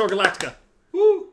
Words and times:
Battlestar 0.00 0.08
Galactica. 0.08 0.54
Woo! 0.92 1.28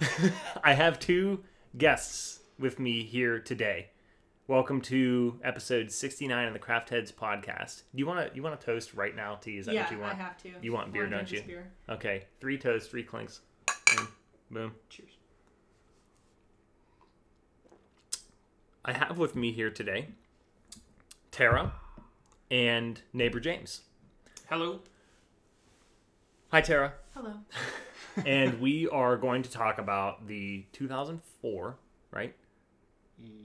I 0.62 0.74
have 0.74 0.98
two 0.98 1.40
guests 1.78 2.40
with 2.58 2.78
me 2.78 3.04
here 3.04 3.38
today. 3.38 3.88
Welcome 4.48 4.82
to 4.82 5.40
episode 5.42 5.90
69 5.90 6.46
of 6.46 6.52
the 6.52 6.58
Craft 6.58 6.90
Heads 6.90 7.10
podcast. 7.10 7.84
Do 7.94 8.00
you 8.00 8.06
want 8.06 8.28
to 8.28 8.36
you 8.36 8.42
want 8.42 8.60
to 8.60 8.66
toast 8.66 8.92
right 8.92 9.16
now, 9.16 9.36
T? 9.36 9.56
Is 9.56 9.64
that 9.66 9.74
yeah, 9.74 9.84
what 9.84 9.92
you 9.92 9.98
want? 9.98 10.12
I 10.12 10.16
have 10.16 10.36
to. 10.42 10.50
You 10.60 10.72
want 10.72 10.92
beer, 10.92 11.04
Wanna 11.04 11.16
don't 11.16 11.32
you? 11.32 11.42
Beer. 11.42 11.70
Okay, 11.88 12.24
three 12.40 12.58
toasts, 12.58 12.88
three 12.88 13.04
clinks. 13.04 13.40
And 13.96 14.08
boom. 14.50 14.74
Cheers. 14.90 15.12
I 18.84 18.92
have 18.92 19.16
with 19.16 19.36
me 19.36 19.52
here 19.52 19.70
today 19.70 20.08
Tara 21.30 21.72
and 22.50 23.00
neighbor 23.14 23.40
James. 23.40 23.82
Hello. 24.50 24.80
Hi, 26.52 26.60
Tara. 26.60 26.92
Hello. 27.14 27.32
and 28.26 28.60
we 28.60 28.86
are 28.88 29.16
going 29.16 29.42
to 29.42 29.50
talk 29.50 29.78
about 29.78 30.26
the 30.26 30.66
2004, 30.72 31.78
right? 32.10 32.34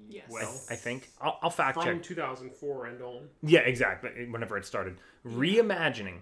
Yes. 0.10 0.26
Well, 0.30 0.54
I 0.70 0.76
think 0.76 1.10
I'll, 1.22 1.40
I'll 1.42 1.50
fact 1.50 1.82
from 1.82 2.00
check. 2.00 2.04
2004 2.04 2.86
and 2.88 3.02
on. 3.02 3.30
Yeah, 3.42 3.62
exactly. 3.62 4.28
Whenever 4.30 4.58
it 4.58 4.66
started, 4.66 4.98
reimagining 5.26 6.18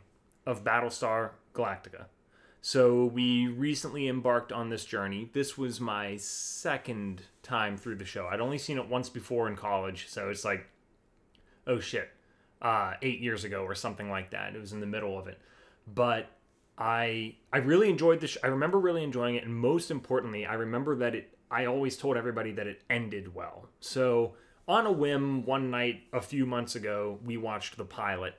of 0.45 0.63
Battlestar 0.63 1.31
Galactica. 1.55 2.05
So 2.61 3.05
we 3.05 3.47
recently 3.47 4.07
embarked 4.07 4.51
on 4.51 4.69
this 4.69 4.85
journey. 4.85 5.31
This 5.33 5.57
was 5.57 5.81
my 5.81 6.17
second 6.17 7.23
time 7.41 7.77
through 7.77 7.95
the 7.95 8.05
show. 8.05 8.27
I'd 8.27 8.41
only 8.41 8.59
seen 8.59 8.77
it 8.77 8.87
once 8.87 9.09
before 9.09 9.47
in 9.47 9.55
college, 9.55 10.05
so 10.07 10.29
it's 10.29 10.45
like, 10.45 10.67
oh 11.65 11.79
shit, 11.79 12.09
uh, 12.61 12.93
eight 13.01 13.21
years 13.21 13.43
ago 13.43 13.63
or 13.63 13.73
something 13.73 14.11
like 14.11 14.29
that. 14.29 14.55
It 14.55 14.61
was 14.61 14.71
in 14.71 14.81
the 14.81 14.85
middle 14.85 15.17
of 15.17 15.27
it, 15.27 15.39
but 15.91 16.29
I 16.77 17.35
I 17.53 17.59
really 17.59 17.89
enjoyed 17.89 18.19
the. 18.19 18.27
Sh- 18.27 18.37
I 18.43 18.47
remember 18.47 18.79
really 18.79 19.03
enjoying 19.03 19.35
it, 19.35 19.43
and 19.43 19.55
most 19.55 19.91
importantly, 19.91 20.45
I 20.45 20.53
remember 20.55 20.95
that 20.97 21.15
it. 21.15 21.37
I 21.49 21.65
always 21.65 21.95
told 21.95 22.17
everybody 22.17 22.51
that 22.53 22.67
it 22.67 22.81
ended 22.89 23.33
well. 23.33 23.69
So 23.79 24.33
on 24.67 24.85
a 24.85 24.91
whim, 24.91 25.45
one 25.45 25.69
night 25.69 26.03
a 26.11 26.21
few 26.21 26.45
months 26.45 26.75
ago, 26.75 27.19
we 27.23 27.37
watched 27.37 27.77
the 27.77 27.85
pilot, 27.85 28.35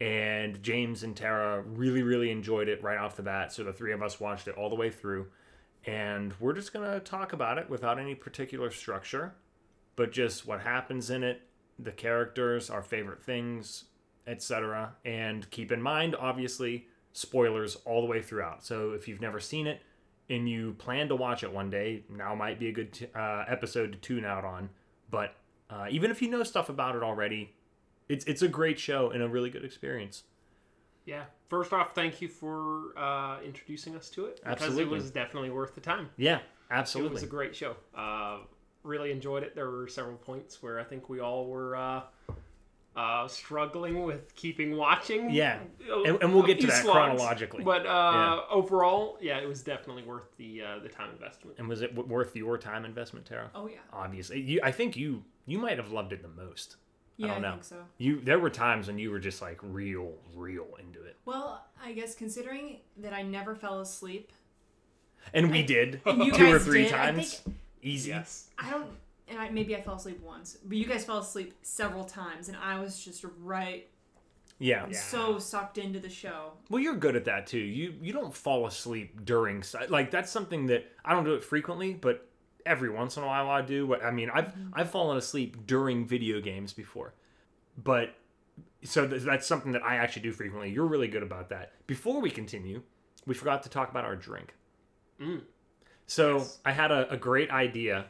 and 0.00 0.62
James 0.62 1.02
and 1.02 1.16
Tara 1.16 1.62
really 1.62 2.02
really 2.02 2.30
enjoyed 2.30 2.68
it 2.68 2.82
right 2.82 2.98
off 2.98 3.16
the 3.16 3.22
bat. 3.22 3.52
So 3.52 3.64
the 3.64 3.72
three 3.72 3.92
of 3.92 4.02
us 4.02 4.20
watched 4.20 4.46
it 4.46 4.56
all 4.56 4.68
the 4.68 4.76
way 4.76 4.90
through, 4.90 5.26
and 5.84 6.34
we're 6.38 6.52
just 6.52 6.72
gonna 6.72 7.00
talk 7.00 7.32
about 7.32 7.58
it 7.58 7.68
without 7.68 7.98
any 7.98 8.14
particular 8.14 8.70
structure, 8.70 9.34
but 9.96 10.12
just 10.12 10.46
what 10.46 10.60
happens 10.60 11.10
in 11.10 11.24
it, 11.24 11.42
the 11.80 11.92
characters, 11.92 12.70
our 12.70 12.82
favorite 12.82 13.24
things, 13.24 13.84
etc. 14.24 14.94
And 15.04 15.50
keep 15.50 15.72
in 15.72 15.82
mind, 15.82 16.14
obviously, 16.14 16.86
spoilers 17.12 17.76
all 17.84 18.00
the 18.00 18.06
way 18.06 18.22
throughout. 18.22 18.64
So 18.64 18.92
if 18.92 19.08
you've 19.08 19.20
never 19.20 19.40
seen 19.40 19.66
it 19.66 19.80
and 20.30 20.48
you 20.48 20.74
plan 20.74 21.08
to 21.08 21.16
watch 21.16 21.42
it 21.42 21.52
one 21.52 21.70
day, 21.70 22.04
now 22.08 22.34
might 22.34 22.58
be 22.58 22.68
a 22.68 22.72
good 22.72 22.92
t- 22.92 23.06
uh, 23.14 23.44
episode 23.48 23.92
to 23.92 23.98
tune 23.98 24.24
out 24.24 24.44
on. 24.44 24.70
But 25.10 25.34
uh, 25.70 25.86
even 25.90 26.10
if 26.10 26.22
you 26.22 26.30
know 26.30 26.42
stuff 26.42 26.68
about 26.68 26.96
it 26.96 27.02
already, 27.02 27.52
it's 28.08 28.24
it's 28.24 28.42
a 28.42 28.48
great 28.48 28.78
show 28.78 29.10
and 29.10 29.22
a 29.22 29.28
really 29.28 29.50
good 29.50 29.64
experience. 29.64 30.24
Yeah. 31.04 31.24
First 31.48 31.72
off, 31.72 31.94
thank 31.94 32.22
you 32.22 32.28
for 32.28 32.96
uh, 32.96 33.38
introducing 33.44 33.96
us 33.96 34.08
to 34.10 34.26
it 34.26 34.36
because 34.36 34.62
Absolutely. 34.62 34.84
it 34.84 34.88
was 34.88 35.10
definitely 35.10 35.50
worth 35.50 35.74
the 35.74 35.80
time. 35.80 36.08
Yeah, 36.16 36.38
absolutely. 36.70 37.10
It 37.10 37.14
was 37.14 37.22
a 37.24 37.26
great 37.26 37.54
show. 37.54 37.76
Uh, 37.94 38.38
really 38.84 39.10
enjoyed 39.10 39.42
it. 39.42 39.54
There 39.54 39.70
were 39.70 39.88
several 39.88 40.16
points 40.16 40.62
where 40.62 40.80
I 40.80 40.84
think 40.84 41.08
we 41.08 41.20
all 41.20 41.46
were 41.46 41.76
uh, 42.94 43.26
struggling 43.26 44.02
with 44.04 44.34
keeping 44.34 44.76
watching. 44.76 45.30
Yeah. 45.30 45.60
And- 46.06 46.22
and 46.22 46.34
we'll 46.34 46.42
get 46.42 46.60
to 46.60 46.66
that 46.66 46.82
slots. 46.82 46.96
chronologically. 46.96 47.64
But 47.64 47.86
uh, 47.86 48.12
Yeah. 48.14 48.40
overall, 48.50 49.16
yeah, 49.20 49.38
it 49.38 49.48
was 49.48 49.62
definitely 49.62 50.02
worth 50.02 50.36
the 50.36 50.62
uh, 50.62 50.78
the 50.80 50.88
time 50.88 51.10
investment. 51.10 51.56
and 51.58 51.68
was 51.68 51.80
it 51.82 51.94
w- 51.96 52.12
worth 52.12 52.36
your 52.36 52.58
time 52.58 52.84
investment, 52.84 53.24
Tara? 53.26 53.50
Oh 53.54 53.66
yeah. 53.66 53.78
Obviously, 53.92 54.40
you. 54.40 54.60
I 54.62 54.72
think 54.72 54.96
you 54.96 55.24
you 55.46 55.58
might 55.58 55.78
have 55.78 55.90
loved 55.90 56.12
it 56.12 56.22
the 56.22 56.28
most. 56.28 56.76
Yeah, 57.18 57.26
I, 57.26 57.30
don't 57.34 57.42
know. 57.42 57.50
think 57.52 57.64
so. 57.64 57.76
You 57.98 58.20
there 58.20 58.38
were 58.38 58.50
times 58.50 58.86
when 58.88 58.98
you 58.98 59.10
were 59.10 59.18
just 59.20 59.40
like 59.42 59.58
real, 59.62 60.14
real 60.34 60.66
into 60.78 61.02
it, 61.04 61.16
Well, 61.24 61.64
I 61.82 61.92
guess 61.92 62.14
considering 62.14 62.78
that 62.98 63.12
I 63.12 63.22
never 63.22 63.54
fell 63.54 63.80
asleep, 63.80 64.32
and 65.32 65.50
we 65.50 65.62
did 65.62 66.00
and 66.06 66.32
two 66.34 66.52
or 66.52 66.58
three 66.58 66.82
did, 66.84 66.90
times. 66.92 67.42
Easy. 67.82 68.10
Yes. 68.10 68.48
I 68.58 68.70
don't. 68.70 68.86
And 69.32 69.40
I, 69.40 69.48
maybe 69.48 69.74
I 69.74 69.80
fell 69.80 69.94
asleep 69.94 70.20
once, 70.22 70.58
but 70.62 70.76
you 70.76 70.84
guys 70.86 71.04
fell 71.06 71.16
asleep 71.18 71.54
several 71.62 72.04
times, 72.04 72.48
and 72.48 72.56
I 72.58 72.78
was 72.78 73.02
just 73.02 73.24
right 73.40 73.88
Yeah. 74.58 74.86
Yeah. 74.90 74.98
so 74.98 75.38
sucked 75.38 75.78
into 75.78 75.98
the 75.98 76.10
show. 76.10 76.52
Well, 76.68 76.80
you're 76.82 76.96
good 76.96 77.16
at 77.16 77.24
that 77.24 77.46
too. 77.46 77.58
You 77.58 77.94
you 78.02 78.12
don't 78.12 78.34
fall 78.34 78.66
asleep 78.66 79.24
during 79.24 79.64
like 79.88 80.10
that's 80.10 80.30
something 80.30 80.66
that 80.66 80.84
I 81.04 81.14
don't 81.14 81.24
do 81.24 81.32
it 81.34 81.42
frequently, 81.42 81.94
but 81.94 82.28
every 82.66 82.90
once 82.90 83.16
in 83.16 83.22
a 83.22 83.26
while 83.26 83.48
I 83.48 83.62
do. 83.62 83.86
But 83.86 84.04
I 84.04 84.10
mean, 84.10 84.28
I've 84.30 84.52
I've 84.74 84.90
fallen 84.90 85.16
asleep 85.16 85.66
during 85.66 86.06
video 86.06 86.40
games 86.42 86.74
before, 86.74 87.14
but 87.82 88.14
so 88.84 89.08
th- 89.08 89.22
that's 89.22 89.46
something 89.46 89.72
that 89.72 89.82
I 89.82 89.96
actually 89.96 90.22
do 90.22 90.32
frequently. 90.32 90.70
You're 90.70 90.86
really 90.86 91.08
good 91.08 91.22
about 91.22 91.48
that. 91.48 91.72
Before 91.86 92.20
we 92.20 92.30
continue, 92.30 92.82
we 93.26 93.32
forgot 93.34 93.62
to 93.62 93.70
talk 93.70 93.90
about 93.90 94.04
our 94.04 94.16
drink. 94.16 94.54
Mm. 95.18 95.40
So 96.06 96.38
Yes. 96.38 96.58
I 96.66 96.72
had 96.72 96.90
a, 96.90 97.10
a 97.10 97.16
great 97.16 97.50
idea. 97.50 98.06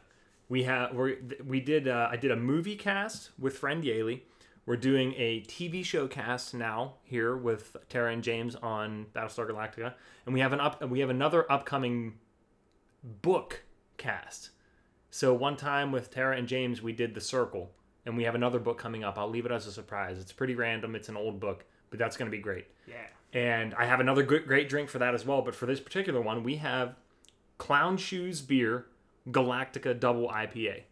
We 0.49 0.65
have 0.65 0.95
we 0.95 1.17
we 1.45 1.61
did 1.61 1.89
uh, 1.89 2.09
I 2.11 2.17
did 2.17 2.31
a 2.31 2.37
movie 2.37 2.77
cast 2.77 3.31
with 3.39 3.57
friend 3.57 3.83
Yaley. 3.83 4.21
We're 4.65 4.77
doing 4.77 5.15
a 5.17 5.41
TV 5.43 5.85
show 5.85 6.07
cast 6.07 6.55
now 6.55 6.95
here 7.03 7.37
with 7.37 7.77
Tara 7.89 8.13
and 8.13 8.23
James 8.23 8.55
on 8.57 9.07
Battlestar 9.13 9.51
Galactica, 9.51 9.95
and 10.25 10.35
we 10.35 10.41
have 10.41 10.53
an 10.53 10.61
up 10.61 10.89
we 10.89 11.01
have 11.01 11.11
another 11.11 11.51
upcoming 11.51 12.15
book 13.03 13.63
cast. 13.97 14.51
So 15.11 15.35
one 15.35 15.57
time 15.57 15.93
with 15.93 16.11
Tara 16.11 16.37
and 16.37 16.47
James 16.47 16.81
we 16.81 16.93
did 16.93 17.15
The 17.15 17.21
Circle, 17.21 17.71
and 18.07 18.17
we 18.17 18.25
have 18.25 18.35
another 18.35 18.59
book 18.59 18.79
coming 18.79 19.05
up. 19.05 19.19
I'll 19.19 19.29
leave 19.29 19.47
it 19.47 19.53
as 19.53 19.67
a 19.67 19.73
surprise. 19.73 20.19
It's 20.19 20.33
pretty 20.33 20.55
random. 20.55 20.95
It's 20.95 21.09
an 21.09 21.17
old 21.17 21.41
book, 21.41 21.65
but 21.91 21.99
that's 21.99 22.17
going 22.17 22.31
to 22.31 22.37
be 22.37 22.43
great. 22.43 22.67
Yeah. 22.87 23.07
And 23.33 23.75
I 23.75 23.87
have 23.87 24.01
another 24.01 24.23
great 24.23 24.69
drink 24.69 24.91
for 24.91 24.99
that 24.99 25.15
as 25.15 25.25
well. 25.25 25.43
But 25.43 25.55
for 25.55 25.67
this 25.67 25.81
particular 25.81 26.21
one, 26.21 26.45
we 26.45 26.57
have 26.57 26.95
Clown 27.59 27.97
Shoes 27.97 28.43
Beer 28.43 28.87
Galactica 29.31 29.99
Double 29.99 30.29
IPA. 30.29 30.83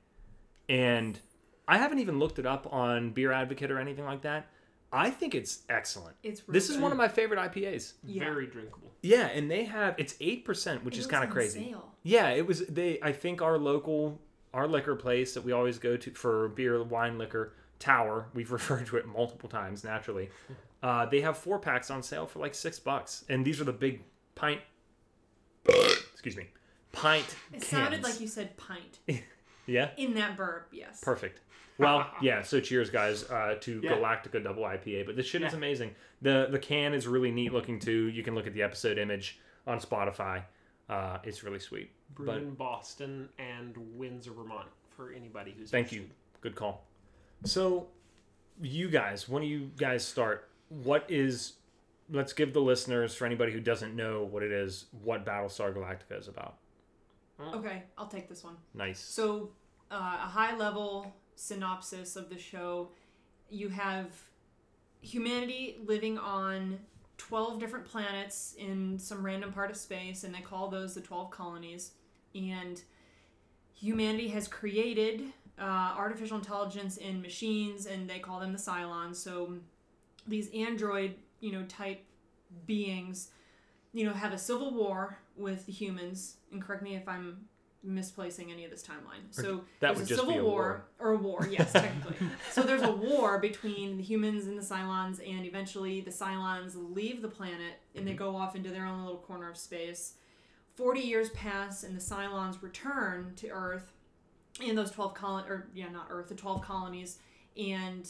And 0.68 1.18
I 1.66 1.78
haven't 1.78 1.98
even 1.98 2.18
looked 2.18 2.38
it 2.38 2.46
up 2.46 2.72
on 2.72 3.10
Beer 3.10 3.32
Advocate 3.32 3.70
or 3.70 3.78
anything 3.78 4.04
like 4.04 4.22
that. 4.22 4.46
I 4.92 5.10
think 5.10 5.34
it's 5.34 5.60
excellent. 5.68 6.16
It's 6.22 6.46
really 6.48 6.58
This 6.58 6.68
is 6.68 6.76
good. 6.76 6.82
one 6.82 6.92
of 6.92 6.98
my 6.98 7.08
favorite 7.08 7.38
IPAs. 7.38 7.92
Yeah. 8.04 8.24
Very 8.24 8.46
drinkable. 8.46 8.91
Yeah, 9.02 9.26
and 9.28 9.50
they 9.50 9.64
have 9.64 9.94
it's 9.98 10.14
eight 10.20 10.44
percent, 10.44 10.84
which 10.84 10.96
It 10.96 11.00
is 11.00 11.06
kind 11.06 11.22
of 11.24 11.30
on 11.30 11.34
crazy. 11.34 11.70
sale. 11.70 11.92
Yeah, 12.02 12.30
it 12.30 12.46
was 12.46 12.66
they. 12.66 12.98
I 13.00 13.12
think 13.12 13.41
our 13.41 13.56
local 13.56 14.20
our 14.52 14.66
liquor 14.66 14.97
place 14.97 15.32
that 15.34 15.44
we 15.44 15.52
always 15.52 15.78
go 15.78 15.97
to 15.97 16.10
for 16.10 16.48
beer, 16.48 16.82
wine, 16.82 17.18
liquor, 17.18 17.54
Tower. 17.78 18.26
We've 18.34 18.50
referred 18.58 18.86
to 18.86 18.97
it 18.97 19.06
multiple 19.06 19.48
times. 19.48 19.84
Naturally, 19.84 20.28
uh, 20.82 21.06
they 21.06 21.20
have 21.20 21.38
four 21.38 21.58
packs 21.60 21.88
on 21.91 22.02
sale 22.02 22.26
for 22.26 22.41
like 22.41 22.54
six 22.54 22.78
bucks, 22.80 23.24
and 23.28 23.44
these 23.44 23.60
are 23.60 23.64
the 23.64 23.72
big 23.72 24.02
pint. 24.34 24.60
excuse 26.12 26.36
me, 26.36 26.48
pint. 26.92 27.26
It 27.52 27.62
sounded 27.62 28.02
like 28.02 28.20
you 28.20 28.28
said 28.28 28.56
pint 28.56 28.98
Yeah, 29.66 29.90
in 29.96 30.14
that 30.14 30.36
burp. 30.36 30.68
Yes. 30.72 31.00
perfect. 31.00 31.40
Well, 31.78 32.10
yeah. 32.22 32.42
So 32.42 32.60
cheers, 32.60 32.90
guys, 32.90 33.24
uh, 33.30 33.56
to 33.60 33.80
Yeah. 33.82 33.92
Galactica 33.92 34.42
Double 34.42 34.64
IPA. 34.64 35.06
But 35.06 35.16
this 35.16 35.26
shit 35.26 35.42
is 35.42 35.54
amazing. 35.54 35.94
the 36.20 36.48
The 36.50 36.58
can 36.58 36.92
is 36.92 37.06
really 37.06 37.30
neat 37.30 37.52
looking 37.52 37.78
too. 37.78 38.08
You 38.08 38.22
can 38.22 38.34
look 38.34 38.46
at 38.46 38.52
the 38.54 38.62
episode 38.62 38.98
image 38.98 39.38
on 39.66 39.78
Spotify. 39.80 40.42
Uh, 40.88 41.18
it's 41.22 41.44
really 41.44 41.60
sweet. 41.60 41.91
Brewed 42.15 42.26
But 42.26 42.36
in 42.38 42.54
Boston 42.54 43.28
and 43.38 43.76
Windsor, 43.97 44.32
Vermont, 44.32 44.66
for 44.97 45.12
anybody 45.12 45.54
who's 45.56 45.70
Thank 45.70 45.92
you. 45.92 46.06
Good 46.41 46.56
call. 46.56 46.84
So, 47.44 47.86
you 48.60 48.88
guys, 48.91 49.28
when 49.28 49.42
do 49.42 49.48
you 49.48 49.70
guys 49.76 50.04
start? 50.04 50.48
What 50.68 51.04
is? 51.09 51.53
Let's 52.10 52.32
give 52.32 52.53
the 52.53 52.60
listeners, 52.60 53.15
for 53.15 53.24
anybody 53.24 53.53
who 53.53 53.60
doesn't 53.60 53.94
know 53.94 54.24
what 54.24 54.42
it 54.42 54.50
is, 54.50 54.86
what 55.04 55.24
Battlestar 55.24 55.72
Galactica 55.72 56.18
is 56.18 56.26
about. 56.26 56.56
Okay, 57.54 57.84
I'll 57.97 58.09
take 58.09 58.28
this 58.28 58.45
one. 58.45 58.57
Nice. 58.75 59.01
So, 59.01 59.51
uh, 59.91 60.19
a 60.22 60.28
high 60.28 60.57
level 60.57 61.15
synopsis 61.34 62.16
of 62.16 62.28
the 62.28 62.39
show 62.39 62.91
you 63.51 63.69
have 63.69 64.13
humanity 65.01 65.77
living 65.84 66.19
on 66.19 66.78
12 67.19 67.59
different 67.59 67.84
planets 67.84 68.54
in 68.59 68.98
some 68.98 69.25
random 69.25 69.53
part 69.53 69.71
of 69.71 69.77
space, 69.77 70.25
and 70.25 70.34
they 70.34 70.41
call 70.41 70.69
those 70.69 70.95
the 70.95 71.01
12 71.01 71.31
colonies. 71.31 71.92
And 72.34 72.81
humanity 73.75 74.28
has 74.28 74.48
created 74.48 75.25
uh, 75.59 75.65
artificial 75.65 76.39
intelligence 76.39 76.97
in 76.97 77.21
machines, 77.21 77.87
and 77.87 78.09
they 78.09 78.21
call 78.21 78.41
them 78.41 78.53
the 78.53 78.59
Cylons. 78.59 79.16
So, 79.16 79.57
these 80.27 80.48
android, 80.54 81.16
you 81.41 81.53
know, 81.53 81.65
type 81.65 82.04
beings, 82.66 83.31
you 83.92 84.04
know, 84.04 84.13
have 84.13 84.33
a 84.33 84.39
civil 84.39 84.72
war 84.72 85.19
with 85.41 85.66
the 85.66 85.72
humans. 85.72 86.37
And 86.53 86.63
correct 86.63 86.83
me 86.83 86.95
if 86.97 87.09
I'm 87.09 87.47
misplacing 87.83 88.53
any 88.53 88.65
of 88.66 88.71
this 88.71 88.83
timeline. 88.83 89.22
So 89.31 89.63
that 89.81 89.97
there's 89.97 90.10
a 90.10 90.16
civil 90.16 90.39
a 90.39 90.42
war, 90.45 90.53
war. 90.53 90.84
or 90.98 91.10
a 91.13 91.16
war, 91.16 91.48
yes, 91.51 91.72
technically. 91.75 92.27
so 92.53 92.63
there's 92.63 92.83
a 92.83 92.92
war 92.92 93.39
between 93.39 93.97
the 93.97 94.03
humans 94.03 94.47
and 94.47 94.59
the 94.59 94.63
Cylons, 94.63 95.19
and 95.27 95.47
eventually 95.47 96.01
the 96.03 96.10
Cylons 96.10 96.72
leave 96.77 97.22
the 97.22 97.28
planet 97.28 97.81
and 97.95 98.04
Mm-hmm. 98.04 98.07
they 98.07 98.13
go 98.15 98.37
off 98.37 98.54
into 98.54 98.71
their 98.71 98.84
own 98.87 99.03
little 99.04 99.19
corner 99.21 99.48
of 99.51 99.57
space. 99.57 100.15
Forty 100.77 101.01
years 101.01 101.31
pass, 101.31 101.83
and 101.83 101.97
the 101.97 102.01
Cylons 102.01 102.63
return 102.63 103.33
to 103.37 103.48
Earth, 103.48 103.92
and 104.63 104.77
those 104.78 104.91
twelve 104.91 105.15
colon 105.15 105.45
or 105.48 105.69
yeah, 105.75 105.89
not 105.89 106.07
Earth, 106.10 106.28
the 106.28 106.34
twelve 106.34 106.63
colonies, 106.63 107.19
and 107.57 108.09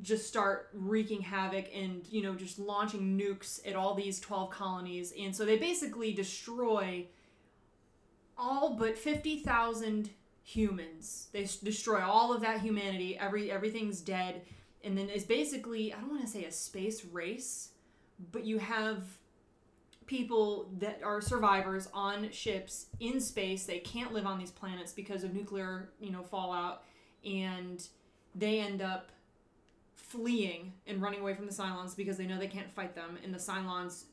just 0.00 0.26
start 0.26 0.70
wreaking 0.72 1.20
havoc 1.20 1.66
and 1.74 2.06
you 2.10 2.22
know 2.22 2.34
just 2.34 2.58
launching 2.58 3.18
nukes 3.18 3.60
at 3.68 3.76
all 3.76 3.94
these 3.94 4.18
12 4.20 4.50
colonies. 4.50 5.12
And 5.18 5.34
so 5.34 5.44
they 5.44 5.58
basically 5.58 6.12
destroy 6.12 7.06
all 8.36 8.74
but 8.74 8.96
50,000 8.98 10.10
humans. 10.42 11.28
They 11.32 11.44
s- 11.44 11.56
destroy 11.56 12.00
all 12.02 12.32
of 12.32 12.40
that 12.40 12.60
humanity. 12.60 13.18
Every 13.18 13.50
everything's 13.50 14.00
dead. 14.00 14.42
And 14.84 14.96
then 14.96 15.08
it's 15.10 15.24
basically 15.24 15.92
I 15.92 16.00
don't 16.00 16.10
want 16.10 16.22
to 16.22 16.28
say 16.28 16.44
a 16.44 16.52
space 16.52 17.04
race 17.04 17.68
but 18.30 18.44
you 18.44 18.58
have 18.58 19.02
people 20.06 20.70
that 20.78 21.00
are 21.02 21.20
survivors 21.20 21.88
on 21.94 22.30
ships 22.30 22.86
in 23.00 23.20
space. 23.20 23.64
They 23.64 23.78
can't 23.78 24.12
live 24.12 24.26
on 24.26 24.38
these 24.38 24.50
planets 24.50 24.92
because 24.92 25.24
of 25.24 25.34
nuclear 25.34 25.90
you 26.00 26.10
know 26.10 26.22
fallout. 26.22 26.84
And 27.24 27.86
they 28.34 28.60
end 28.60 28.82
up 28.82 29.10
fleeing 30.02 30.72
and 30.86 31.00
running 31.00 31.20
away 31.20 31.34
from 31.34 31.46
the 31.46 31.52
Cylons 31.52 31.96
because 31.96 32.16
they 32.16 32.26
know 32.26 32.38
they 32.38 32.46
can't 32.48 32.70
fight 32.70 32.94
them, 32.94 33.18
and 33.24 33.32
the 33.32 33.38
Cylons 33.38 34.04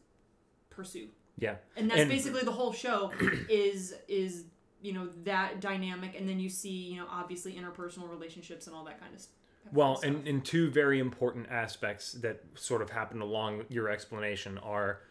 pursue. 0.70 1.08
Yeah. 1.38 1.56
And 1.76 1.90
that's 1.90 2.02
And- 2.02 2.10
basically 2.10 2.42
the 2.44 2.52
whole 2.52 2.74
show 2.74 3.12
is 3.50 3.96
is 4.08 4.46
you 4.82 4.94
know 4.94 5.08
that 5.26 5.60
dynamic, 5.60 6.16
and 6.18 6.28
then 6.28 6.40
you 6.40 6.50
see 6.50 6.70
you 6.70 6.98
know 6.98 7.08
obviously 7.10 7.54
interpersonal 7.54 8.10
relationships 8.10 8.68
and 8.68 8.76
all 8.76 8.86
that 8.86 9.00
kind 9.00 9.14
of 9.14 9.20
stuff. 9.22 9.36
Well, 9.74 10.00
and, 10.04 10.26
and 10.28 10.44
two 10.44 10.72
very 10.72 11.00
important 11.00 11.48
aspects 11.52 12.14
that 12.14 12.42
sort 12.56 12.82
of 12.82 12.90
happen 12.90 13.22
along 13.22 13.66
your 13.70 13.90
explanation 13.90 14.58
are 14.60 15.02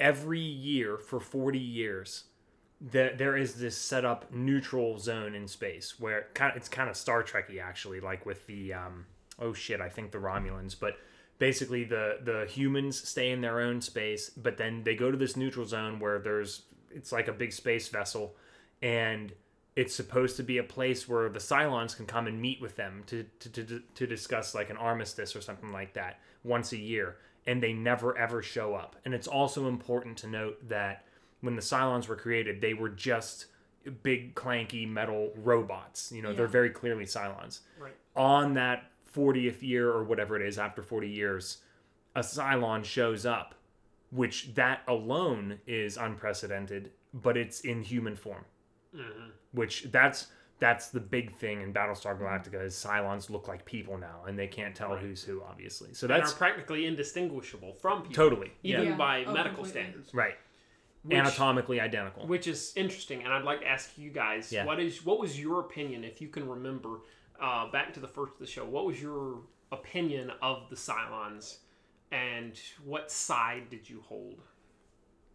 every 0.00 0.40
year 0.40 0.96
for 0.98 1.18
40 1.20 1.58
years, 1.58 2.24
that 2.80 3.18
there 3.18 3.36
is 3.36 3.56
this 3.56 3.76
set 3.76 4.04
up 4.04 4.32
neutral 4.32 4.98
zone 4.98 5.34
in 5.34 5.48
space 5.48 5.98
where 5.98 6.28
it's 6.54 6.68
kind 6.68 6.88
of 6.88 6.96
Star 6.96 7.22
Trekky 7.24 7.60
actually, 7.60 7.98
like 8.00 8.24
with 8.24 8.46
the 8.46 8.72
um, 8.72 9.04
oh 9.38 9.52
shit, 9.52 9.80
I 9.80 9.88
think 9.88 10.10
the 10.10 10.18
Romulans, 10.18 10.74
but 10.78 10.96
basically 11.38 11.84
the 11.84 12.18
the 12.22 12.46
humans 12.46 13.08
stay 13.08 13.30
in 13.30 13.40
their 13.40 13.60
own 13.60 13.80
space, 13.80 14.30
but 14.30 14.56
then 14.56 14.84
they 14.84 14.94
go 14.94 15.10
to 15.10 15.16
this 15.16 15.36
neutral 15.36 15.66
zone 15.66 15.98
where 16.00 16.18
there's 16.18 16.62
it's 16.90 17.12
like 17.12 17.28
a 17.28 17.32
big 17.32 17.52
space 17.52 17.88
vessel, 17.88 18.34
and 18.82 19.32
it's 19.76 19.94
supposed 19.94 20.36
to 20.36 20.42
be 20.42 20.58
a 20.58 20.64
place 20.64 21.08
where 21.08 21.28
the 21.28 21.38
Cylons 21.38 21.96
can 21.96 22.04
come 22.04 22.26
and 22.26 22.42
meet 22.42 22.60
with 22.60 22.74
them 22.74 23.04
to, 23.06 23.24
to, 23.38 23.48
to, 23.48 23.82
to 23.94 24.06
discuss 24.08 24.52
like 24.52 24.70
an 24.70 24.76
armistice 24.76 25.36
or 25.36 25.40
something 25.40 25.70
like 25.70 25.94
that 25.94 26.18
once 26.42 26.72
a 26.72 26.76
year. 26.76 27.16
And 27.46 27.62
they 27.62 27.72
never 27.72 28.18
ever 28.18 28.42
show 28.42 28.74
up. 28.74 28.96
And 29.04 29.14
it's 29.14 29.28
also 29.28 29.68
important 29.68 30.16
to 30.18 30.26
note 30.26 30.68
that 30.68 31.04
when 31.42 31.54
the 31.54 31.62
Cylons 31.62 32.08
were 32.08 32.16
created, 32.16 32.60
they 32.60 32.74
were 32.74 32.88
just 32.88 33.46
big, 34.02 34.34
clanky 34.34 34.88
metal 34.88 35.30
robots. 35.36 36.10
You 36.10 36.22
know, 36.22 36.32
they're 36.32 36.48
very 36.48 36.70
clearly 36.70 37.04
Cylons. 37.04 37.60
Right. 37.78 37.94
On 38.16 38.54
that 38.54 38.90
40th 39.14 39.62
year 39.62 39.90
or 39.90 40.04
whatever 40.04 40.36
it 40.36 40.46
is, 40.46 40.58
after 40.58 40.82
40 40.82 41.08
years, 41.08 41.58
a 42.14 42.20
Cylon 42.20 42.84
shows 42.84 43.24
up, 43.26 43.54
which 44.10 44.54
that 44.54 44.80
alone 44.88 45.58
is 45.66 45.96
unprecedented, 45.96 46.90
but 47.14 47.36
it's 47.36 47.60
in 47.60 47.82
human 47.82 48.16
form 48.16 48.44
Mhm. 48.94 49.32
which 49.52 49.84
that's 49.90 50.28
that's 50.60 50.88
the 50.90 50.98
big 50.98 51.32
thing 51.36 51.60
in 51.62 51.72
Battlestar 51.72 52.18
Galactica 52.18 52.60
is 52.64 52.74
Cylons 52.74 53.30
look 53.30 53.46
like 53.46 53.64
people 53.64 53.96
now 53.96 54.24
and 54.26 54.36
they 54.36 54.48
can't 54.48 54.74
tell 54.74 54.90
Right. 54.94 55.00
who's 55.02 55.22
who 55.22 55.40
obviously. 55.42 55.94
So 55.94 56.06
And 56.06 56.10
that's 56.16 56.32
are 56.32 56.36
practically 56.36 56.84
indistinguishable 56.84 57.74
from 57.74 58.02
people, 58.02 58.14
totally 58.14 58.52
even 58.64 58.82
yeah. 58.82 58.88
Yeah. 58.90 58.96
by 58.96 59.24
Oh, 59.24 59.32
medical 59.32 59.58
completely. 59.62 59.70
standards. 59.82 60.14
right 60.14 60.36
Which, 61.04 61.16
anatomically 61.16 61.80
identical. 61.80 62.26
which 62.26 62.46
is 62.48 62.72
interesting, 62.76 63.22
and 63.22 63.32
I'd 63.32 63.44
like 63.44 63.60
to 63.60 63.68
ask 63.68 63.96
you 63.96 64.10
guys, 64.10 64.50
Yeah. 64.52 64.64
what 64.64 64.80
is 64.80 65.04
what 65.04 65.20
was 65.20 65.38
your 65.40 65.60
opinion, 65.60 66.02
if 66.02 66.20
you 66.20 66.28
can 66.28 66.48
remember, 66.48 67.00
uh, 67.40 67.70
back 67.70 67.94
to 67.94 68.00
the 68.00 68.08
first 68.08 68.34
of 68.34 68.38
the 68.40 68.46
show? 68.46 68.64
What 68.64 68.86
was 68.86 69.00
your 69.00 69.40
opinion 69.72 70.32
of 70.42 70.68
the 70.70 70.76
Cylons, 70.76 71.58
and 72.12 72.58
what 72.84 73.10
side 73.10 73.70
did 73.70 73.88
you 73.88 74.02
hold? 74.06 74.40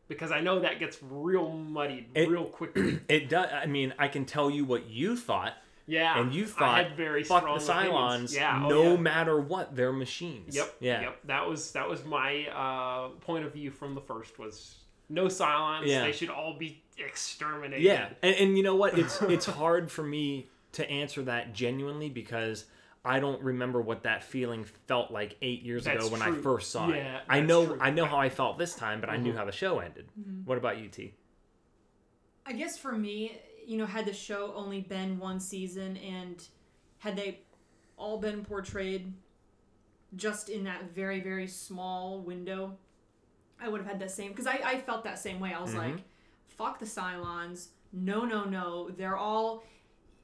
Because 0.07 0.31
I 0.31 0.41
know 0.41 0.59
that 0.59 0.79
gets 0.79 0.97
real 1.01 1.49
muddied 1.49 2.07
It- 2.13 2.29
real 2.29 2.45
quickly. 2.45 2.99
it 3.09 3.29
does. 3.29 3.49
I 3.51 3.65
mean, 3.65 3.93
I 3.97 4.07
can 4.07 4.25
tell 4.25 4.49
you 4.49 4.65
what 4.65 4.87
you 4.89 5.15
thought, 5.15 5.53
Yeah, 5.87 6.19
and 6.19 6.33
you 6.33 6.45
thought 6.45 6.95
very 6.97 7.23
fuck 7.23 7.43
the 7.43 7.65
Cylons. 7.73 8.35
Yeah, 8.35 8.61
oh, 8.65 8.69
no 8.69 8.83
yeah. 8.91 8.97
matter 8.97 9.39
what, 9.39 9.75
they're 9.75 9.93
machines. 9.93 10.55
Yep. 10.55 10.75
Yeah. 10.79 11.01
Yep. 11.01 11.19
That 11.25 11.47
was 11.47 11.71
that 11.71 11.87
was 11.89 12.03
my 12.03 12.47
uh, 12.47 13.09
point 13.21 13.45
of 13.45 13.53
view 13.53 13.71
from 13.71 13.95
the 13.95 14.01
first 14.01 14.37
was 14.37 14.75
no 15.09 15.25
Cylons. 15.27 15.85
Yeah. 15.85 16.01
They 16.03 16.11
should 16.11 16.29
all 16.29 16.57
be 16.57 16.83
exterminated. 16.97 17.83
Yeah, 17.83 18.09
and, 18.21 18.35
and 18.35 18.57
you 18.57 18.63
know 18.63 18.75
what? 18.75 18.97
It's 18.99 19.21
it's 19.21 19.45
hard 19.45 19.89
for 19.89 20.03
me 20.03 20.49
to 20.73 20.89
answer 20.89 21.23
that 21.23 21.53
genuinely 21.53 22.09
because 22.09 22.65
I 23.05 23.19
don't 23.19 23.41
remember 23.41 23.81
what 23.81 24.03
that 24.03 24.23
feeling 24.23 24.63
felt 24.87 25.11
like 25.11 25.35
eight 25.41 25.61
years 25.63 25.85
That's 25.85 26.05
ago 26.05 26.11
when 26.11 26.21
I 26.21 26.31
first 26.31 26.71
saw 26.71 26.89
Yeah, 26.89 27.17
it. 27.17 27.23
I 27.29 27.41
know 27.41 27.65
true. 27.65 27.77
I 27.81 27.89
know 27.91 28.05
how 28.05 28.17
I 28.17 28.29
felt 28.29 28.57
this 28.57 28.75
time, 28.75 28.99
but 29.01 29.09
I 29.09 29.17
knew 29.17 29.33
Mhm. 29.33 29.37
how 29.37 29.45
the 29.45 29.51
show 29.51 29.79
ended. 29.79 30.07
What 30.45 30.57
about 30.57 30.77
you, 30.77 30.89
T? 30.89 31.13
I 32.45 32.53
guess 32.53 32.77
for 32.77 32.91
me, 32.91 33.39
you 33.65 33.77
know, 33.77 33.85
had 33.85 34.05
the 34.05 34.13
show 34.13 34.53
only 34.55 34.81
been 34.81 35.19
one 35.19 35.39
season 35.39 35.97
and 35.97 36.45
had 36.99 37.15
they 37.15 37.39
all 37.97 38.17
been 38.19 38.43
portrayed 38.43 39.13
just 40.15 40.49
in 40.49 40.63
that 40.65 40.91
very, 40.93 41.19
very 41.21 41.47
small 41.47 42.21
window, 42.21 42.77
I 43.59 43.67
would 43.69 43.81
have 43.81 43.89
had 43.89 43.99
that 43.99 44.11
same. 44.11 44.29
Because 44.31 44.47
I, 44.47 44.59
I 44.63 44.79
felt 44.79 45.03
that 45.05 45.19
same 45.19 45.39
way. 45.39 45.53
I 45.53 45.61
was 45.61 45.73
Mhm. 45.73 45.77
like, 45.77 45.95
fuck 46.47 46.79
the 46.79 46.85
Cylons. 46.85 47.69
No, 47.91 48.25
no, 48.25 48.43
no. 48.45 48.89
They're 48.89 49.17
all, 49.17 49.63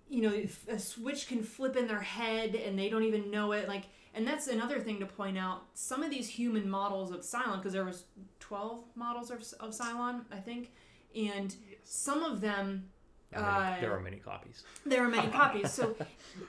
you 0.09 0.21
know, 0.23 0.43
a 0.67 0.79
switch 0.79 1.27
can 1.27 1.43
flip 1.43 1.75
in 1.75 1.87
their 1.87 2.01
head 2.01 2.55
and 2.55 2.77
they 2.77 2.89
don't 2.89 3.03
even 3.03 3.29
know 3.31 3.51
it. 3.51 3.67
Like, 3.67 3.83
and 4.15 4.25
that's 4.27 4.47
another 4.47 4.79
thing 4.79 4.99
to 4.99 5.05
point 5.05 5.37
out. 5.37 5.63
Some 5.75 6.01
of 6.03 6.09
these 6.09 6.27
human 6.27 6.69
models 6.69 7.11
of 7.11 7.19
Cylon, 7.21 7.57
because 7.57 7.73
there 7.73 7.85
was 7.85 8.05
12 8.39 8.83
models 8.95 9.29
of, 9.29 9.37
of 9.59 9.71
Cylon, 9.71 10.21
I 10.31 10.37
think, 10.37 10.71
and 11.15 11.55
some 11.83 12.23
of 12.23 12.41
them 12.41 12.89
There 13.31 13.39
are 13.41 13.61
many- 13.61 13.77
Uh, 13.77 13.81
there 13.81 13.91
are 13.95 13.99
many 13.99 14.17
copies. 14.17 14.63
there 14.85 15.03
are 15.05 15.07
many 15.09 15.27
copies 15.41 15.71
so 15.71 15.95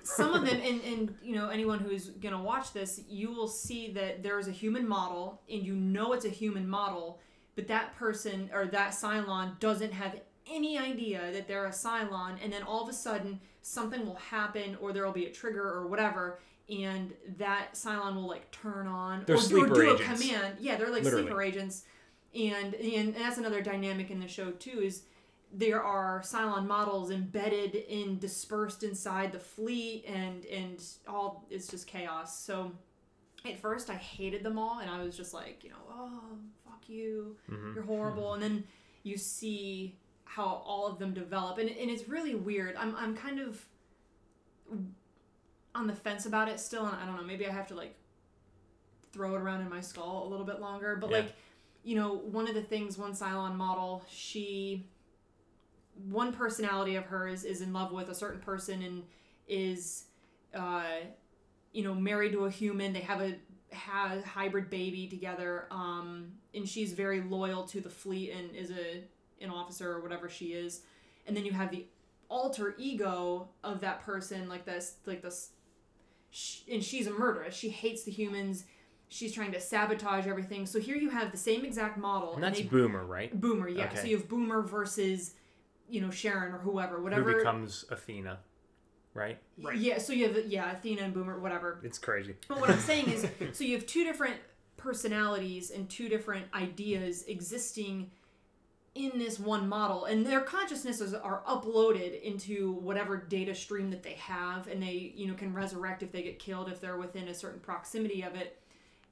some 0.03 0.33
of 0.35 0.47
them 0.47 0.59
and, 0.63 0.81
and 0.83 1.15
you 1.23 1.35
know 1.35 1.49
anyone 1.51 1.79
who's 1.79 2.07
going 2.25 2.35
to 2.35 2.41
watch 2.41 2.73
this 2.73 3.01
you 3.09 3.31
will 3.31 3.49
see 3.49 3.91
that 3.93 4.23
there 4.23 4.39
is 4.39 4.49
a 4.49 4.53
human 4.53 4.87
model 4.89 5.43
and 5.51 5.63
you 5.63 5.75
know 5.75 6.13
it's 6.15 6.25
a 6.25 6.31
human 6.31 6.67
model 6.69 7.19
but 7.57 7.67
that 7.69 7.95
person 7.97 8.49
or 8.55 8.67
that 8.67 8.93
cylon 8.93 9.59
doesn't 9.61 9.93
have 9.93 10.19
any 10.51 10.79
idea 10.79 11.31
that 11.33 11.47
they're 11.49 11.67
a 11.67 11.71
cylon 11.71 12.37
and 12.43 12.53
then 12.53 12.63
all 12.63 12.83
of 12.83 12.89
a 12.89 12.93
sudden 12.93 13.41
something 13.63 14.05
will 14.07 14.17
happen 14.17 14.77
or 14.81 14.93
there 14.93 15.05
will 15.05 15.13
be 15.13 15.27
a 15.27 15.31
trigger 15.31 15.63
or 15.69 15.87
whatever 15.87 16.39
and 16.69 17.13
that 17.39 17.75
cylon 17.75 18.15
will 18.15 18.27
like 18.29 18.51
turn 18.51 18.87
on 18.87 19.25
They're 19.27 19.37
or, 19.37 19.41
sleeper 19.41 19.73
or 19.73 19.75
do 19.75 19.95
agents. 19.95 20.23
a 20.23 20.25
command 20.29 20.57
yeah 20.61 20.77
they're 20.77 20.91
like 20.91 21.03
Literally. 21.05 21.25
sleeper 21.27 21.43
agents 21.43 21.85
and, 22.35 22.75
and 22.75 23.15
that's 23.15 23.39
another 23.39 23.61
dynamic 23.61 24.11
in 24.11 24.21
the 24.21 24.29
show 24.29 24.51
too 24.53 24.81
is 24.83 25.03
there 25.53 25.83
are 25.83 26.21
Cylon 26.23 26.65
models 26.67 27.11
embedded 27.11 27.75
in 27.75 28.21
dispersed 28.21 28.85
inside 28.85 29.33
the 29.33 29.41
fleet 29.41 30.05
and 30.07 30.45
and 30.47 30.81
all 31.09 31.45
it's 31.51 31.67
just 31.67 31.89
chaos. 31.89 32.39
So 32.41 32.71
at 33.45 33.59
first 33.59 33.91
I 33.91 33.95
hated 33.97 34.45
them 34.45 34.61
all 34.61 34.79
and 34.79 34.89
I 34.89 35.03
was 35.03 35.17
just 35.17 35.35
like, 35.35 35.65
you 35.65 35.71
know, 35.71 35.77
oh 35.93 36.21
fuck 36.65 36.89
you. 36.89 37.35
Mhm. 37.51 37.75
You're 37.75 37.83
horrible. 37.83 38.35
And 38.35 38.43
then 38.45 38.65
you 39.03 39.17
see 39.17 39.97
how 40.37 40.63
all 40.65 40.87
of 40.87 40.99
them 41.01 41.13
develop 41.13 41.59
and, 41.59 41.69
and 41.69 41.91
it's 41.91 42.09
really 42.09 42.35
weird. 42.37 42.77
I'm 42.77 42.95
I'm 42.97 43.17
kind 43.17 43.41
of 43.41 43.65
on 45.75 45.87
the 45.87 45.93
fence 45.93 46.27
about 46.27 46.49
it 46.49 46.61
still 46.61 46.87
and 46.87 46.95
I 46.97 47.05
don't 47.07 47.17
know, 47.17 47.23
maybe 47.25 47.47
I 47.47 47.51
have 47.51 47.67
to 47.69 47.75
like 47.75 47.97
throw 49.13 49.35
it 49.35 49.41
around 49.41 49.61
in 49.63 49.69
my 49.69 49.81
skull 49.81 50.25
a 50.25 50.29
little 50.29 50.47
bit 50.47 50.61
longer. 50.61 50.95
But 50.97 51.11
Yeah. 51.11 51.17
like, 51.19 51.33
you 51.83 51.97
know, 51.97 52.15
one 52.15 52.47
of 52.49 52.55
the 52.55 52.63
things 52.63 52.97
one 52.97 53.13
Cylon 53.13 53.57
model, 53.57 54.05
she 54.09 54.87
one 56.09 56.33
personality 56.33 56.95
of 56.97 57.05
hers 57.07 57.45
is 57.45 57.61
in 57.61 57.73
love 57.73 57.93
with 57.93 58.09
a 58.09 58.15
certain 58.15 58.41
person 58.41 58.83
and 58.83 59.03
is 59.49 60.05
uh 60.55 60.85
you 61.73 61.83
know 61.83 61.95
married 61.95 62.33
to 62.33 62.45
a 62.47 62.51
human 62.51 62.93
they 62.93 63.01
have 63.01 63.21
a 63.21 63.35
ha- 63.75 64.17
hybrid 64.25 64.71
baby 64.71 65.07
together 65.09 65.67
um 65.71 66.33
and 66.55 66.67
she's 66.69 66.93
very 66.95 67.21
loyal 67.21 67.65
to 67.65 67.81
the 67.81 67.91
fleet 67.91 68.31
and 68.31 68.55
is 68.57 68.71
a 68.71 69.03
an 69.41 69.51
officer 69.51 69.93
or 69.93 70.01
whatever 70.01 70.29
she 70.29 70.47
is 70.47 70.83
and 71.27 71.37
then 71.37 71.45
you 71.45 71.53
have 71.53 71.71
the 71.71 71.87
alter 72.29 72.75
ego 72.79 73.49
of 73.65 73.81
that 73.81 74.01
person 74.01 74.49
like 74.49 74.65
this 74.65 74.97
like 75.07 75.23
this 75.23 75.51
sh- 76.31 76.61
and 76.71 76.83
she's 76.83 77.07
a 77.07 77.11
murderess 77.13 77.55
she 77.55 77.69
hates 77.69 78.05
the 78.05 78.11
humans 78.11 78.65
she's 79.09 79.33
trying 79.33 79.53
to 79.53 79.61
sabotage 79.61 80.27
everything 80.27 80.65
so 80.65 80.79
here 80.79 80.97
you 80.97 81.11
have 81.11 81.33
the 81.33 81.37
same 81.37 81.65
exact 81.65 81.99
model 81.99 82.35
And 82.35 82.43
that's 82.43 82.59
they 82.59 82.65
Boomer, 82.65 83.05
right? 83.05 83.39
Boomer, 83.39 83.69
yeah. 83.69 83.85
Okay. 83.87 83.97
So 83.97 84.05
you 84.05 84.17
have 84.17 84.29
Boomer 84.29 84.63
versus 84.63 85.35
you 85.89 86.01
know 86.01 86.11
Sharon 86.11 86.55
or 86.55 86.59
whoever, 86.59 87.03
whatever. 87.03 87.23
Who 87.23 87.27
whatever. 87.27 87.39
becomes 87.45 87.85
Athena, 87.91 88.39
right? 89.13 89.39
Right. 89.61 89.77
Yeah, 89.77 89.99
so 89.99 90.13
you 90.13 90.29
have 90.29 90.47
yeah 90.47 90.71
Athena 90.73 91.03
and 91.03 91.13
Boomer, 91.13 91.41
whatever. 91.41 91.81
It's 91.83 91.99
crazy. 91.99 92.37
But 92.49 92.61
what 92.61 92.71
I'm 92.71 92.79
saying 92.79 93.11
is, 93.11 93.27
so 93.53 93.65
you 93.65 93.77
have 93.77 93.87
two 93.87 94.05
different 94.05 94.37
personalities 94.77 95.73
and 95.73 95.91
two 95.91 96.09
different 96.09 96.47
ideas 96.55 97.25
existing 97.25 98.11
in 98.95 99.19
this 99.19 99.39
one 99.39 99.69
model, 99.69 100.05
and 100.07 100.27
their 100.27 100.41
consciousnesses 100.41 101.15
are 101.15 101.43
uploaded 101.49 102.21
into 102.23 102.73
whatever 102.73 103.17
data 103.17 103.55
stream 103.55 103.91
that 103.91 104.03
they 104.03 104.15
have, 104.15 104.67
and 104.67 104.83
they 104.83 105.13
you 105.15 105.29
know 105.29 105.35
can 105.35 105.53
resurrect 105.55 106.03
if 106.03 106.11
they 106.13 106.23
get 106.23 106.39
killed 106.39 106.69
if 106.69 106.81
they're 106.81 106.97
within 106.99 107.29
a 107.29 107.35
certain 107.35 107.61
proximity 107.61 108.23
of 108.23 108.35
it. 108.35 108.61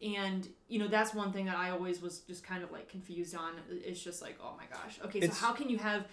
And 0.02 0.48
you 0.68 0.78
know 0.78 0.88
that's 0.88 1.14
one 1.14 1.32
thing 1.32 1.46
that 1.46 1.56
I 1.56 1.70
always 1.70 2.00
was 2.02 2.20
just 2.20 2.44
kind 2.44 2.62
of 2.64 2.72
like 2.72 2.88
confused 2.88 3.34
on. 3.36 3.52
It's 3.70 4.02
just 4.02 4.20
like, 4.20 4.38
oh 4.42 4.54
my 4.56 4.64
gosh, 4.76 4.98
okay, 5.04 5.18
It's- 5.18 5.38
so 5.38 5.46
how 5.46 5.52
can 5.52 5.68
you 5.68 5.78
have, 5.78 6.06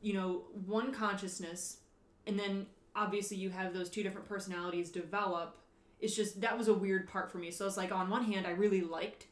you 0.00 0.14
know, 0.14 0.44
one 0.66 0.92
consciousness, 0.92 1.78
and 2.26 2.38
then 2.38 2.66
obviously 2.94 3.36
you 3.36 3.50
have 3.50 3.72
those 3.72 3.88
two 3.88 4.02
different 4.02 4.28
personalities 4.28 4.90
develop 4.90 5.56
it's 5.98 6.14
just 6.14 6.42
that 6.42 6.58
was 6.58 6.68
a 6.68 6.74
weird 6.74 7.08
part 7.08 7.32
for 7.32 7.38
me 7.38 7.50
so 7.50 7.66
it's 7.66 7.78
like 7.78 7.90
on 7.90 8.10
one 8.10 8.22
hand 8.24 8.46
i 8.46 8.50
really 8.50 8.82
liked 8.82 9.24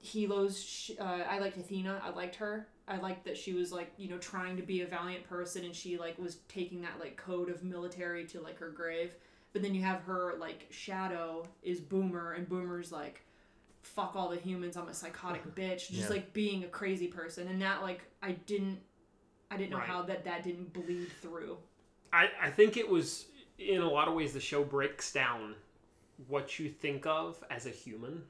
helo's 0.00 0.90
uh, 1.00 1.04
i 1.28 1.38
liked 1.38 1.56
athena. 1.56 2.00
I 2.04 2.10
liked 2.10 2.36
her. 2.36 2.66
I 2.88 2.96
liked 2.96 3.24
that 3.26 3.36
she 3.36 3.52
was 3.52 3.70
like 3.72 3.92
you 3.96 4.08
know 4.08 4.18
trying 4.18 4.56
to 4.56 4.62
be 4.62 4.80
a 4.82 4.86
valiant 4.86 5.28
person 5.28 5.64
and 5.64 5.74
she 5.74 5.96
like 5.98 6.18
was 6.18 6.36
taking 6.48 6.80
that 6.82 6.98
like 6.98 7.16
code 7.16 7.48
of 7.50 7.62
military 7.62 8.24
to 8.26 8.40
like 8.40 8.58
her 8.58 8.70
grave. 8.70 9.12
But 9.52 9.62
then 9.62 9.74
you 9.74 9.82
have 9.82 10.00
her 10.02 10.34
like 10.38 10.66
shadow 10.70 11.46
is 11.62 11.80
boomer 11.80 12.32
and 12.32 12.48
boomer's 12.48 12.90
like 12.92 13.22
fuck 13.82 14.12
all 14.14 14.28
the 14.28 14.36
humans 14.36 14.76
i'm 14.76 14.88
a 14.88 14.94
psychotic 14.94 15.42
bitch 15.54 15.88
just 15.88 15.92
Yeah. 15.92 16.08
like 16.08 16.32
being 16.32 16.64
a 16.64 16.68
crazy 16.68 17.06
person. 17.08 17.48
And 17.48 17.60
that 17.62 17.82
like 17.82 18.02
i 18.22 18.32
didn't 18.32 18.78
i 19.50 19.56
didn't 19.56 19.70
know 19.70 19.78
Right. 19.78 19.86
how 19.88 20.02
that 20.02 20.24
that 20.24 20.42
didn't 20.42 20.72
bleed 20.72 21.10
through. 21.20 21.58
I, 22.12 22.28
I 22.42 22.50
think 22.50 22.76
it 22.76 22.88
was 22.88 23.26
in 23.58 23.82
a 23.82 23.88
lot 23.88 24.08
of 24.08 24.14
ways 24.14 24.32
the 24.32 24.40
show 24.40 24.64
breaks 24.64 25.12
down 25.12 25.54
what 26.28 26.58
you 26.58 26.68
think 26.70 27.06
of 27.06 27.42
as 27.50 27.66
a 27.66 27.70
human 27.70 28.22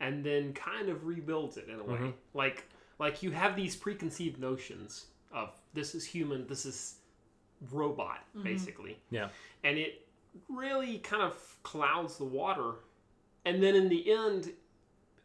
and 0.00 0.24
then 0.24 0.52
kind 0.52 0.88
of 0.88 1.04
rebuilds 1.06 1.56
it 1.56 1.68
in 1.68 1.78
a 1.80 1.84
way. 1.84 1.98
Mhm. 1.98 2.14
like 2.34 2.64
like 2.98 3.22
you 3.22 3.30
have 3.32 3.56
these 3.56 3.74
preconceived 3.76 4.38
notions 4.38 5.06
of 5.32 5.50
this 5.72 5.94
is 5.94 6.04
human 6.04 6.46
this 6.46 6.64
is 6.66 6.96
robot 7.70 8.24
basically. 8.42 8.98
Yeah. 9.10 9.28
and 9.62 9.78
it 9.78 10.06
really 10.48 10.98
kind 10.98 11.22
of 11.22 11.56
clouds 11.62 12.18
the 12.18 12.24
water. 12.24 12.74
And 13.44 13.62
then 13.62 13.74
in 13.76 13.88
the 13.88 14.10
end 14.12 14.52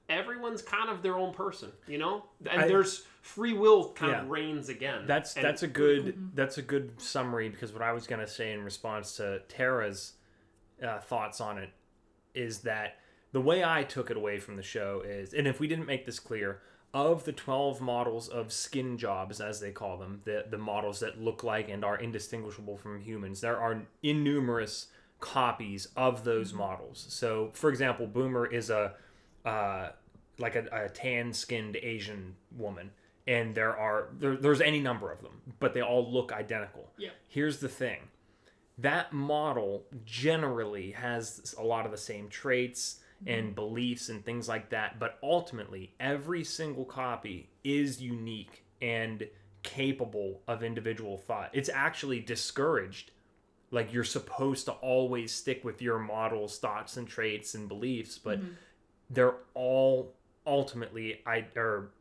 everyone's 0.07 0.61
kind 0.63 0.89
of 0.89 1.01
their 1.03 1.15
own 1.15 1.33
person 1.33 1.71
you 1.88 1.97
know? 1.97 2.25
And 2.49 2.61
I- 2.61 2.67
there's 2.67 3.05
free 3.21 3.53
will 3.53 3.91
kind 3.93 4.11
Yeah. 4.13 4.21
of 4.21 4.29
reigns 4.29 4.69
again. 4.69 5.05
That's 5.05 5.35
And- 5.35 5.43
that's 5.45 5.61
a 5.63 5.67
good 5.67 6.35
that's 6.35 6.57
a 6.57 6.61
good 6.63 6.99
summary 7.01 7.49
because 7.49 7.73
what 7.73 7.81
I 7.81 7.91
was 7.91 8.07
gonna 8.07 8.27
say 8.27 8.51
in 8.53 8.63
response 8.63 9.17
to 9.17 9.39
Tara's 9.47 10.13
uh, 10.81 10.99
thoughts 11.01 11.41
on 11.41 11.57
it 11.57 11.69
is 12.33 12.61
that 12.61 12.99
the 13.31 13.41
way 13.41 13.63
I 13.63 13.83
took 13.83 14.09
it 14.09 14.17
away 14.17 14.39
from 14.39 14.55
the 14.55 14.63
show 14.63 15.01
is, 15.05 15.33
and 15.33 15.48
if 15.48 15.59
we 15.59 15.67
didn't 15.67 15.86
make 15.86 16.05
this 16.05 16.19
clear, 16.19 16.62
of 16.93 17.24
the 17.24 17.31
twelve 17.31 17.81
models 17.81 18.27
of 18.27 18.51
skin 18.51 18.98
jobs 18.98 19.39
as 19.39 19.59
they 19.59 19.71
call 19.71 19.98
them, 19.98 20.21
the 20.25 20.45
the 20.50 20.57
models 20.57 21.00
that 21.01 21.21
look 21.21 21.43
like 21.43 21.69
and 21.69 21.86
are 21.86 21.98
indistinguishable 21.98 22.77
from 22.77 23.00
humans, 23.00 23.41
there 23.41 23.59
are 23.59 23.83
innumerous 24.01 24.88
copies 25.19 25.88
of 25.95 26.24
those 26.24 26.53
models. 26.53 27.05
So, 27.09 27.51
for 27.53 27.69
example, 27.69 28.07
Boomer 28.07 28.48
is 28.48 28.69
a 28.69 28.93
uh, 29.45 29.89
like 30.39 30.55
a, 30.55 30.65
a 30.71 30.89
tan 30.89 31.33
skinned 31.33 31.75
Asian 31.75 32.36
woman. 32.57 32.91
And 33.27 33.53
there 33.53 33.77
are 33.77 34.07
there, 34.17 34.36
there's 34.36 34.62
any 34.62 34.79
number 34.79 35.12
of 35.12 35.21
them, 35.21 35.41
but 35.59 35.75
they 35.75 35.81
all 35.81 36.12
look 36.12 36.31
identical. 36.31 36.89
Yeah. 36.98 37.09
Here's 37.27 37.59
the 37.59 37.69
thing. 37.69 38.00
That 38.79 39.13
model 39.13 39.83
generally 40.03 40.91
has 40.91 41.53
a 41.55 41.63
lot 41.63 41.86
of 41.86 41.91
the 41.91 41.98
same 41.98 42.29
traits 42.29 43.01
and 43.27 43.47
mm-hmm. 43.47 43.55
beliefs 43.55 44.09
and 44.09 44.23
things 44.23 44.47
like 44.47 44.69
that, 44.69 44.99
but 44.99 45.19
ultimately 45.21 45.93
every 45.99 46.43
single 46.43 46.85
copy 46.85 47.49
is 47.63 48.01
unique 48.01 48.63
and 48.81 49.27
capable 49.63 50.41
of 50.47 50.63
individual 50.63 51.17
thought. 51.17 51.49
It's 51.53 51.69
actually 51.69 52.21
discouraged 52.21 53.11
like 53.71 53.93
you're 53.93 54.03
supposed 54.03 54.65
to 54.65 54.71
always 54.71 55.31
stick 55.31 55.63
with 55.63 55.81
your 55.81 55.99
model's 55.99 56.57
thoughts 56.57 56.97
and 56.97 57.07
traits 57.07 57.53
and 57.53 57.67
beliefs 57.67 58.17
but 58.17 58.39
mm-hmm. 58.39 58.53
they're 59.11 59.35
all 59.53 60.15
ultimately 60.47 61.21
i 61.27 61.45
or 61.55 61.91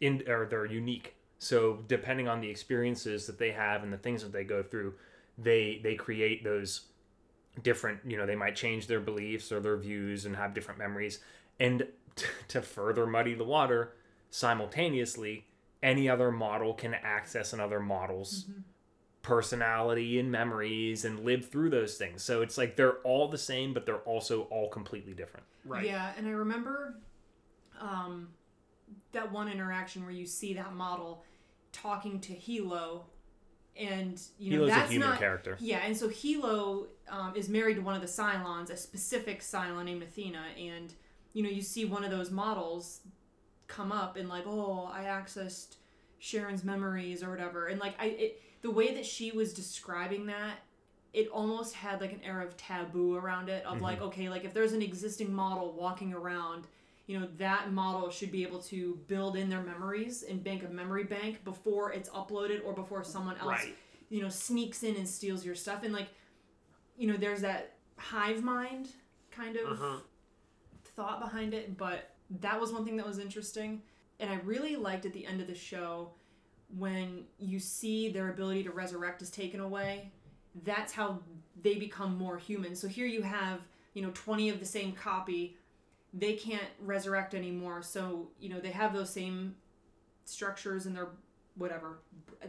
in 0.00 0.22
or 0.28 0.46
they're 0.46 0.66
unique. 0.66 1.14
So 1.38 1.82
depending 1.88 2.28
on 2.28 2.40
the 2.40 2.48
experiences 2.48 3.26
that 3.26 3.38
they 3.38 3.52
have 3.52 3.82
and 3.82 3.92
the 3.92 3.98
things 3.98 4.22
that 4.22 4.32
they 4.32 4.44
go 4.44 4.62
through 4.62 4.94
they 5.36 5.80
they 5.82 5.94
create 5.94 6.44
those 6.44 6.82
different 7.62 8.00
you 8.04 8.16
know 8.16 8.26
they 8.26 8.34
might 8.34 8.56
change 8.56 8.86
their 8.86 9.00
beliefs 9.00 9.52
or 9.52 9.60
their 9.60 9.76
views 9.76 10.26
and 10.26 10.36
have 10.36 10.54
different 10.54 10.78
memories 10.78 11.20
and 11.60 11.86
t- 12.16 12.26
to 12.48 12.60
further 12.60 13.06
muddy 13.06 13.34
the 13.34 13.44
water 13.44 13.92
simultaneously 14.30 15.44
any 15.82 16.08
other 16.08 16.32
model 16.32 16.72
can 16.74 16.94
access 16.94 17.52
another 17.52 17.78
model's 17.78 18.46
personality 19.24 20.18
and 20.18 20.30
memories 20.30 21.04
and 21.04 21.24
live 21.24 21.48
through 21.48 21.70
those 21.70 21.96
things. 21.96 22.22
So 22.22 22.42
it's 22.42 22.56
like 22.56 22.76
they're 22.76 22.98
all 22.98 23.28
the 23.28 23.38
same, 23.38 23.74
but 23.74 23.86
they're 23.86 23.96
also 23.96 24.42
all 24.44 24.68
completely 24.68 25.14
different. 25.14 25.46
right 25.64 25.84
Yeah, 25.84 26.12
and 26.16 26.28
I 26.28 26.30
remember 26.30 26.96
um, 27.80 28.28
that 29.12 29.32
one 29.32 29.48
interaction 29.48 30.02
where 30.04 30.12
you 30.12 30.26
see 30.26 30.54
that 30.54 30.74
model 30.74 31.24
talking 31.72 32.20
to 32.20 32.34
Helo, 32.34 33.02
and 33.76 34.20
you 34.38 34.52
know 34.52 34.64
Helo's 34.64 34.70
a 34.70 34.74
that's 34.74 34.90
human 34.90 35.10
not 35.10 35.18
character. 35.18 35.56
yeah, 35.60 35.78
and 35.84 35.96
so 35.96 36.08
Helo 36.08 36.86
um, 37.08 37.34
is 37.34 37.48
married 37.48 37.74
to 37.76 37.82
one 37.82 37.94
of 37.94 38.00
the 38.00 38.08
Cylons, 38.08 38.70
a 38.70 38.76
specific 38.76 39.40
Cylon 39.40 39.84
named 39.84 40.02
Athena, 40.02 40.42
and 40.58 40.92
you 41.32 41.42
know 41.42 41.50
you 41.50 41.62
see 41.62 41.84
one 41.84 42.04
of 42.04 42.10
those 42.10 42.30
models 42.30 43.00
come 43.66 43.92
up 43.92 44.16
and 44.16 44.28
like, 44.28 44.44
oh, 44.46 44.90
I 44.92 45.04
accessed 45.04 45.76
Sharon's 46.20 46.64
memories 46.64 47.22
or 47.22 47.30
whatever, 47.30 47.66
and 47.66 47.80
like 47.80 47.94
I 47.98 48.06
it, 48.06 48.42
the 48.62 48.70
way 48.70 48.94
that 48.94 49.04
she 49.04 49.32
was 49.32 49.52
describing 49.52 50.26
that 50.26 50.58
it 51.12 51.28
almost 51.28 51.74
had 51.74 52.00
like 52.00 52.12
an 52.12 52.20
air 52.24 52.42
of 52.42 52.56
taboo 52.56 53.14
around 53.14 53.48
it 53.48 53.64
of 53.64 53.80
like 53.80 54.00
okay 54.00 54.28
like 54.28 54.44
if 54.44 54.52
there's 54.52 54.72
an 54.72 54.82
existing 54.82 55.32
model 55.32 55.72
walking 55.72 56.12
around 56.12 56.66
you 57.06 57.18
know 57.20 57.28
that 57.38 57.72
model 57.72 58.10
should 58.10 58.30
be 58.32 58.42
able 58.42 58.60
to 58.60 58.98
build 59.06 59.36
in 59.36 59.48
their 59.50 59.62
memories 59.62 60.22
and 60.22 60.42
bank 60.42 60.62
a 60.64 60.68
memory 60.68 61.04
bank 61.04 61.44
before 61.44 61.92
it's 61.92 62.08
uploaded 62.10 62.64
or 62.64 62.72
before 62.72 63.04
someone 63.04 63.36
else 63.38 63.48
Right. 63.48 63.76
you 64.08 64.22
know 64.22 64.28
sneaks 64.28 64.82
in 64.82 64.96
and 64.96 65.08
steals 65.08 65.44
your 65.44 65.54
stuff 65.54 65.82
and 65.82 65.92
like 65.92 66.08
you 66.96 67.06
know 67.06 67.16
there's 67.16 67.40
that 67.42 67.74
hive 67.96 68.42
mind 68.42 68.88
kind 69.30 69.56
of 69.56 69.66
Uh-huh. 69.72 69.96
thought 70.96 71.20
behind 71.20 71.54
it 71.54 71.76
but 71.76 72.10
that 72.40 72.60
was 72.60 72.72
one 72.72 72.84
thing 72.84 72.96
that 72.96 73.06
was 73.06 73.18
interesting 73.18 73.82
and 74.20 74.30
i 74.30 74.36
really 74.44 74.76
liked 74.76 75.04
at 75.06 75.12
the 75.12 75.26
end 75.26 75.40
of 75.40 75.46
the 75.46 75.54
show 75.54 76.10
when 76.78 77.24
you 77.38 77.58
see 77.60 78.08
their 78.08 78.30
ability 78.30 78.62
to 78.64 78.70
resurrect 78.70 79.20
is 79.22 79.30
taken 79.30 79.60
away 79.60 80.10
that's 80.64 80.92
how 80.92 81.18
they 81.62 81.74
become 81.74 82.16
more 82.16 82.38
human 82.38 82.74
so 82.74 82.88
here 82.88 83.06
you 83.06 83.22
have 83.22 83.60
you 83.92 84.02
know 84.02 84.10
20 84.14 84.48
of 84.50 84.58
the 84.60 84.64
same 84.66 84.92
copy 84.92 85.56
they 86.16 86.34
can't 86.34 86.62
resurrect 86.80 87.34
anymore 87.34 87.82
so 87.82 88.28
you 88.38 88.48
know 88.48 88.60
they 88.60 88.70
have 88.70 88.92
those 88.94 89.10
same 89.10 89.54
structures 90.24 90.86
in 90.86 90.94
their 90.94 91.08
whatever 91.56 91.98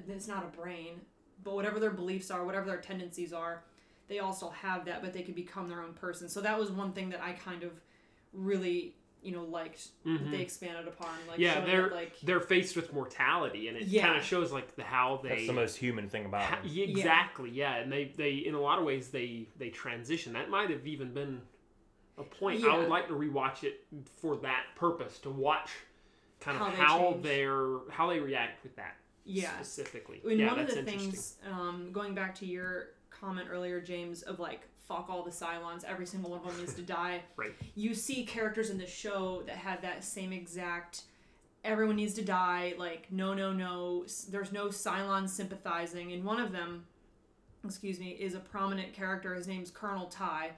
it's 0.07 0.27
not 0.27 0.43
a 0.43 0.57
brain 0.57 1.01
but 1.43 1.55
whatever 1.55 1.79
their 1.79 1.91
beliefs 1.91 2.31
are 2.31 2.45
whatever 2.45 2.65
their 2.65 2.77
tendencies 2.81 3.33
are 3.33 3.63
they 4.07 4.19
all 4.19 4.33
still 4.33 4.51
have 4.51 4.85
that 4.85 5.01
but 5.01 5.13
they 5.13 5.21
can 5.21 5.33
become 5.33 5.67
their 5.67 5.81
own 5.81 5.93
person 5.93 6.29
so 6.29 6.41
that 6.41 6.57
was 6.57 6.71
one 6.71 6.91
thing 6.93 7.09
that 7.09 7.21
i 7.21 7.33
kind 7.33 7.63
of 7.63 7.71
really 8.33 8.95
you 9.21 9.31
know 9.31 9.43
liked 9.43 9.87
that 10.05 10.29
they 10.31 10.41
expanded 10.41 10.87
upon 10.87 11.07
like 11.27 11.39
Mm-hmm. 11.39 11.41
yeah 11.41 11.65
they're 11.65 11.89
that, 11.89 11.95
like 11.95 12.19
they're 12.21 12.39
faced 12.39 12.75
with 12.75 12.93
mortality 12.93 13.67
and 13.67 13.77
it 13.77 13.87
Yeah. 13.87 14.05
kind 14.05 14.17
of 14.17 14.23
shows 14.23 14.51
like 14.51 14.75
the 14.75 14.83
how 14.83 15.19
they 15.23 15.29
That's 15.29 15.47
the 15.47 15.53
most 15.53 15.75
human 15.77 16.07
thing 16.09 16.25
about 16.25 16.43
ha- 16.43 16.55
them. 16.61 16.69
yeah, 16.71 16.85
exactly 16.85 17.49
yeah 17.49 17.75
and 17.77 17.91
they 17.91 18.11
they 18.15 18.33
in 18.35 18.53
a 18.53 18.61
lot 18.61 18.77
of 18.79 18.85
ways 18.85 19.09
they 19.09 19.47
they 19.57 19.69
transition 19.69 20.33
that 20.33 20.49
might 20.49 20.69
have 20.69 20.85
even 20.85 21.11
been 21.13 21.41
a 22.17 22.23
point 22.23 22.63
i 22.63 22.77
would 22.77 22.89
like 22.89 23.07
to 23.07 23.13
rewatch 23.13 23.63
it 23.63 23.85
for 24.21 24.37
that 24.37 24.63
purpose 24.75 25.19
to 25.19 25.29
watch 25.29 25.69
kind 26.39 26.57
of 26.57 26.63
How 26.63 26.69
they 26.69 26.75
how 26.77 27.17
they're 27.21 27.77
how 27.91 28.09
they 28.09 28.19
react 28.19 28.63
with 28.63 28.75
that 28.75 28.95
yeah 29.25 29.55
specifically 29.55 30.21
And 30.23 30.39
yeah 30.39 30.51
one 30.51 30.59
of 30.59 30.67
the 30.67 30.83
things, 30.83 31.35
um, 31.51 31.89
going 31.91 32.13
back 32.13 32.35
to 32.35 32.45
your 32.45 32.89
comment 33.09 33.47
earlier, 33.51 33.81
James, 33.81 34.21
of 34.21 34.39
like 34.39 34.61
fuck 34.87 35.07
all 35.09 35.23
the 35.23 35.31
Cylons, 35.31 35.83
every 35.83 36.05
single 36.05 36.29
one 36.29 36.39
of 36.41 36.45
them 36.45 36.59
needs 36.59 36.75
to 36.75 36.83
die. 36.83 37.21
Right. 37.35 37.53
You 37.73 37.95
see 37.95 38.23
characters 38.23 38.69
in 38.69 38.77
the 38.77 38.85
show 38.85 39.41
that 39.47 39.55
have 39.55 39.81
that 39.81 40.03
same 40.03 40.31
exact. 40.31 41.03
Everyone 41.63 41.95
needs 41.95 42.13
to 42.15 42.21
die. 42.21 42.75
Like 42.77 43.11
no, 43.11 43.33
no, 43.33 43.51
no. 43.51 44.05
There's 44.29 44.51
no 44.51 44.67
Cylon 44.67 45.27
sympathizing, 45.27 46.11
and 46.11 46.23
one 46.23 46.39
of 46.39 46.51
them, 46.51 46.85
excuse 47.63 47.99
me, 47.99 48.09
is 48.11 48.35
a 48.35 48.39
prominent 48.39 48.93
character. 48.93 49.33
His 49.33 49.47
name's 49.47 49.71
Colonel 49.71 50.05
Tigh, 50.05 50.51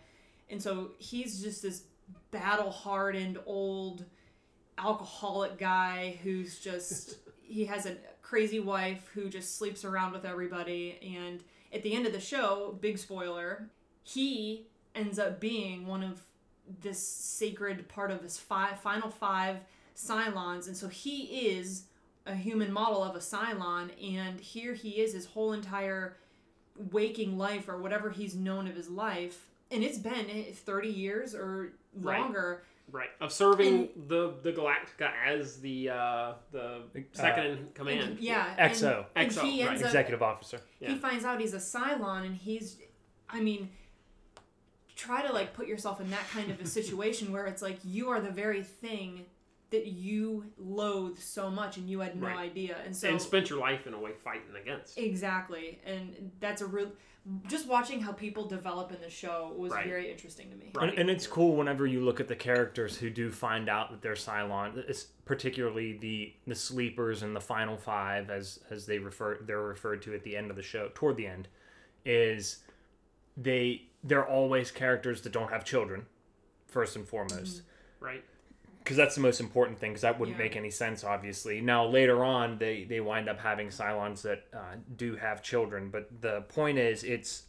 and 0.49 0.61
so 0.61 0.91
he's 0.97 1.41
just 1.41 1.61
this 1.61 1.83
battle-hardened 2.31 3.39
old 3.45 4.05
alcoholic 4.77 5.57
guy 5.57 6.19
who's 6.23 6.59
just 6.59 7.15
he 7.41 7.65
has 7.65 7.85
a 7.85 7.97
crazy 8.21 8.59
wife 8.59 9.09
who 9.13 9.29
just 9.29 9.57
sleeps 9.57 9.85
around 9.85 10.11
with 10.11 10.25
everybody. 10.25 10.99
And 11.17 11.41
at 11.73 11.81
the 11.81 11.93
end 11.93 12.05
of 12.05 12.11
the 12.11 12.19
show, 12.19 12.77
big 12.81 12.97
spoiler, 12.97 13.69
he 14.03 14.67
ends 14.93 15.17
up 15.17 15.39
being 15.39 15.87
one 15.87 16.03
of 16.03 16.21
this 16.81 17.05
sacred 17.05 17.87
part 17.87 18.11
of 18.11 18.21
this 18.21 18.37
five 18.37 18.79
final 18.81 19.09
five 19.09 19.57
Cylons, 19.95 20.67
and 20.67 20.77
so 20.77 20.87
he 20.87 21.47
is 21.49 21.83
a 22.25 22.35
human 22.35 22.71
model 22.71 23.03
of 23.03 23.15
a 23.15 23.19
Cylon, 23.19 23.89
and 24.03 24.39
here 24.39 24.73
he 24.73 25.01
is, 25.01 25.13
his 25.13 25.25
whole 25.25 25.53
entire 25.53 26.17
waking 26.91 27.37
life 27.37 27.67
or 27.67 27.77
whatever 27.77 28.11
he's 28.11 28.35
known 28.35 28.67
of 28.67 28.75
his 28.75 28.89
life, 28.89 29.47
and 29.71 29.83
it's 29.83 29.97
been 29.97 30.29
eh, 30.29 30.43
thirty 30.53 30.89
years 30.89 31.35
or 31.35 31.73
longer. 31.99 32.63
Right. 32.89 33.09
Of 33.19 33.33
serving 33.33 33.89
the 34.07 34.35
the 34.43 34.53
Galactica 34.53 35.11
as 35.25 35.59
the 35.59 35.89
uh, 35.89 36.33
the 36.51 36.83
second 37.11 37.45
in 37.45 37.67
command. 37.73 38.11
And, 38.11 38.19
yeah, 38.19 38.55
XO. 38.69 39.05
and, 39.15 39.27
and 39.27 39.31
XO, 39.31 39.43
right. 39.43 39.69
ends 39.69 39.81
up 39.81 39.87
Executive 39.87 40.21
officer. 40.21 40.59
Yeah. 40.79 40.89
he 40.89 40.97
finds 40.97 41.25
out 41.25 41.41
he's 41.41 41.53
a 41.53 41.57
Cylon 41.57 42.25
and 42.25 42.35
he's 42.35 42.77
I 43.29 43.41
mean 43.41 43.69
try 44.95 45.25
to 45.25 45.31
like 45.31 45.53
put 45.53 45.67
yourself 45.67 46.01
in 46.01 46.09
that 46.11 46.27
kind 46.31 46.49
of 46.49 46.59
a 46.59 46.65
situation 46.79 47.31
where 47.31 47.45
it's 47.45 47.61
like 47.61 47.77
you 47.83 48.09
are 48.09 48.19
the 48.19 48.31
very 48.31 48.63
thing 48.63 49.25
that 49.69 49.87
you 49.87 50.45
loathe 50.57 51.17
so 51.19 51.49
much 51.49 51.77
and 51.77 51.89
you 51.89 51.99
had 51.99 52.19
no 52.19 52.27
Right. 52.27 52.37
idea. 52.37 52.77
And 52.85 52.95
so 52.95 53.09
and 53.09 53.21
spent 53.21 53.49
your 53.49 53.59
life 53.59 53.85
in 53.85 53.93
a 53.93 53.99
way 53.99 54.13
fighting 54.13 54.55
against. 54.59 54.97
exactly. 54.97 55.79
And 55.85 56.31
that's 56.39 56.61
a 56.61 56.65
real 56.65 56.91
just 57.47 57.67
watching 57.67 57.99
how 57.99 58.13
people 58.13 58.45
develop 58.47 58.89
in 58.93 59.01
the 59.01 59.09
show 59.09 59.53
was 59.57 59.73
Right. 59.73 59.85
very 59.85 60.09
interesting 60.09 60.49
to 60.49 60.55
me. 60.55 60.71
Right. 60.73 60.87
And, 60.91 60.97
and 60.99 61.09
it's 61.09 61.27
cool 61.27 61.57
whenever 61.57 61.85
you 61.85 61.99
look 61.99 62.21
at 62.21 62.29
the 62.29 62.37
characters 62.37 62.97
who 62.97 63.09
do 63.09 63.29
find 63.29 63.67
out 63.67 63.91
that 63.91 64.01
they're 64.01 64.13
Cylon. 64.13 64.77
It's 64.87 65.03
particularly 65.25 65.97
the 65.97 66.33
the 66.47 66.55
sleepers 66.55 67.23
and 67.23 67.35
the 67.35 67.41
final 67.41 67.75
five, 67.75 68.29
as 68.29 68.63
as 68.69 68.85
they 68.85 68.99
refer 68.99 69.39
they're 69.41 69.61
referred 69.61 70.01
to 70.03 70.13
at 70.13 70.23
the 70.23 70.37
end 70.37 70.49
of 70.49 70.55
the 70.55 70.63
show, 70.63 70.89
toward 70.95 71.17
the 71.17 71.27
end, 71.27 71.49
is 72.05 72.63
they 73.35 73.89
they're 74.05 74.25
always 74.25 74.71
characters 74.71 75.21
that 75.23 75.33
don't 75.33 75.49
have 75.51 75.65
children, 75.65 76.05
first 76.65 76.95
and 76.95 77.05
foremost. 77.05 77.63
Right. 77.99 78.23
Because 78.87 78.95
that's 78.95 79.15
the 79.15 79.21
most 79.21 79.41
important 79.41 79.77
thing 79.79 79.91
because 79.91 80.03
that 80.03 80.17
wouldn't 80.17 80.37
Yeah. 80.37 80.45
make 80.45 80.55
any 80.55 80.69
sense 80.71 81.03
obviously. 81.03 81.59
Now 81.59 81.85
later 81.85 82.23
on 82.23 82.57
they 82.57 82.85
they 82.85 83.01
wind 83.01 83.27
up 83.27 83.37
having 83.37 83.67
cylons 83.67 84.21
that 84.21 84.45
uh, 84.53 84.75
do 84.95 85.17
have 85.17 85.43
children 85.43 85.89
but 85.89 86.21
the 86.21 86.41
point 86.43 86.77
is 86.77 87.03
it's 87.03 87.43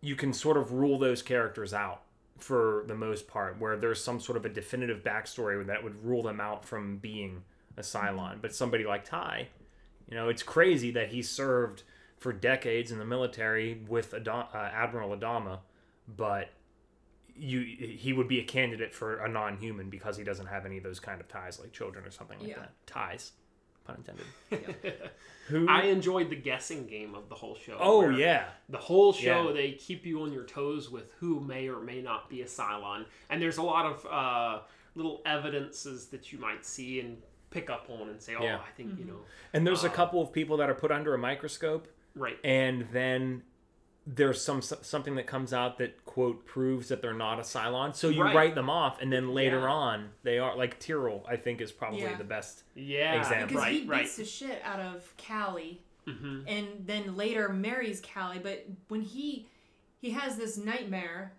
you 0.00 0.14
can 0.14 0.32
sort 0.32 0.56
of 0.56 0.70
rule 0.70 0.96
those 0.96 1.22
characters 1.22 1.74
out 1.74 2.02
for 2.38 2.84
the 2.86 2.94
most 2.94 3.26
part 3.26 3.58
where 3.58 3.76
there's 3.76 4.00
some 4.00 4.20
sort 4.20 4.36
of 4.38 4.44
a 4.44 4.48
definitive 4.48 5.02
backstory 5.02 5.66
that 5.66 5.82
would 5.82 6.04
rule 6.04 6.22
them 6.22 6.40
out 6.40 6.64
from 6.64 6.98
being 6.98 7.42
a 7.76 7.80
cylon. 7.80 8.40
But 8.40 8.54
somebody 8.54 8.84
like 8.84 9.04
tigh 9.04 9.48
you 10.08 10.14
know 10.16 10.28
it's 10.28 10.44
crazy 10.44 10.92
that 10.92 11.08
he 11.08 11.20
served 11.20 11.82
for 12.16 12.32
decades 12.32 12.92
in 12.92 12.98
the 13.00 13.04
military 13.04 13.82
with 13.88 14.14
Adam- 14.14 14.46
uh, 14.54 14.58
admiral 14.84 15.16
adama 15.16 15.58
but 16.16 16.50
you 17.38 17.60
he 17.60 18.12
would 18.12 18.28
be 18.28 18.40
a 18.40 18.44
candidate 18.44 18.94
for 18.94 19.18
a 19.18 19.28
non-human 19.28 19.90
because 19.90 20.16
he 20.16 20.24
doesn't 20.24 20.46
have 20.46 20.64
any 20.66 20.78
of 20.78 20.82
those 20.84 21.00
kind 21.00 21.20
of 21.20 21.28
ties 21.28 21.58
like 21.60 21.72
children 21.72 22.04
or 22.04 22.10
something 22.10 22.38
like 22.40 22.48
Yeah. 22.48 22.58
that 22.60 22.72
ties 22.86 23.32
pun 23.84 23.96
intended 23.96 24.26
who 25.48 25.68
I 25.68 25.82
enjoyed 25.82 26.30
the 26.30 26.36
guessing 26.36 26.86
game 26.86 27.14
of 27.14 27.28
the 27.28 27.34
whole 27.34 27.54
show. 27.56 27.76
oh 27.78 28.08
yeah 28.08 28.46
The 28.68 28.78
whole 28.78 29.12
show, 29.12 29.48
Yeah. 29.48 29.52
they 29.54 29.72
keep 29.72 30.04
you 30.04 30.22
on 30.22 30.32
your 30.32 30.44
toes 30.44 30.90
with 30.90 31.12
who 31.20 31.40
may 31.40 31.68
or 31.68 31.80
may 31.80 32.02
not 32.02 32.28
be 32.28 32.42
a 32.42 32.46
Cylon, 32.46 33.04
and 33.30 33.40
there's 33.40 33.58
a 33.58 33.62
lot 33.62 33.86
of 33.86 34.06
uh, 34.10 34.62
little 34.94 35.22
evidences 35.26 36.06
that 36.08 36.32
you 36.32 36.38
might 36.38 36.64
see 36.66 37.00
and 37.00 37.18
pick 37.50 37.70
up 37.70 37.88
on 37.88 38.08
and 38.08 38.20
say, 38.20 38.34
"Oh, 38.34 38.42
Yeah. 38.42 38.58
I 38.58 38.70
think 38.76 38.98
you 38.98 39.04
know." 39.04 39.20
and 39.52 39.64
there's 39.66 39.84
a 39.84 39.88
Uh, 39.88 39.92
couple 39.92 40.20
of 40.20 40.32
people 40.32 40.56
that 40.56 40.68
are 40.68 40.74
put 40.74 40.90
under 40.90 41.14
a 41.14 41.18
microscope 41.18 41.86
Right. 42.16 42.38
and 42.42 42.88
then 42.92 43.42
there's 44.06 44.40
some 44.40 44.62
something 44.62 45.16
that 45.16 45.26
comes 45.26 45.52
out 45.52 45.78
that 45.78 46.04
quote 46.04 46.46
proves 46.46 46.88
that 46.88 47.02
they're 47.02 47.12
not 47.12 47.38
a 47.40 47.42
Cylon. 47.42 47.94
So 47.94 48.08
you 48.08 48.22
Right. 48.22 48.34
write 48.36 48.54
them 48.54 48.70
off, 48.70 49.00
and 49.02 49.12
then 49.12 49.30
later 49.34 49.60
Yeah. 49.60 49.72
on 49.72 50.10
they 50.22 50.38
are 50.38 50.56
like 50.56 50.78
Tyrol. 50.78 51.24
I 51.28 51.36
think 51.36 51.60
is 51.60 51.72
probably 51.72 52.02
Yeah. 52.02 52.16
the 52.16 52.24
best. 52.24 52.62
Yeah. 52.74 53.14
Example. 53.14 53.48
Because 53.48 53.62
Right. 53.62 53.72
he 53.72 53.78
beats 53.80 53.90
Right. 53.90 54.10
the 54.16 54.24
shit 54.24 54.62
out 54.62 54.80
of 54.80 55.12
Callie 55.16 55.82
hmm 56.06 56.42
and 56.46 56.68
then 56.86 57.16
later 57.16 57.48
marries 57.48 58.00
Callie. 58.00 58.38
But 58.38 58.64
when 58.88 59.00
he 59.02 59.48
he 59.98 60.10
has 60.10 60.36
this 60.36 60.56
nightmare, 60.56 61.32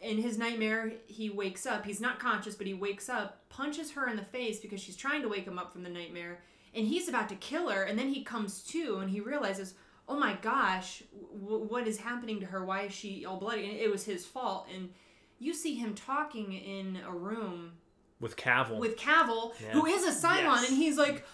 in 0.00 0.18
his 0.18 0.38
nightmare 0.38 0.92
he 1.06 1.30
wakes 1.30 1.66
up. 1.66 1.84
He's 1.84 2.00
not 2.00 2.20
conscious, 2.20 2.54
but 2.54 2.68
he 2.68 2.74
wakes 2.74 3.08
up, 3.08 3.48
punches 3.48 3.90
her 3.92 4.06
in 4.08 4.14
the 4.14 4.24
face 4.24 4.60
because 4.60 4.80
she's 4.80 4.96
trying 4.96 5.22
to 5.22 5.28
wake 5.28 5.46
him 5.46 5.58
up 5.58 5.72
from 5.72 5.82
the 5.82 5.88
nightmare, 5.88 6.44
and 6.74 6.86
he's 6.86 7.08
about 7.08 7.28
to 7.30 7.34
kill 7.34 7.70
her. 7.70 7.82
And 7.82 7.98
then 7.98 8.10
he 8.14 8.22
comes 8.22 8.62
to 8.66 8.98
and 8.98 9.10
he 9.10 9.18
realizes, 9.20 9.74
oh 10.08 10.18
my 10.18 10.34
gosh, 10.42 11.02
w- 11.40 11.64
what 11.64 11.86
is 11.86 11.98
happening 11.98 12.40
to 12.40 12.46
her? 12.46 12.64
Why 12.64 12.82
is 12.82 12.92
she 12.94 13.24
all 13.24 13.38
bloody? 13.38 13.68
And 13.68 13.78
it 13.78 13.90
was 13.90 14.04
his 14.04 14.24
fault. 14.26 14.66
And 14.74 14.90
you 15.38 15.52
see 15.54 15.74
him 15.74 15.94
talking 15.94 16.52
in 16.52 16.98
a 17.06 17.12
room 17.12 17.72
With 18.20 18.36
Cavil, 18.36 18.78
with 18.78 18.96
Cavil, 18.96 19.54
Yeah. 19.62 19.72
who 19.72 19.86
is 19.86 20.04
a 20.04 20.10
Cylon, 20.26 20.62
Yes. 20.62 20.68
and 20.70 20.76
he's 20.78 20.96
like, 20.98 21.24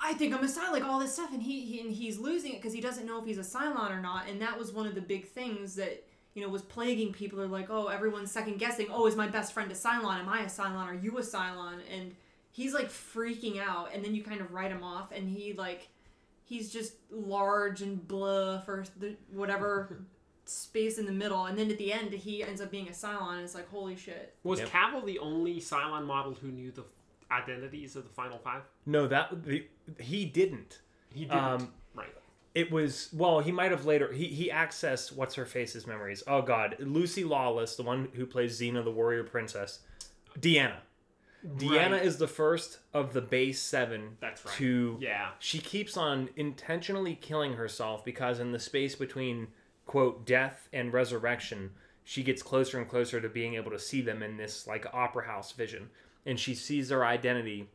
I 0.00 0.12
think 0.14 0.34
I'm 0.34 0.44
a 0.44 0.46
Cylon, 0.48 0.72
like 0.72 0.84
all 0.84 0.98
this 1.00 1.14
stuff, 1.14 1.32
and 1.32 1.42
he, 1.42 1.62
he 1.62 1.80
and 1.80 1.90
he's 1.90 2.18
losing 2.18 2.52
it 2.52 2.56
because 2.62 2.72
he 2.72 2.80
doesn't 2.80 3.06
know 3.06 3.18
if 3.18 3.24
he's 3.26 3.38
a 3.38 3.42
Cylon 3.42 3.90
or 3.90 4.00
not, 4.00 4.28
and 4.28 4.40
that 4.42 4.58
was 4.58 4.72
one 4.72 4.86
of 4.86 4.94
the 4.94 5.00
big 5.00 5.26
things 5.28 5.74
that 5.76 6.04
you 6.34 6.42
know 6.42 6.48
was 6.50 6.62
plaguing 6.62 7.12
people. 7.12 7.40
Are 7.40 7.46
like, 7.46 7.70
oh, 7.70 7.86
everyone's 7.88 8.30
second 8.30 8.58
guessing. 8.58 8.86
Oh, 8.90 9.06
is 9.06 9.16
my 9.16 9.26
best 9.26 9.52
friend 9.54 9.70
a 9.72 9.74
Cylon? 9.74 10.20
Am 10.20 10.28
I 10.28 10.42
a 10.42 10.46
Cylon? 10.46 10.84
Are 10.86 10.94
you 10.94 11.16
a 11.18 11.22
Cylon? 11.22 11.78
And 11.92 12.14
he's 12.52 12.72
like 12.74 12.88
freaking 12.90 13.58
out, 13.58 13.88
and 13.94 14.04
then 14.04 14.14
you 14.14 14.22
kind 14.22 14.40
of 14.42 14.52
write 14.52 14.70
him 14.70 14.82
off, 14.82 15.12
and 15.12 15.28
he 15.30 15.54
like 15.54 15.88
he's 16.46 16.72
just 16.72 16.94
large 17.10 17.82
and 17.82 18.06
blah 18.08 18.60
for 18.62 18.84
the 18.98 19.16
whatever 19.32 20.00
space 20.46 20.96
in 20.98 21.04
the 21.06 21.12
middle, 21.12 21.44
and 21.46 21.58
then 21.58 21.70
at 21.70 21.76
the 21.76 21.92
end 21.92 22.12
he 22.12 22.42
ends 22.42 22.60
up 22.60 22.70
being 22.70 22.88
a 22.88 22.92
Cylon, 22.92 23.34
and 23.34 23.42
it's 23.42 23.54
like 23.54 23.68
holy 23.68 23.96
shit. 23.96 24.34
Was 24.44 24.60
Yep. 24.60 24.70
Cavil 24.70 25.02
the 25.02 25.18
only 25.18 25.56
Cylon 25.60 26.06
model 26.06 26.34
who 26.34 26.48
knew 26.48 26.70
the 26.70 26.84
identities 27.30 27.96
of 27.96 28.04
the 28.04 28.10
final 28.10 28.38
five? 28.38 28.62
no, 28.86 29.06
that 29.08 29.44
the, 29.44 29.66
he 30.00 30.24
didn't. 30.24 30.78
He 31.12 31.24
didn't. 31.24 31.38
Um, 31.38 31.72
right. 31.94 32.06
It 32.54 32.70
was 32.70 33.10
well, 33.12 33.40
he 33.40 33.52
might 33.52 33.70
have 33.70 33.84
later. 33.84 34.12
He 34.12 34.28
he 34.28 34.48
accessed 34.50 35.14
what's 35.14 35.34
her 35.34 35.44
face's 35.44 35.86
memories. 35.86 36.22
Oh 36.26 36.40
God, 36.42 36.76
Lucy 36.78 37.24
Lawless, 37.24 37.76
the 37.76 37.82
one 37.82 38.08
who 38.14 38.24
plays 38.24 38.58
Xena, 38.60 38.82
the 38.84 38.90
warrior 38.90 39.24
princess, 39.24 39.80
D'Anna. 40.40 40.78
D'Anna 41.56 41.96
Right. 41.96 42.04
is 42.04 42.16
the 42.18 42.28
first 42.28 42.80
of 42.92 43.12
the 43.12 43.20
base 43.20 43.60
seven 43.60 44.16
That's 44.20 44.44
right. 44.44 44.54
to 44.56 44.98
Yeah. 45.00 45.30
she 45.38 45.58
keeps 45.58 45.96
on 45.96 46.30
intentionally 46.36 47.14
killing 47.14 47.54
herself 47.54 48.04
because 48.04 48.40
in 48.40 48.52
the 48.52 48.58
space 48.58 48.94
between 48.94 49.48
quote 49.86 50.24
death 50.26 50.68
and 50.72 50.92
resurrection 50.92 51.70
she 52.04 52.22
gets 52.22 52.42
closer 52.42 52.78
and 52.78 52.88
closer 52.88 53.20
to 53.20 53.28
being 53.28 53.54
able 53.54 53.70
to 53.70 53.78
see 53.78 54.00
them 54.00 54.22
in 54.22 54.36
this 54.36 54.66
like 54.66 54.86
opera 54.92 55.26
house 55.26 55.52
vision 55.52 55.90
and 56.24 56.38
she 56.40 56.54
sees 56.54 56.88
their 56.88 57.04
identity 57.04 57.68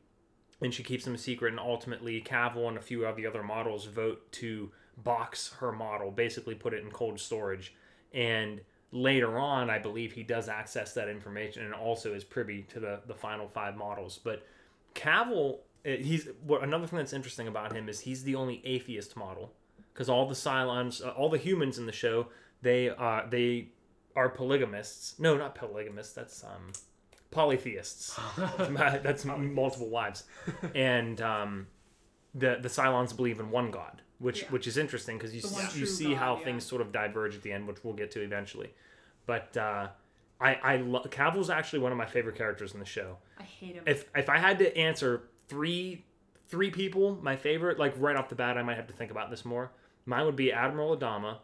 and 0.62 0.74
she 0.74 0.84
keeps 0.84 1.06
them 1.06 1.18
secret 1.18 1.52
and 1.52 1.60
ultimately 1.60 2.20
cavil 2.22 2.68
and 2.68 2.78
a 2.78 2.82
few 2.82 3.06
of 3.06 3.16
the 3.16 3.26
other 3.26 3.44
models 3.44 3.86
vote 3.86 4.30
to 4.32 4.72
box 4.98 5.54
her 5.60 5.72
model 5.72 6.12
basically 6.12 6.54
put 6.56 6.74
it 6.74 6.84
in 6.84 6.92
cold 6.92 7.20
storage 7.20 7.74
and 8.14 8.62
later 8.92 9.38
on 9.40 9.70
i 9.70 9.80
believe 9.80 10.12
he 10.12 10.24
does 10.24 10.50
access 10.50 10.94
that 10.94 11.08
information 11.08 11.64
and 11.64 11.74
also 11.74 12.14
is 12.14 12.24
privy 12.24 12.64
to 12.64 12.80
the 12.80 13.00
the 13.08 13.16
final 13.16 13.48
five 13.48 13.78
models 13.78 14.20
but 14.22 14.46
cavil 14.94 15.62
uh, 15.86 15.92
he's 15.92 16.28
what 16.46 16.62
another 16.62 16.86
thing 16.86 16.98
that's 16.98 17.14
interesting 17.14 17.48
about 17.48 17.74
him 17.74 17.88
is 17.88 18.02
he's 18.02 18.24
the 18.24 18.36
only 18.36 18.62
atheist 18.66 19.16
model 19.16 19.54
because 19.94 20.10
all 20.10 20.28
the 20.28 20.36
Cylons, 20.36 21.06
uh, 21.06 21.10
all 21.10 21.30
the 21.30 21.38
humans 21.38 21.78
in 21.78 21.86
the 21.86 21.92
show, 21.92 22.28
they 22.62 22.90
uh, 22.90 23.24
they 23.30 23.70
are 24.16 24.30
polygamists. 24.30 25.20
No, 25.20 25.38
not 25.38 25.56
polygamists. 25.56 26.14
That's 26.14 26.44
um, 26.44 26.72
polytheists. 27.30 28.20
that's 28.58 29.26
multiple 29.26 29.90
wives, 29.90 30.24
and 30.76 31.22
um, 31.22 31.68
the 32.34 32.58
the 32.62 32.70
Cylons 32.70 33.16
believe 33.16 33.40
in 33.40 33.52
one 33.52 33.72
God, 33.72 34.02
which 34.22 34.44
Yeah. 34.44 34.48
which 34.50 34.68
is 34.68 34.78
interesting 34.78 35.18
because 35.18 35.34
you 35.34 35.42
s- 35.44 35.76
you 35.76 35.86
see 35.86 36.10
God, 36.12 36.18
how 36.18 36.38
yeah. 36.38 36.44
things 36.46 36.64
sort 36.66 36.82
of 36.82 36.92
diverge 36.92 37.36
at 37.36 37.42
the 37.42 37.52
end, 37.52 37.68
which 37.68 37.84
we'll 37.84 37.94
get 37.94 38.12
to 38.12 38.22
eventually. 38.22 38.70
But 39.26 39.56
uh, 39.58 39.90
I 40.40 40.56
I 40.56 40.78
lo- 40.78 41.04
Cavil's 41.10 41.50
actually 41.50 41.80
one 41.80 41.92
of 41.92 41.98
my 41.98 42.06
favorite 42.06 42.36
characters 42.36 42.74
in 42.74 42.80
the 42.80 42.86
show 42.86 43.18
I 43.40 43.44
hate 43.44 43.76
him. 43.76 43.84
if 43.86 44.10
if 44.16 44.30
I 44.30 44.38
had 44.38 44.60
to 44.60 44.78
answer 44.78 45.24
three 45.48 46.06
three 46.48 46.70
people, 46.72 47.18
my 47.22 47.36
favorite, 47.36 47.80
like 47.80 47.94
right 47.98 48.16
off 48.16 48.30
the 48.30 48.36
bat, 48.36 48.58
I 48.58 48.64
might 48.64 48.76
have 48.78 48.88
to 48.88 48.94
think 48.94 49.10
about 49.12 49.30
this 49.30 49.44
more. 49.46 49.72
Mine 50.06 50.26
would 50.26 50.36
be 50.36 50.52
Admiral 50.52 50.98
Adama, 50.98 51.38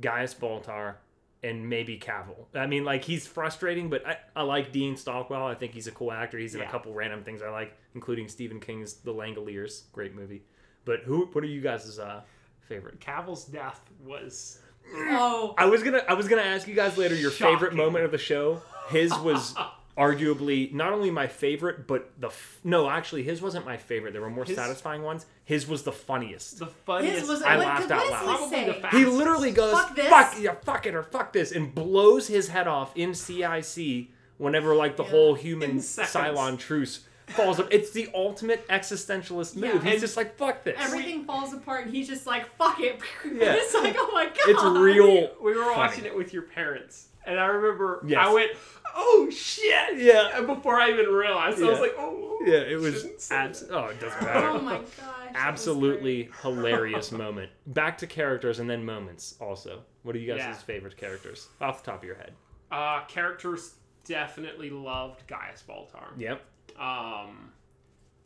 Gaius 0.00 0.32
Baltar, 0.34 0.94
and 1.42 1.68
maybe 1.68 1.98
Cavill. 1.98 2.46
I 2.54 2.66
mean, 2.66 2.84
like 2.84 3.04
he's 3.04 3.26
frustrating, 3.26 3.90
but 3.90 4.06
I, 4.06 4.16
I 4.34 4.42
like 4.42 4.72
Dean 4.72 4.96
Stockwell. 4.96 5.44
I 5.46 5.54
think 5.54 5.72
he's 5.74 5.86
a 5.86 5.92
cool 5.92 6.12
actor. 6.12 6.38
He's 6.38 6.54
in 6.54 6.60
a 6.62 6.66
couple 6.70 6.92
random 6.94 7.22
things 7.24 7.42
I 7.42 7.50
like, 7.50 7.76
including 7.94 8.28
Stephen 8.28 8.58
King's 8.60 8.94
The 8.94 9.12
Langoliers, 9.12 9.82
great 9.92 10.14
movie. 10.14 10.42
But 10.88 11.00
who? 11.00 11.26
What 11.32 11.44
are 11.44 11.48
you 11.48 11.60
guys' 11.60 11.98
uh, 11.98 12.22
favorite? 12.60 12.98
Cavil's 12.98 13.44
death 13.44 13.80
was 14.06 14.58
oh, 14.94 15.54
I 15.58 15.66
was 15.66 15.82
gonna 15.82 16.02
I 16.08 16.14
was 16.14 16.28
gonna 16.28 16.40
ask 16.42 16.66
you 16.66 16.74
guys 16.74 16.96
later 16.96 17.14
your 17.14 17.30
favorite 17.30 17.74
moment 17.74 18.04
of 18.06 18.10
the 18.10 18.16
show. 18.18 18.62
His 18.88 19.12
was 19.18 19.54
arguably 19.98 20.72
not 20.72 20.92
only 20.92 21.10
my 21.10 21.26
favorite, 21.26 21.86
but 21.86 22.10
the 22.18 22.28
f- 22.28 22.60
no, 22.64 22.88
actually 22.88 23.22
his 23.22 23.42
wasn't 23.42 23.66
my 23.66 23.76
favorite. 23.76 24.12
There 24.12 24.22
were 24.22 24.30
more 24.30 24.44
His- 24.44 24.56
satisfying 24.56 25.02
ones. 25.02 25.26
His 25.44 25.66
was 25.68 25.82
the 25.82 25.92
funniest. 25.92 26.58
The 26.58 26.66
funniest. 26.66 27.20
His 27.20 27.28
was 27.28 27.42
I 27.42 27.56
what, 27.56 27.66
laughed 27.66 27.90
out 27.90 28.10
loud. 28.10 28.20
he 28.20 28.24
Probably 28.26 28.48
say? 28.50 28.80
the 28.80 28.88
he 28.98 29.04
literally 29.04 29.50
goes 29.50 29.72
Fuck 29.72 29.94
this. 29.96 30.08
fuck 30.08 30.34
yeah, 30.40 30.54
fuck 30.64 30.86
it 30.86 30.94
or 30.94 31.02
fuck 31.02 31.32
this, 31.32 31.52
and 31.52 31.74
blows 31.74 32.28
his 32.28 32.48
head 32.48 32.66
off 32.68 32.96
in 32.96 33.14
CIC 33.14 34.08
whenever 34.38 34.74
like 34.74 34.96
the 34.96 35.04
Yeah. 35.04 35.10
whole 35.10 35.34
human 35.34 35.78
Cylon 35.80 36.58
truce 36.58 37.00
falls. 37.32 37.60
up. 37.60 37.68
It's 37.70 37.90
the 37.90 38.08
ultimate 38.14 38.66
existentialist 38.68 39.56
move. 39.56 39.84
Yeah. 39.84 39.92
He's 39.92 40.00
just 40.00 40.16
like 40.16 40.36
fuck 40.36 40.64
this. 40.64 40.76
Everything 40.78 41.24
falls 41.24 41.52
apart, 41.52 41.86
and 41.86 41.94
he's 41.94 42.08
just 42.08 42.26
like, 42.26 42.54
"Fuck 42.56 42.80
it." 42.80 43.00
Yeah. 43.24 43.54
it's 43.56 43.74
like, 43.74 43.94
oh 43.98 44.10
my 44.12 44.24
god. 44.26 44.34
it's 44.46 44.62
real. 44.64 45.30
we 45.42 45.54
were 45.56 45.64
funny. 45.64 45.76
watching 45.76 46.04
it 46.04 46.16
with 46.16 46.32
your 46.32 46.42
parents, 46.42 47.08
and 47.26 47.38
I 47.38 47.46
remember 47.46 48.02
Yes. 48.06 48.18
I 48.26 48.32
went, 48.32 48.50
"Oh 48.96 49.28
shit!" 49.30 49.98
Yeah. 49.98 50.30
And 50.36 50.46
before 50.46 50.80
I 50.80 50.90
even 50.90 51.06
realized, 51.06 51.62
I 51.62 51.68
was 51.70 51.80
like, 51.80 51.94
"Oh." 51.98 52.24
Yeah, 52.46 52.58
it 52.58 52.78
was. 52.78 53.30
Abs- 53.32 53.64
oh, 53.70 53.86
it 53.86 54.00
doesn't 54.00 54.22
matter. 54.22 54.48
Oh 54.48 54.60
my 54.60 54.76
gosh. 54.76 54.86
that 54.96 55.06
was 55.32 55.34
Absolutely 55.34 56.30
hilarious 56.42 57.10
moment. 57.12 57.50
Back 57.66 57.98
to 57.98 58.06
characters 58.06 58.60
and 58.60 58.70
then 58.70 58.84
moments. 58.84 59.34
Also, 59.40 59.80
what 60.04 60.14
are 60.14 60.18
you 60.20 60.28
guys' 60.28 60.38
Yeah. 60.38 60.52
favorite 60.54 60.96
characters 60.96 61.48
off 61.60 61.82
the 61.84 61.90
top 61.90 62.00
of 62.02 62.06
your 62.06 62.14
head? 62.16 62.32
Uh, 62.70 63.04
characters 63.06 63.74
definitely 64.04 64.70
loved 64.70 65.26
Gaius 65.26 65.62
Baltar. 65.68 66.06
Yep. 66.16 66.42
Um, 66.78 67.52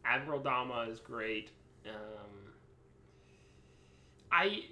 Admiral 0.05 0.41
Adama 0.41 0.89
is 0.91 0.99
great. 1.01 1.51
Um, 1.87 2.53
I 4.31 4.65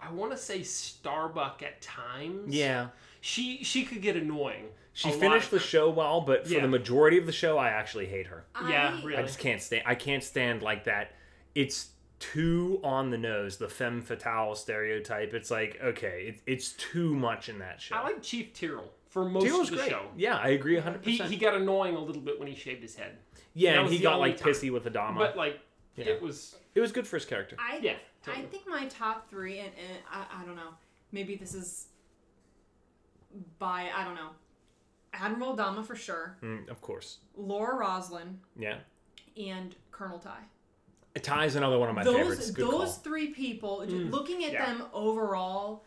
I 0.00 0.12
want 0.12 0.30
to 0.32 0.36
say 0.38 0.62
Starbuck 0.62 1.62
at 1.62 1.80
times. 1.82 2.54
Yeah. 2.54 2.88
She 3.20 3.62
she 3.64 3.84
could 3.84 4.02
get 4.02 4.16
annoying. 4.16 4.66
She 4.92 5.08
a 5.10 5.12
lot 5.12 5.20
finished 5.20 5.50
the 5.50 5.60
show 5.60 5.90
well, 5.90 6.20
but 6.22 6.46
for 6.46 6.54
Yeah. 6.54 6.62
the 6.62 6.68
majority 6.68 7.18
of 7.18 7.26
the 7.26 7.32
show, 7.32 7.56
I 7.58 7.68
actually 7.68 8.06
hate 8.06 8.26
her. 8.28 8.46
Yeah, 8.68 8.96
I- 9.00 9.04
really. 9.04 9.16
I 9.16 9.22
just 9.22 9.38
can't 9.38 9.60
stand. 9.62 9.82
I 9.86 9.94
can't 9.94 10.24
stand 10.24 10.62
like 10.62 10.84
that. 10.84 11.12
It's 11.54 11.90
too 12.18 12.80
on 12.82 13.10
the 13.10 13.18
nose. 13.18 13.58
The 13.58 13.68
femme 13.68 14.02
fatale 14.02 14.54
stereotype. 14.56 15.34
It's 15.34 15.50
like 15.50 15.78
okay, 15.82 16.26
it, 16.28 16.42
it's 16.52 16.72
too 16.72 17.14
much 17.14 17.48
in 17.48 17.58
that 17.60 17.80
show. 17.80 17.96
I 17.96 18.02
like 18.04 18.22
Chief 18.22 18.52
Tyrol 18.52 18.92
for 19.08 19.24
most 19.28 19.44
Tyrol's 19.46 19.60
of 19.68 19.70
the 19.70 19.76
great. 19.76 19.90
show. 19.90 20.02
Yeah, 20.16 20.36
I 20.36 20.48
agree 20.48 20.78
hundred 20.78 21.04
He, 21.04 21.12
percent. 21.12 21.30
he 21.30 21.36
got 21.38 21.54
annoying 21.54 21.96
a 21.96 22.00
little 22.00 22.22
bit 22.22 22.38
when 22.38 22.48
he 22.48 22.54
shaved 22.54 22.82
his 22.82 22.94
head, 22.94 23.18
Yeah, 23.54 23.72
that 23.74 23.80
and 23.84 23.90
he 23.92 23.98
got 24.00 24.18
like 24.20 24.36
time. 24.36 24.48
pissy 24.52 24.70
with 24.72 24.84
Adama. 24.84 25.16
but 25.18 25.36
like 25.36 25.60
Yeah. 25.96 26.06
it 26.06 26.22
was 26.22 26.56
it 26.74 26.80
was 26.80 26.92
good 26.92 27.06
for 27.06 27.16
his 27.16 27.24
character. 27.24 27.56
I 27.58 27.78
Yeah, 27.82 27.96
I 28.26 28.42
think 28.42 28.66
my 28.68 28.86
top 28.88 29.28
three, 29.30 29.58
and, 29.60 29.68
and 29.68 29.98
I, 30.12 30.42
I 30.42 30.44
don't 30.44 30.56
know, 30.56 30.74
maybe 31.12 31.36
this 31.36 31.54
is 31.54 31.86
by 33.58 33.88
I 33.94 34.04
don't 34.04 34.14
know, 34.14 34.30
Admiral 35.12 35.56
Adama 35.56 35.84
for 35.84 35.96
sure, 35.96 36.36
Mm, 36.42 36.68
of 36.68 36.80
course. 36.80 37.18
Laura 37.36 37.76
Roslin, 37.76 38.40
Yeah. 38.58 38.78
and 39.36 39.74
Colonel 39.90 40.18
Tigh. 40.18 40.44
Tigh 41.22 41.46
is 41.46 41.56
another 41.56 41.78
one 41.78 41.88
of 41.88 41.96
my 41.96 42.04
those 42.04 42.14
favorites. 42.16 42.50
Good 42.52 42.66
those 42.70 42.92
call. 42.92 43.02
three 43.02 43.28
people, 43.28 43.78
Mm, 43.86 44.10
looking 44.12 44.44
at 44.44 44.52
yeah. 44.52 44.66
them 44.66 44.84
overall. 44.92 45.84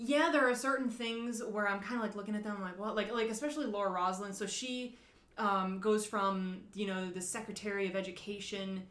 Yeah, 0.00 0.30
there 0.32 0.48
are 0.48 0.54
certain 0.54 0.88
things 0.88 1.42
where 1.42 1.68
I'm 1.68 1.80
kind 1.80 1.96
of 1.96 2.02
like 2.02 2.14
looking 2.14 2.36
at 2.36 2.44
them 2.44 2.62
like 2.62 2.78
what, 2.78 2.94
like 2.94 3.12
like 3.12 3.28
especially 3.30 3.66
Laura 3.66 3.90
Roslin. 3.90 4.32
So 4.32 4.46
she 4.46 4.96
um, 5.36 5.80
goes 5.80 6.06
from 6.06 6.60
you 6.74 6.86
know 6.86 7.10
the 7.10 7.20
Secretary 7.20 7.88
of 7.88 7.96
Education 7.96 8.84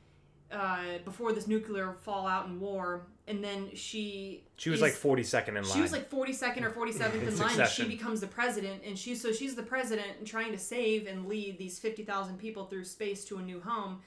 uh, 0.51 0.97
before 1.05 1.31
this 1.33 1.47
nuclear 1.47 1.93
fallout 2.01 2.47
and 2.47 2.59
war, 2.59 3.07
and 3.27 3.41
then 3.43 3.69
she 3.73 4.43
She 4.57 4.69
was 4.69 4.79
is- 4.79 4.81
like 4.81 4.93
42nd 4.93 5.47
in 5.49 5.55
line. 5.55 5.63
she 5.65 5.81
was 5.81 5.91
like 5.93 6.09
42nd 6.09 6.63
or 6.63 6.71
47th 6.71 7.13
In 7.21 7.27
in 7.27 7.37
line 7.37 7.59
and 7.59 7.69
she 7.69 7.85
becomes 7.85 8.21
the 8.21 8.27
president 8.27 8.81
and 8.85 8.97
she 8.97 9.15
so 9.15 9.31
she's 9.31 9.55
the 9.55 9.63
president 9.63 10.07
and 10.17 10.27
trying 10.27 10.51
to 10.51 10.57
save 10.57 11.07
and 11.07 11.27
lead 11.27 11.57
these 11.57 11.79
50,000 11.79 12.37
people 12.37 12.65
through 12.65 12.83
space 12.85 13.23
to 13.25 13.37
a 13.37 13.41
new 13.41 13.59
home 13.61 14.01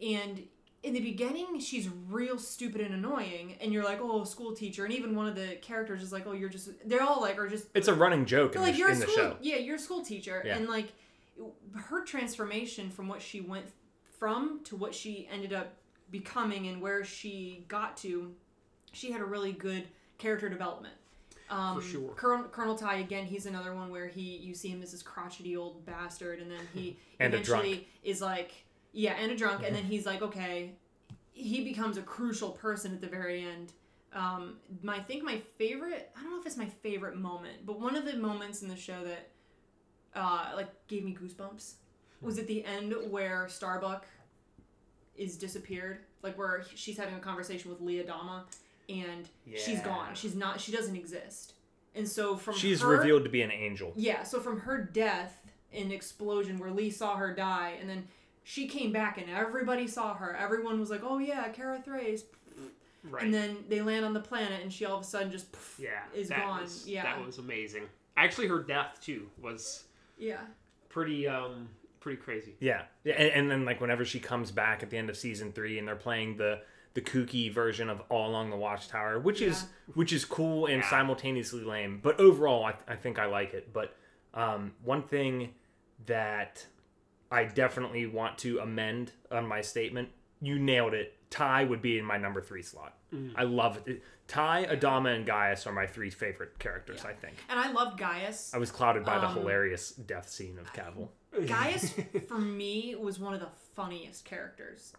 and 0.00 0.42
in 0.84 0.92
the 0.92 1.00
beginning 1.00 1.58
she's 1.58 1.88
real 2.08 2.38
stupid 2.38 2.80
and 2.80 2.94
annoying 2.94 3.56
and 3.60 3.72
you're 3.72 3.82
like 3.84 3.98
oh 4.02 4.22
school 4.22 4.54
teacher 4.54 4.84
and 4.84 4.92
even 4.92 5.16
one 5.16 5.26
of 5.26 5.34
the 5.34 5.56
characters 5.62 6.02
is 6.02 6.12
like 6.12 6.26
oh 6.26 6.32
you're 6.32 6.48
just 6.50 6.68
they're 6.86 7.02
all 7.02 7.20
like 7.22 7.38
are 7.38 7.48
just 7.48 7.66
it's 7.74 7.88
a 7.88 7.94
running 7.94 8.24
joke 8.26 8.54
in, 8.54 8.60
like 8.60 8.74
the, 8.74 8.78
you're 8.78 8.90
a 8.90 8.92
in 8.92 9.00
the 9.00 9.06
school 9.06 9.16
show. 9.16 9.36
yeah 9.40 9.56
you're 9.56 9.76
a 9.76 9.78
school 9.78 10.04
teacher 10.04 10.42
Yeah. 10.44 10.56
and 10.56 10.68
like 10.68 10.92
her 11.74 12.04
transformation 12.04 12.90
from 12.90 13.08
what 13.08 13.22
she 13.22 13.40
went 13.40 13.66
from 14.18 14.60
to 14.64 14.76
what 14.76 14.94
she 14.94 15.26
ended 15.32 15.52
up 15.52 15.72
becoming 16.10 16.68
and 16.68 16.80
where 16.80 17.02
she 17.02 17.64
got 17.66 17.96
to 17.98 18.32
she 18.92 19.10
had 19.10 19.20
a 19.20 19.24
really 19.24 19.52
good 19.52 19.88
character 20.18 20.48
development 20.48 20.94
um, 21.50 21.80
For 21.80 21.86
sure. 21.86 22.10
Colonel, 22.16 22.44
Colonel 22.48 22.74
Tigh 22.74 22.96
again. 23.00 23.26
He's 23.26 23.44
another 23.44 23.74
one 23.74 23.90
where 23.90 24.08
he 24.08 24.22
you 24.38 24.54
see 24.54 24.68
him 24.70 24.82
as 24.82 24.92
this 24.92 25.02
crotchety 25.02 25.56
old 25.58 25.84
bastard, 25.84 26.40
and 26.40 26.50
then 26.50 26.66
he 26.72 26.96
And 27.20 27.34
eventually 27.34 27.86
is 28.02 28.22
like, 28.22 28.63
yeah, 28.94 29.12
and 29.20 29.30
a 29.30 29.36
drunk, 29.36 29.62
and 29.66 29.74
then 29.76 29.84
he's 29.84 30.06
like, 30.06 30.22
okay, 30.22 30.72
he 31.32 31.62
becomes 31.64 31.98
a 31.98 32.02
crucial 32.02 32.50
person 32.50 32.92
at 32.92 33.00
the 33.00 33.06
very 33.08 33.44
end. 33.44 33.72
Um, 34.14 34.56
my, 34.82 34.96
I 34.96 35.00
think 35.00 35.24
my 35.24 35.42
favorite, 35.58 36.10
I 36.16 36.22
don't 36.22 36.30
know 36.30 36.40
if 36.40 36.46
it's 36.46 36.56
my 36.56 36.66
favorite 36.68 37.16
moment, 37.16 37.66
but 37.66 37.80
one 37.80 37.96
of 37.96 38.04
the 38.04 38.14
moments 38.16 38.62
in 38.62 38.68
the 38.68 38.76
show 38.76 39.02
that 39.04 39.28
uh, 40.14 40.52
like 40.54 40.68
gave 40.86 41.04
me 41.04 41.16
goosebumps 41.20 41.74
was 42.22 42.38
at 42.38 42.46
the 42.46 42.64
end 42.64 42.94
where 43.10 43.48
Starbuck 43.48 44.06
is 45.16 45.36
disappeared, 45.36 45.98
like 46.22 46.38
where 46.38 46.64
she's 46.74 46.96
having 46.96 47.14
a 47.16 47.20
conversation 47.20 47.70
with 47.70 47.80
Lee 47.80 48.00
Adama, 48.02 48.42
and 48.88 49.28
she's 49.56 49.80
gone. 49.80 50.14
She's 50.14 50.36
not. 50.36 50.60
She 50.60 50.70
doesn't 50.70 50.94
exist. 50.96 51.54
And 51.96 52.08
so 52.08 52.36
from 52.36 52.54
She's 52.56 52.80
her, 52.82 52.88
revealed 52.88 53.24
to 53.24 53.30
be 53.30 53.42
an 53.42 53.50
angel. 53.52 53.92
yeah, 53.96 54.22
so 54.24 54.40
from 54.40 54.60
her 54.60 54.78
death 54.78 55.40
in 55.72 55.90
explosion 55.92 56.58
where 56.58 56.70
Lee 56.70 56.90
saw 56.90 57.16
her 57.16 57.32
die 57.34 57.74
and 57.80 57.88
then 57.88 58.06
she 58.44 58.68
came 58.68 58.92
back 58.92 59.18
and 59.18 59.28
everybody 59.28 59.88
saw 59.88 60.14
her. 60.14 60.36
Everyone 60.36 60.78
was 60.78 60.90
like, 60.90 61.00
"Oh 61.02 61.18
yeah, 61.18 61.48
Kara 61.48 61.80
Thrace." 61.84 62.24
right. 63.10 63.22
And 63.24 63.34
then 63.34 63.56
they 63.68 63.82
land 63.82 64.04
on 64.04 64.12
the 64.14 64.20
planet 64.20 64.62
and 64.62 64.72
she 64.72 64.84
all 64.84 64.96
of 64.98 65.02
a 65.02 65.06
sudden 65.06 65.30
just 65.32 65.46
yeah, 65.78 66.02
is 66.14 66.28
that 66.28 66.38
gone. 66.38 66.60
Was, 66.62 66.86
Yeah. 66.86 67.02
that 67.02 67.24
was 67.24 67.38
amazing. 67.38 67.84
Actually, 68.16 68.46
her 68.48 68.60
death 68.62 68.98
too 69.02 69.28
was 69.42 69.84
yeah. 70.18 70.40
pretty 70.88 71.26
um 71.26 71.68
pretty 72.00 72.20
crazy. 72.20 72.54
Yeah, 72.60 72.82
yeah, 73.02 73.14
and, 73.14 73.30
and 73.32 73.50
then 73.50 73.64
like 73.64 73.80
whenever 73.80 74.04
she 74.04 74.20
comes 74.20 74.50
back 74.50 74.82
at 74.82 74.90
the 74.90 74.98
end 74.98 75.08
of 75.10 75.16
season 75.16 75.52
three, 75.52 75.78
and 75.78 75.88
they're 75.88 75.96
playing 75.96 76.36
the 76.36 76.60
the 76.92 77.00
kooky 77.00 77.52
version 77.52 77.90
of 77.90 78.02
All 78.08 78.30
Along 78.30 78.50
the 78.50 78.56
Watchtower, 78.56 79.18
which 79.18 79.40
is 79.42 79.64
which 79.94 80.12
is 80.12 80.24
cool 80.24 80.66
and 80.66 80.82
Yeah. 80.82 80.90
simultaneously 80.90 81.64
lame. 81.64 81.98
But 82.02 82.20
overall, 82.20 82.64
I, 82.66 82.74
I 82.86 82.94
think 82.96 83.18
I 83.18 83.24
like 83.26 83.52
it. 83.52 83.72
But 83.72 83.96
um, 84.32 84.72
one 84.84 85.02
thing 85.02 85.54
that 86.06 86.64
I 87.30 87.44
definitely 87.44 88.06
want 88.06 88.38
to 88.38 88.58
amend 88.58 89.12
on 89.30 89.46
my 89.46 89.60
statement, 89.60 90.08
you 90.40 90.58
nailed 90.58 90.94
it. 90.94 91.14
Tigh 91.30 91.64
would 91.64 91.82
be 91.82 91.98
in 91.98 92.04
my 92.04 92.16
number 92.16 92.40
three 92.40 92.62
slot. 92.62 92.94
I 93.36 93.44
love 93.44 93.80
it. 93.86 94.02
Tigh, 94.26 94.66
Adama, 94.68 95.14
and 95.14 95.24
Gaius 95.24 95.66
are 95.68 95.72
my 95.72 95.86
three 95.86 96.10
favorite 96.10 96.58
characters. 96.58 97.04
I 97.04 97.12
think. 97.12 97.34
And 97.48 97.60
I 97.60 97.70
loved 97.70 97.98
Gaius. 97.98 98.52
I 98.52 98.58
was 98.58 98.70
clouded 98.72 99.04
by 99.04 99.18
the 99.18 99.28
Um, 99.28 99.34
hilarious 99.34 99.90
death 99.92 100.28
scene 100.28 100.58
of 100.58 100.72
Cavil. 100.72 101.12
Gaius 101.46 101.94
for 102.28 102.38
me 102.38 102.96
was 102.96 103.18
one 103.20 103.34
of 103.34 103.40
the 103.40 103.50
funniest 103.74 104.24
characters. 104.24 104.94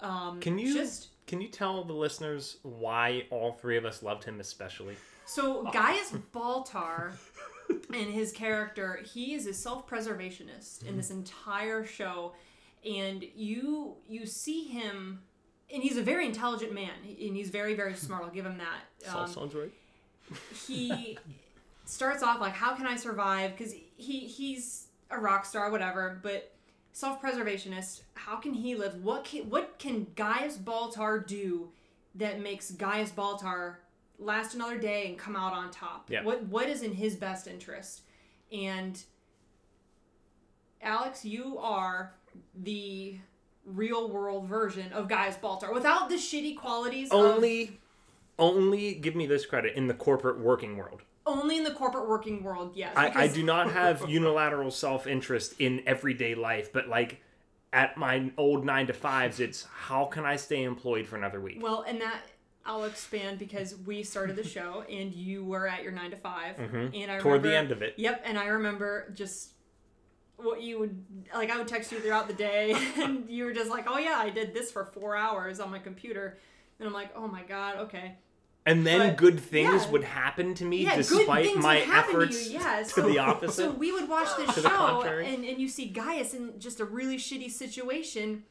Um, 0.00 0.40
Can 0.40 0.58
you 0.58 0.74
just 0.74 1.08
can 1.26 1.40
you 1.40 1.48
tell 1.48 1.84
the 1.84 1.92
listeners 1.92 2.56
why 2.62 3.26
all 3.30 3.52
three 3.52 3.76
of 3.76 3.84
us 3.84 4.02
loved 4.02 4.24
him 4.24 4.40
especially? 4.40 4.96
So 5.26 5.62
Gaius 5.72 6.12
Baltar 6.34 7.12
and 7.92 8.12
his 8.12 8.32
character, 8.32 9.00
he 9.12 9.34
is 9.34 9.46
a 9.46 9.54
self-preservationist 9.54 10.86
in 10.86 10.96
this 10.96 11.10
entire 11.10 11.84
show, 11.84 12.32
and 12.84 13.24
you 13.34 13.96
you 14.08 14.26
see 14.26 14.64
him, 14.64 15.22
and 15.72 15.82
he's 15.82 15.96
a 15.96 16.02
very 16.02 16.26
intelligent 16.26 16.72
man, 16.72 16.92
and 17.04 17.36
he's 17.36 17.50
very 17.50 17.74
very 17.74 17.94
smart. 18.06 18.24
I'll 18.24 18.30
give 18.30 18.46
him 18.46 18.58
that. 18.58 19.14
Um, 19.14 19.28
sounds 19.28 19.54
right. 19.54 19.72
he 20.66 21.18
starts 21.84 22.22
off 22.22 22.40
like, 22.40 22.54
"How 22.54 22.74
can 22.74 22.86
I 22.86 22.96
survive?" 22.96 23.56
Because 23.56 23.74
he 23.96 24.20
he's 24.20 24.86
a 25.10 25.18
rock 25.18 25.44
star, 25.44 25.70
whatever, 25.70 26.18
but 26.22 26.52
self-preservationist. 26.92 28.02
How 28.14 28.36
can 28.36 28.54
he 28.54 28.74
live? 28.74 29.02
What 29.02 29.24
can 29.24 29.48
what 29.50 29.78
can 29.78 30.06
Gaius 30.16 30.56
Baltar 30.56 31.26
do 31.26 31.70
that 32.14 32.40
makes 32.40 32.70
Gaius 32.70 33.10
Baltar 33.10 33.76
last 34.20 34.54
another 34.54 34.78
day 34.78 35.08
and 35.08 35.18
come 35.18 35.34
out 35.34 35.52
on 35.52 35.70
top? 35.70 36.08
Yeah. 36.10 36.22
What 36.22 36.44
what 36.44 36.68
is 36.68 36.82
in 36.82 36.92
his 36.92 37.16
best 37.16 37.46
interest? 37.46 38.02
And 38.52 39.02
Alex, 40.82 41.24
you 41.24 41.58
are 41.58 42.14
the 42.54 43.16
real 43.64 44.08
world 44.08 44.46
version 44.46 44.92
of 44.92 45.08
Gaius 45.08 45.36
Baltar 45.36 45.72
without 45.72 46.08
the 46.08 46.14
shitty 46.16 46.56
qualities 46.56 47.10
of 47.10 47.18
Only 47.18 47.78
only 48.38 48.94
give 48.94 49.14
me 49.14 49.26
this 49.26 49.44
credit 49.44 49.76
in 49.76 49.86
the 49.86 49.94
corporate 49.94 50.38
working 50.40 50.76
world. 50.76 51.02
only 51.26 51.58
in 51.58 51.64
the 51.64 51.72
corporate 51.72 52.08
working 52.08 52.42
world. 52.42 52.72
Yes, 52.74 52.94
I, 52.96 53.24
I 53.24 53.28
do 53.28 53.42
not 53.42 53.70
have 53.70 54.04
unilateral 54.08 54.70
self 54.70 55.06
interest 55.06 55.54
in 55.58 55.82
everyday 55.86 56.34
life, 56.34 56.72
but 56.72 56.88
like 56.88 57.20
at 57.72 57.96
my 57.96 58.32
old 58.36 58.64
nine 58.64 58.86
to 58.86 58.92
fives, 58.92 59.38
it's 59.38 59.66
how 59.72 60.06
can 60.06 60.24
I 60.24 60.36
stay 60.36 60.62
employed 60.64 61.06
for 61.06 61.16
another 61.16 61.40
week? 61.40 61.58
Well, 61.60 61.84
and 61.86 62.00
that 62.00 62.22
I'll 62.64 62.84
expand 62.84 63.38
because 63.38 63.74
we 63.86 64.02
started 64.02 64.36
the 64.36 64.46
show 64.56 64.84
and 64.90 65.14
you 65.14 65.44
were 65.44 65.66
at 65.66 65.82
your 65.82 65.92
nine 65.92 66.10
to 66.10 66.16
5 66.16 66.56
mm-hmm. 66.56 66.76
and 66.94 67.10
I 67.10 67.18
Toward 67.18 67.42
the 67.42 67.48
remember- 67.48 67.56
end 67.56 67.72
of 67.72 67.82
it. 67.82 67.94
Yep, 67.96 68.22
and 68.24 68.38
I 68.38 68.46
remember 68.46 69.10
just 69.14 69.50
what 70.36 70.62
you 70.62 70.78
would 70.78 71.04
like. 71.34 71.50
I 71.50 71.58
would 71.58 71.68
text 71.68 71.92
you 71.92 72.00
throughout 72.00 72.26
the 72.26 72.34
day, 72.34 72.74
and 72.96 73.28
you 73.28 73.44
were 73.44 73.52
just 73.52 73.70
like, 73.70 73.84
"Oh 73.86 73.98
yeah, 73.98 74.16
I 74.16 74.30
did 74.30 74.54
this 74.54 74.70
for 74.72 74.84
four 74.86 75.14
hours 75.16 75.60
on 75.60 75.70
my 75.70 75.78
computer," 75.78 76.38
and 76.78 76.86
I'm 76.88 76.94
like, 76.94 77.10
"Oh 77.14 77.28
my 77.28 77.42
god, 77.42 77.76
okay." 77.76 78.16
And 78.66 78.86
then 78.86 79.08
But- 79.08 79.16
good 79.16 79.40
things 79.40 79.84
yeah. 79.84 79.90
would 79.90 80.04
happen 80.04 80.54
to 80.54 80.64
me 80.64 80.84
Yeah, 80.84 80.96
despite 80.96 81.56
my 81.56 81.78
efforts 81.80 82.44
to 82.46 82.52
you. 82.52 82.58
Yeah, 82.58 82.78
to 82.78 82.84
so, 82.84 83.08
the 83.08 83.18
opposite. 83.28 83.54
So 83.54 83.70
we 83.70 83.90
would 83.92 84.08
watch 84.08 84.28
this 84.36 84.54
the 84.54 84.62
show, 84.62 85.02
and, 85.02 85.44
and 85.44 85.58
you 85.58 85.68
see 85.68 85.86
Gaius 85.88 86.34
in 86.34 86.58
just 86.58 86.78
a 86.80 86.84
really 86.84 87.16
shitty 87.16 87.50
situation. 87.50 88.44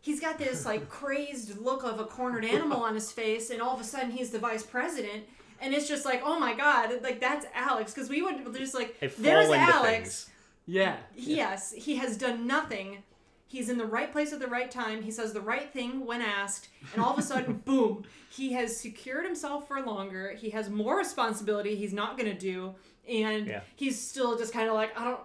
He's 0.00 0.20
got 0.20 0.38
this 0.38 0.64
like 0.64 0.88
crazed 0.90 1.58
look 1.60 1.82
of 1.84 1.98
a 1.98 2.04
cornered 2.04 2.44
animal 2.44 2.82
on 2.82 2.94
his 2.94 3.10
face, 3.12 3.50
and 3.50 3.60
all 3.60 3.74
of 3.74 3.80
a 3.80 3.84
sudden 3.84 4.10
he's 4.10 4.30
the 4.30 4.38
vice 4.38 4.62
president, 4.62 5.24
and 5.60 5.74
it's 5.74 5.88
just 5.88 6.04
like, 6.04 6.22
oh 6.24 6.38
my 6.38 6.54
god, 6.54 6.90
like 7.02 7.20
that's 7.20 7.46
Alex, 7.54 7.92
because 7.94 8.08
we 8.08 8.22
would 8.22 8.54
just 8.54 8.74
like, 8.74 8.96
there's 9.18 9.50
Alex. 9.50 10.30
Yeah. 10.68 10.96
Yes, 11.14 11.72
he 11.72 11.96
has 11.96 12.16
done 12.16 12.46
nothing. 12.46 13.02
He's 13.48 13.68
in 13.68 13.78
the 13.78 13.86
right 13.86 14.10
place 14.10 14.32
at 14.32 14.40
the 14.40 14.48
right 14.48 14.68
time. 14.68 15.02
He 15.02 15.12
says 15.12 15.32
the 15.32 15.40
right 15.40 15.72
thing 15.72 16.04
when 16.04 16.20
asked, 16.20 16.68
and 16.92 17.00
all 17.02 17.12
of 17.12 17.18
a 17.18 17.22
sudden, 17.22 17.54
boom, 17.64 18.02
he 18.28 18.52
has 18.54 18.76
secured 18.76 19.24
himself 19.24 19.68
for 19.68 19.80
longer. 19.80 20.32
He 20.36 20.50
has 20.50 20.68
more 20.68 20.98
responsibility 20.98 21.76
he's 21.76 21.92
not 21.92 22.18
going 22.18 22.28
to 22.30 22.36
do, 22.38 22.74
and 23.08 23.46
Yeah. 23.46 23.60
he's 23.76 24.00
still 24.00 24.36
just 24.36 24.52
kind 24.52 24.68
of 24.68 24.74
like, 24.74 24.98
I 24.98 25.04
don't, 25.04 25.20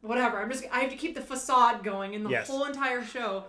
whatever. 0.00 0.40
I'm 0.40 0.50
just, 0.50 0.64
I 0.72 0.80
have 0.80 0.90
to 0.90 0.96
keep 0.96 1.14
the 1.14 1.20
facade 1.20 1.84
going 1.84 2.14
in 2.14 2.24
the 2.24 2.30
Yes. 2.30 2.46
whole 2.48 2.64
entire 2.64 3.04
show. 3.04 3.44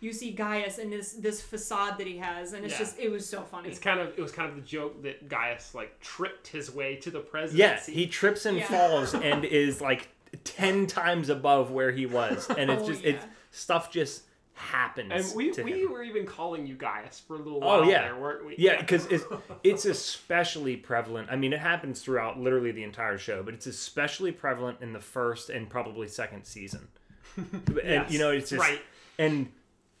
You 0.00 0.12
see 0.12 0.30
Gaius 0.32 0.78
and 0.78 0.92
this 0.92 1.12
this 1.14 1.40
facade 1.40 1.96
that 1.98 2.06
he 2.06 2.18
has, 2.18 2.52
and 2.52 2.64
it's 2.64 2.74
Yeah. 2.74 2.78
just, 2.80 2.98
it 2.98 3.10
was 3.10 3.26
so 3.26 3.40
funny. 3.42 3.70
It's 3.70 3.78
kind 3.78 3.98
of 3.98 4.08
it 4.18 4.20
was 4.20 4.30
kind 4.32 4.48
of 4.50 4.54
the 4.56 4.60
joke 4.62 5.02
that 5.04 5.28
Gaius 5.28 5.74
like 5.74 5.98
tripped 6.00 6.48
his 6.48 6.70
way 6.70 6.96
to 6.96 7.10
the 7.10 7.20
presidency. 7.20 7.58
Yes, 7.58 7.86
he 7.86 8.06
trips 8.06 8.44
and 8.46 8.58
Yeah. 8.58 8.66
falls 8.68 9.14
and 9.30 9.44
is 9.44 9.80
like 9.80 10.08
ten 10.44 10.86
times 10.86 11.28
above 11.30 11.70
where 11.70 11.90
he 11.92 12.04
was, 12.06 12.48
and 12.50 12.70
it's 12.70 12.82
Oh, 12.82 12.86
just 12.88 13.02
yeah. 13.04 13.10
it's 13.12 13.26
stuff 13.52 13.90
just 13.90 14.24
happens. 14.52 15.12
and 15.12 15.36
we 15.36 15.50
to 15.52 15.62
we 15.62 15.82
him. 15.82 15.90
were 15.92 16.02
even 16.02 16.26
calling 16.26 16.66
you 16.66 16.74
Gaius 16.74 17.20
for 17.26 17.34
a 17.36 17.38
little 17.38 17.60
while 17.60 17.76
Oh, 17.78 17.80
while 17.80 17.90
yeah. 17.90 18.02
there, 18.02 18.16
weren't 18.16 18.44
we? 18.46 18.54
Yeah, 18.58 18.78
because 18.80 19.06
it's 19.10 19.24
it's 19.64 19.84
especially 19.86 20.76
prevalent. 20.76 21.28
I 21.30 21.36
mean, 21.36 21.54
it 21.54 21.60
happens 21.60 22.02
throughout 22.02 22.38
literally 22.38 22.70
the 22.72 22.82
entire 22.82 23.16
show, 23.16 23.42
but 23.42 23.54
it's 23.54 23.66
especially 23.66 24.32
prevalent 24.32 24.78
in 24.82 24.92
the 24.92 25.00
first 25.00 25.48
and 25.48 25.70
probably 25.70 26.06
second 26.08 26.44
season. 26.44 26.88
and 27.36 27.72
Yes, 27.82 28.10
you 28.12 28.18
know, 28.18 28.30
it's 28.30 28.50
just 28.50 28.60
right. 28.60 28.80
and 29.18 29.50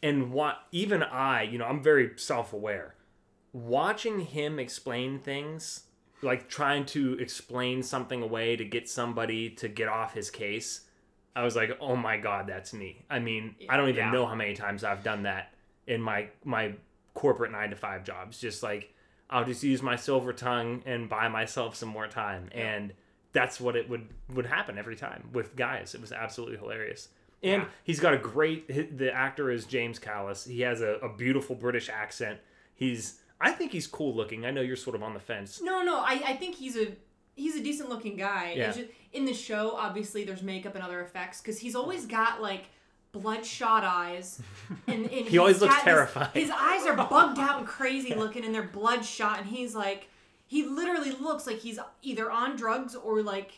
and 0.06 0.32
what 0.32 0.58
even 0.70 1.02
I, 1.02 1.42
you 1.42 1.58
know, 1.58 1.64
I'm 1.66 1.82
very 1.82 2.12
self-aware. 2.16 2.94
Watching 3.52 4.20
him 4.20 4.58
explain 4.58 5.18
things, 5.18 5.84
like 6.22 6.48
trying 6.48 6.84
to 6.86 7.14
explain 7.18 7.82
something 7.82 8.22
away 8.22 8.56
to 8.56 8.64
get 8.64 8.88
somebody 8.88 9.50
to 9.50 9.68
get 9.68 9.88
off 9.88 10.14
his 10.14 10.30
case, 10.30 10.82
I 11.34 11.42
was 11.42 11.56
like, 11.56 11.76
"Oh 11.80 11.96
my 11.96 12.18
god, 12.18 12.46
that's 12.46 12.72
me." 12.72 13.04
I 13.10 13.18
mean, 13.18 13.56
I 13.68 13.76
don't 13.76 13.88
even 13.88 14.04
Yeah. 14.06 14.10
know 14.12 14.26
how 14.26 14.34
many 14.34 14.54
times 14.54 14.84
I've 14.84 15.02
done 15.02 15.22
that 15.24 15.52
in 15.86 16.00
my 16.00 16.28
my 16.44 16.74
corporate 17.14 17.50
9 17.50 17.70
to 17.70 17.76
5 17.76 18.04
jobs. 18.04 18.38
Just 18.40 18.62
like 18.62 18.92
I'll 19.28 19.44
just 19.44 19.62
use 19.64 19.82
my 19.82 19.96
silver 19.96 20.32
tongue 20.32 20.82
and 20.86 21.08
buy 21.08 21.28
myself 21.28 21.74
some 21.74 21.88
more 21.88 22.06
time. 22.06 22.48
And 22.52 22.92
that's 23.32 23.60
what 23.60 23.74
it 23.74 23.88
would 23.88 24.08
would 24.34 24.46
happen 24.46 24.78
every 24.78 24.96
time 24.96 25.30
with 25.32 25.56
Gaius. 25.56 25.94
It 25.94 26.00
was 26.00 26.12
absolutely 26.12 26.58
hilarious. 26.58 27.08
And 27.42 27.62
Yeah. 27.62 27.68
he's 27.84 28.00
got 28.00 28.14
a 28.14 28.18
great 28.18 28.96
the 28.98 29.12
actor 29.12 29.50
is 29.50 29.64
James 29.66 29.98
Callis. 29.98 30.44
He 30.44 30.60
has 30.62 30.80
a, 30.80 30.94
a 31.02 31.08
beautiful 31.08 31.54
British 31.56 31.88
accent. 31.88 32.38
He's 32.74 33.20
I 33.40 33.52
think 33.52 33.72
he's 33.72 33.86
cool 33.86 34.14
looking. 34.14 34.46
I 34.46 34.50
know 34.50 34.62
you're 34.62 34.76
sort 34.76 34.96
of 34.96 35.02
on 35.02 35.12
the 35.14 35.20
fence. 35.20 35.60
No, 35.62 35.82
no, 35.82 35.98
I, 35.98 36.22
I 36.26 36.36
think 36.36 36.54
he's 36.56 36.76
a 36.76 36.96
he's 37.34 37.54
a 37.56 37.62
decent 37.62 37.88
looking 37.90 38.16
guy. 38.16 38.54
Yeah. 38.56 38.72
Just- 38.72 38.88
in 39.12 39.24
the 39.24 39.32
show, 39.34 39.72
obviously, 39.76 40.24
there's 40.24 40.42
makeup 40.42 40.74
and 40.74 40.84
other 40.84 41.00
effects 41.00 41.40
because 41.40 41.58
he's 41.58 41.74
always 41.74 42.04
got 42.06 42.42
like 42.42 42.64
bloodshot 43.12 43.82
eyes, 43.84 44.40
and, 44.86 45.04
and 45.06 45.26
He 45.26 45.38
always 45.38 45.60
looks 45.60 45.80
terrified. 45.82 46.30
his 46.34 46.50
eyes 46.50 46.84
are 46.86 46.94
bugged 46.94 47.38
out 47.38 47.58
and 47.58 47.66
crazy 47.66 48.14
looking, 48.14 48.44
and 48.44 48.54
they're 48.54 48.62
bloodshot, 48.62 49.38
and 49.40 49.46
he's 49.48 49.74
like, 49.74 50.08
he 50.46 50.66
literally 50.66 51.12
looks 51.12 51.46
like 51.46 51.58
he's 51.58 51.78
either 52.02 52.30
on 52.30 52.56
drugs 52.56 52.94
or 52.94 53.22
like 53.22 53.52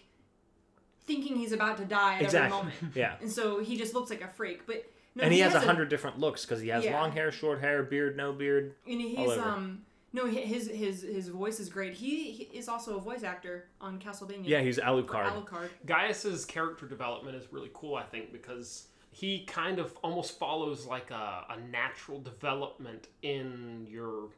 thinking 1.09 1.37
he's 1.37 1.51
about 1.53 1.77
to 1.79 1.85
die 1.85 2.17
at 2.17 2.23
Exactly. 2.23 2.57
every 2.59 2.71
moment. 2.71 2.95
Yeah. 2.97 3.17
And 3.21 3.33
so 3.33 3.59
he 3.59 3.77
just 3.77 3.95
looks 3.95 4.11
like 4.11 4.21
a 4.23 4.29
freak, 4.29 4.65
but. 4.67 4.85
No, 5.17 5.25
and 5.25 5.33
he, 5.33 5.41
has 5.41 5.55
a 5.55 5.57
a 5.57 5.61
hundred 5.61 5.89
different 5.89 6.21
looks 6.21 6.45
because 6.45 6.61
he 6.61 6.69
has 6.69 6.85
Yeah. 6.85 7.01
long 7.01 7.11
hair, 7.11 7.33
short 7.33 7.59
hair, 7.61 7.83
beard, 7.83 8.17
no 8.17 8.33
beard. 8.33 8.75
And 8.87 9.01
he's 9.01 9.19
all 9.19 9.31
over. 9.33 9.43
um 9.43 9.83
no 10.13 10.27
his 10.27 10.69
his 10.71 11.03
his 11.03 11.29
voice 11.29 11.59
is 11.59 11.69
great. 11.69 11.95
He, 11.95 12.31
he 12.31 12.43
is 12.57 12.69
also 12.69 12.97
a 12.97 13.01
voice 13.01 13.25
actor 13.25 13.67
on 13.81 13.99
Castlevania. 13.99 14.47
Yeah, 14.47 14.61
he's 14.61 14.79
Alucard. 14.79 15.27
Alucard. 15.33 15.71
Gaius's 15.87 16.45
character 16.45 16.87
development 16.87 17.37
is 17.37 17.53
really 17.53 17.71
cool, 17.75 17.97
I 17.97 18.05
think, 18.05 18.33
because 18.33 18.87
he 19.11 19.45
kind 19.47 19.79
of 19.81 19.97
almost 20.05 20.39
follows 20.39 20.87
like 20.87 21.11
a, 21.11 21.47
a 21.51 21.57
natural 21.71 22.21
development 22.21 23.09
in 23.23 23.87
your 23.91 24.29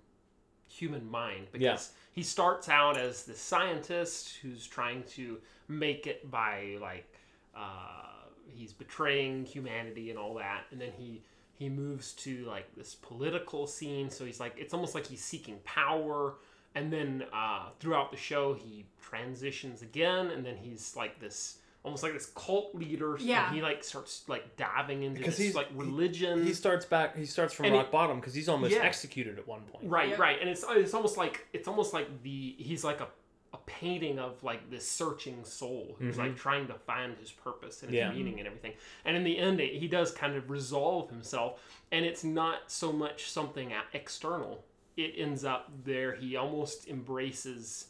human 0.71 1.11
mind. 1.11 1.49
Because 1.53 1.63
Yeah. 1.93 1.99
he 2.13 2.23
starts 2.23 2.69
out 2.69 2.97
as 2.97 3.25
the 3.25 3.35
scientist 3.35 4.37
who's 4.43 4.67
trying 4.67 5.03
to 5.15 5.39
make 5.69 6.07
it 6.07 6.31
by 6.31 6.77
like 6.81 7.13
uh, 7.55 8.07
he's 8.47 8.73
betraying 8.73 9.45
humanity 9.45 10.11
and 10.11 10.19
all 10.19 10.35
that, 10.35 10.65
and 10.71 10.81
then 10.81 10.93
he 10.97 11.23
he 11.53 11.69
moves 11.69 12.15
to 12.15 12.45
like 12.47 12.75
this 12.75 12.95
political 12.95 13.67
scene. 13.67 14.09
So 14.11 14.25
he's 14.25 14.41
like 14.41 14.55
it's 14.57 14.73
almost 14.73 14.95
like 14.95 15.07
he's 15.07 15.23
seeking 15.23 15.59
power 15.65 16.37
and 16.75 16.93
then 16.93 17.25
uh, 17.33 17.71
throughout 17.81 18.11
the 18.13 18.17
show 18.17 18.55
he 18.55 18.87
transitions 19.03 19.83
again 19.83 20.29
and 20.31 20.47
then 20.47 20.57
he's 20.57 20.95
like 20.97 21.19
this 21.21 21.59
almost 21.83 22.03
like 22.03 22.13
this 22.13 22.27
cult 22.35 22.75
leader 22.75 23.15
and 23.17 23.55
he 23.55 23.63
like 23.63 23.83
starts 23.83 24.25
like 24.29 24.57
diving 24.57 25.03
into 25.03 25.19
Because 25.19 25.37
this 25.39 25.47
he's- 25.47 25.55
like 25.55 25.69
religion 25.75 26.45
He 26.45 26.53
starts 26.53 26.85
back. 26.85 27.17
He 27.17 27.25
starts 27.25 27.55
from 27.55 27.67
And 27.67 27.75
rock 27.75 27.87
he- 27.87 27.93
bottom 27.93 28.21
because 28.21 28.35
he's 28.35 28.49
almost 28.51 28.73
Yeah. 28.75 28.81
executed 28.83 29.39
at 29.39 29.49
one 29.49 29.63
point. 29.63 29.85
right 29.91 30.11
Yep. 30.11 30.19
right 30.19 30.39
and 30.41 30.49
it's 30.51 30.65
it's 30.69 30.93
almost 30.95 31.17
like 31.17 31.47
it's 31.55 31.67
almost 31.69 31.95
like 31.95 32.23
the 32.23 32.55
he's 32.59 32.85
like 32.85 33.01
a 33.01 33.09
a 33.53 33.59
painting 33.67 34.19
of 34.21 34.41
like 34.45 34.71
this 34.71 34.89
searching 34.89 35.43
soul 35.45 35.97
who's 35.99 36.17
like 36.17 36.37
trying 36.37 36.69
to 36.69 36.75
find 36.75 37.17
his 37.19 37.33
purpose 37.33 37.83
and 37.83 37.91
his 37.91 38.01
Mm-hmm. 38.01 38.11
Yeah. 38.13 38.17
meaning 38.17 38.39
and 38.39 38.47
everything 38.47 38.75
and 39.05 39.17
in 39.17 39.25
the 39.25 39.37
end 39.39 39.59
it, 39.61 39.75
he 39.75 39.89
does 39.89 40.13
kind 40.13 40.37
of 40.37 40.51
resolve 40.51 41.11
himself 41.11 41.61
and 41.91 42.05
it's 42.05 42.23
not 42.23 42.71
so 42.71 42.93
much 42.93 43.29
something 43.31 43.73
external 43.93 44.63
it 44.97 45.15
ends 45.17 45.45
up 45.45 45.69
there 45.85 46.15
he 46.15 46.37
almost 46.37 46.87
embraces 46.89 47.89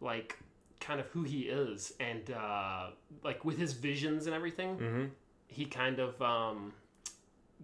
like 0.00 0.36
kind 0.80 0.98
of 1.00 1.06
who 1.08 1.22
he 1.22 1.40
is 1.42 1.92
and 2.00 2.30
uh 2.32 2.88
like 3.22 3.44
with 3.44 3.58
his 3.58 3.72
visions 3.74 4.26
and 4.26 4.34
everything 4.34 4.76
Mm-hmm. 4.78 5.04
he 5.46 5.64
kind 5.66 5.98
of 5.98 6.20
um 6.22 6.72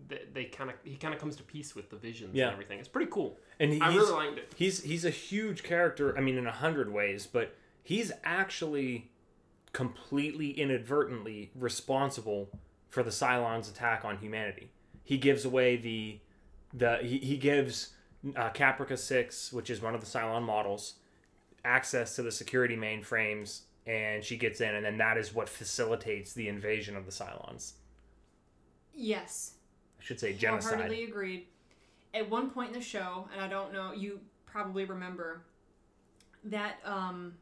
they, 0.09 0.21
they 0.35 0.45
kind 0.45 0.69
of 0.71 0.77
he 0.85 0.97
kind 0.97 1.15
of 1.15 1.21
comes 1.21 1.37
to 1.37 1.43
peace 1.43 1.75
with 1.75 1.89
the 1.91 1.97
visions 1.97 2.35
Yeah. 2.35 2.45
and 2.45 2.53
everything 2.53 2.79
it's 2.79 2.89
pretty 2.89 3.11
cool 3.11 3.39
And 3.59 3.73
he, 3.73 3.81
i 3.81 3.91
he's, 3.91 4.01
really 4.01 4.13
liked 4.13 4.39
it 4.39 4.53
he's 4.57 4.83
he's 4.83 5.05
a 5.07 5.11
huge 5.11 5.63
character. 5.63 6.17
I 6.17 6.21
mean, 6.21 6.37
in 6.37 6.47
a 6.47 6.53
hundred 6.53 6.93
ways, 6.93 7.27
but 7.27 7.55
he's 7.83 8.13
actually 8.23 9.11
completely 9.73 10.51
inadvertently 10.51 11.51
responsible 11.55 12.49
for 12.89 13.03
the 13.03 13.11
Cylons' 13.11 13.71
attack 13.71 14.05
on 14.05 14.19
humanity. 14.19 14.71
He 15.05 15.19
gives 15.19 15.45
away 15.45 15.77
the 15.77 16.21
the 16.75 16.99
he, 16.99 17.19
he 17.19 17.37
gives 17.37 17.91
uh, 18.35 18.51
Caprica 18.51 18.99
Six, 18.99 19.53
which 19.53 19.71
is 19.71 19.81
one 19.81 19.95
of 19.95 20.01
the 20.01 20.07
Cylon 20.07 20.43
models, 20.43 20.95
access 21.67 22.17
to 22.17 22.23
the 22.23 22.33
security 22.33 22.77
mainframes, 22.77 23.63
and 23.87 24.25
she 24.25 24.37
gets 24.37 24.61
in, 24.61 24.75
and 24.75 24.85
then 24.85 24.97
that 24.99 25.19
is 25.19 25.35
what 25.35 25.49
facilitates 25.49 26.33
the 26.33 26.49
invasion 26.49 26.97
of 26.97 27.05
the 27.05 27.13
Cylons. 27.13 27.73
Yes. 28.95 29.55
I 30.01 30.05
should 30.05 30.21
say 30.21 30.33
genocide. 30.33 30.75
Wholeheartedly 30.75 31.05
agreed. 31.05 31.47
At 32.15 32.31
one 32.31 32.51
point 32.51 32.69
in 32.69 32.75
the 32.75 32.85
show, 32.85 33.29
and 33.33 33.43
I 33.43 33.49
don't 33.49 33.73
know, 33.73 33.93
you 33.93 34.21
probably 34.47 34.87
remember 34.87 35.43
that 36.45 36.77
um 36.85 37.35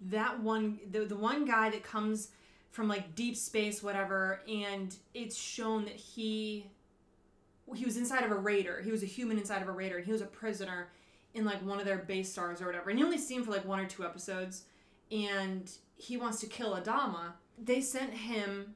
that 0.00 0.40
one 0.40 0.78
the 0.90 1.04
the 1.06 1.16
one 1.16 1.44
guy 1.44 1.70
that 1.70 1.82
comes 1.82 2.28
from 2.70 2.86
like 2.86 3.14
deep 3.14 3.36
space 3.36 3.82
whatever 3.82 4.40
and 4.46 4.94
it's 5.14 5.36
shown 5.36 5.84
that 5.84 5.94
he 5.94 6.66
he 7.74 7.84
was 7.84 7.96
inside 7.96 8.22
of 8.24 8.30
a 8.30 8.34
raider. 8.36 8.82
He 8.84 8.90
was 8.90 9.02
a 9.02 9.06
human 9.06 9.38
inside 9.38 9.62
of 9.62 9.68
a 9.68 9.72
raider 9.72 9.96
and 9.96 10.04
he 10.04 10.12
was 10.12 10.20
a 10.20 10.26
prisoner 10.26 10.88
in 11.34 11.44
like 11.44 11.64
one 11.64 11.78
of 11.78 11.84
their 11.86 11.98
base 11.98 12.30
stars 12.30 12.60
or 12.60 12.66
whatever. 12.66 12.90
And 12.90 12.98
you 12.98 13.04
only 13.04 13.18
see 13.18 13.34
him 13.34 13.44
for 13.44 13.50
like 13.50 13.64
one 13.66 13.80
or 13.80 13.86
two 13.86 14.04
episodes 14.04 14.64
and 15.10 15.70
he 15.96 16.16
wants 16.16 16.40
to 16.40 16.46
kill 16.46 16.74
Adama. 16.76 17.32
They 17.62 17.80
sent 17.80 18.12
him 18.12 18.74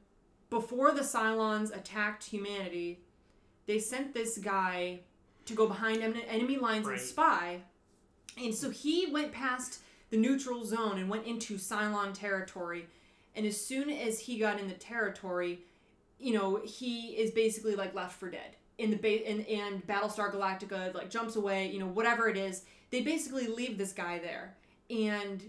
before 0.49 0.91
the 0.91 1.01
Cylons 1.01 1.75
attacked 1.75 2.23
humanity, 2.23 3.01
they 3.65 3.79
sent 3.79 4.13
this 4.13 4.37
guy 4.37 5.01
to 5.45 5.53
go 5.53 5.67
behind 5.67 6.01
enemy 6.01 6.57
lines 6.57 6.85
Right. 6.87 6.97
and 6.97 7.01
spy. 7.01 7.61
And 8.37 8.55
so 8.55 8.69
he 8.69 9.07
went 9.07 9.31
past 9.33 9.79
the 10.09 10.17
neutral 10.17 10.63
zone 10.63 10.97
and 10.99 11.09
went 11.09 11.25
into 11.25 11.55
Cylon 11.57 12.13
territory. 12.13 12.87
And 13.35 13.45
as 13.45 13.59
soon 13.59 13.89
as 13.89 14.19
he 14.19 14.37
got 14.39 14.59
in 14.59 14.67
the 14.67 14.73
territory, 14.73 15.59
you 16.19 16.33
know, 16.33 16.61
he 16.63 17.09
is 17.17 17.31
basically 17.31 17.75
like 17.75 17.93
left 17.93 18.19
for 18.19 18.29
dead. 18.29 18.55
In 18.77 18.91
the 18.91 18.97
ba- 18.97 19.27
and, 19.27 19.45
and 19.47 19.85
Battlestar 19.87 20.33
Galactica 20.33 20.93
like 20.93 21.09
jumps 21.09 21.35
away, 21.35 21.71
you 21.71 21.79
know, 21.79 21.87
whatever 21.87 22.29
it 22.29 22.37
is, 22.37 22.63
they 22.91 23.01
basically 23.01 23.47
leave 23.47 23.77
this 23.77 23.91
guy 23.91 24.19
there. 24.19 24.55
And 24.89 25.43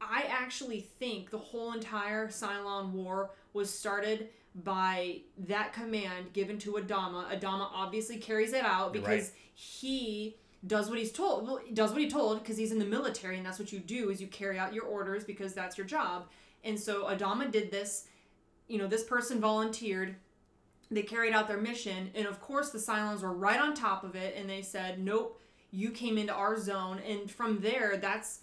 I 0.00 0.24
actually 0.28 0.80
think 0.80 1.30
the 1.30 1.38
whole 1.38 1.72
entire 1.72 2.28
Cylon 2.28 2.90
War 2.90 3.30
was 3.52 3.72
started 3.72 4.28
by 4.54 5.20
that 5.46 5.72
command 5.72 6.32
given 6.32 6.58
to 6.58 6.72
Adama. 6.72 7.28
Adama 7.38 7.68
obviously 7.72 8.18
carries 8.18 8.52
it 8.52 8.64
out 8.64 8.92
because 8.92 9.06
right. 9.06 9.32
he 9.54 10.36
does 10.66 10.88
what 10.88 10.98
he's 10.98 11.12
told. 11.12 11.46
Well, 11.46 11.60
does 11.72 11.90
what 11.90 12.00
he 12.00 12.08
told 12.08 12.40
because 12.40 12.56
he's 12.56 12.72
in 12.72 12.78
the 12.78 12.84
military 12.84 13.36
and 13.36 13.44
that's 13.44 13.58
what 13.58 13.72
you 13.72 13.80
do 13.80 14.10
is 14.10 14.20
you 14.20 14.26
carry 14.28 14.58
out 14.58 14.72
your 14.72 14.84
orders 14.84 15.24
because 15.24 15.54
that's 15.54 15.76
your 15.76 15.86
job. 15.86 16.26
And 16.62 16.78
so 16.78 17.04
Adama 17.04 17.50
did 17.50 17.70
this. 17.70 18.06
You 18.68 18.78
know, 18.78 18.86
this 18.86 19.04
person 19.04 19.40
volunteered. 19.40 20.16
They 20.94 21.02
carried 21.02 21.32
out 21.32 21.48
their 21.48 21.60
mission, 21.60 22.10
and 22.14 22.26
of 22.26 22.40
course 22.40 22.70
the 22.70 22.78
Cylons 22.78 23.22
were 23.22 23.32
right 23.32 23.60
on 23.60 23.74
top 23.74 24.04
of 24.04 24.14
it, 24.14 24.34
and 24.36 24.48
they 24.48 24.62
said, 24.62 24.98
"Nope, 25.00 25.40
you 25.70 25.90
came 25.90 26.16
into 26.18 26.32
our 26.32 26.56
zone." 26.58 27.00
And 27.00 27.30
from 27.30 27.60
there, 27.60 27.96
that's 27.96 28.40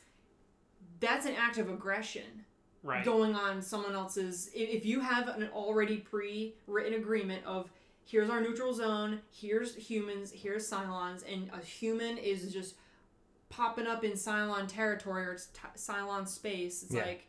that's 0.99 1.25
an 1.25 1.35
act 1.35 1.57
of 1.57 1.69
aggression 1.69 2.45
Right. 2.83 3.05
going 3.05 3.35
on 3.35 3.61
someone 3.61 3.93
else's 3.93 4.49
if 4.55 4.85
you 4.87 5.01
have 5.01 5.27
an 5.27 5.49
already 5.53 5.97
pre-written 5.97 6.95
agreement 6.95 7.45
of 7.45 7.69
here's 8.05 8.27
our 8.29 8.41
neutral 8.41 8.73
zone 8.73 9.21
here's 9.31 9.75
humans 9.75 10.31
here's 10.31 10.67
cylons 10.67 11.23
and 11.31 11.51
a 11.53 11.63
human 11.63 12.17
is 12.17 12.51
just 12.51 12.73
popping 13.49 13.85
up 13.85 14.03
in 14.03 14.13
cylon 14.13 14.67
territory 14.67 15.25
or 15.27 15.35
t- 15.35 15.41
cylon 15.75 16.27
space 16.27 16.81
it's 16.81 16.93
Yeah. 16.93 17.05
like 17.05 17.27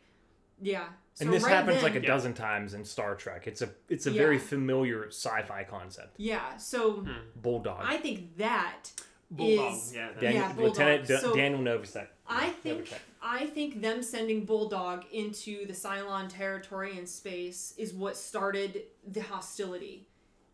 yeah 0.63 0.87
and 1.19 1.31
this 1.31 1.43
right 1.43 1.51
happens 1.51 1.75
then- 1.75 1.83
like 1.83 1.95
a 1.95 2.01
Yeah. 2.01 2.07
dozen 2.07 2.33
times 2.33 2.73
in 2.73 2.83
Star 2.85 3.13
Trek. 3.15 3.45
It's 3.45 3.61
a 3.61 3.69
it's 3.89 4.07
a 4.07 4.11
Yeah. 4.11 4.21
very 4.23 4.39
familiar 4.39 5.07
sci-fi 5.09 5.63
concept. 5.63 6.15
yeah 6.17 6.57
so 6.57 6.93
hmm. 7.01 7.11
Bulldog. 7.35 7.81
i 7.83 7.97
think 7.97 8.37
that 8.37 8.91
Bulldog. 9.29 9.73
is- 9.73 9.93
yeah. 9.95 10.07
that- 10.11 10.21
Daniel, 10.21 10.41
yeah, 10.41 10.53
Bulldog. 10.53 10.65
Lieutenant 10.77 11.07
Da- 11.07 11.19
So- 11.19 11.35
Daniel 11.35 11.61
Novosek. 11.61 12.07
I 12.27 12.49
think 12.49 12.85
Novacek. 12.87 12.99
I 13.21 13.45
think 13.47 13.81
them 13.81 14.01
sending 14.01 14.45
Bulldog 14.45 15.05
into 15.11 15.65
the 15.65 15.73
Cylon 15.73 16.27
territory 16.29 16.97
in 16.97 17.05
space 17.05 17.73
is 17.77 17.93
what 17.93 18.15
started 18.17 18.83
the 19.07 19.21
hostility, 19.21 20.07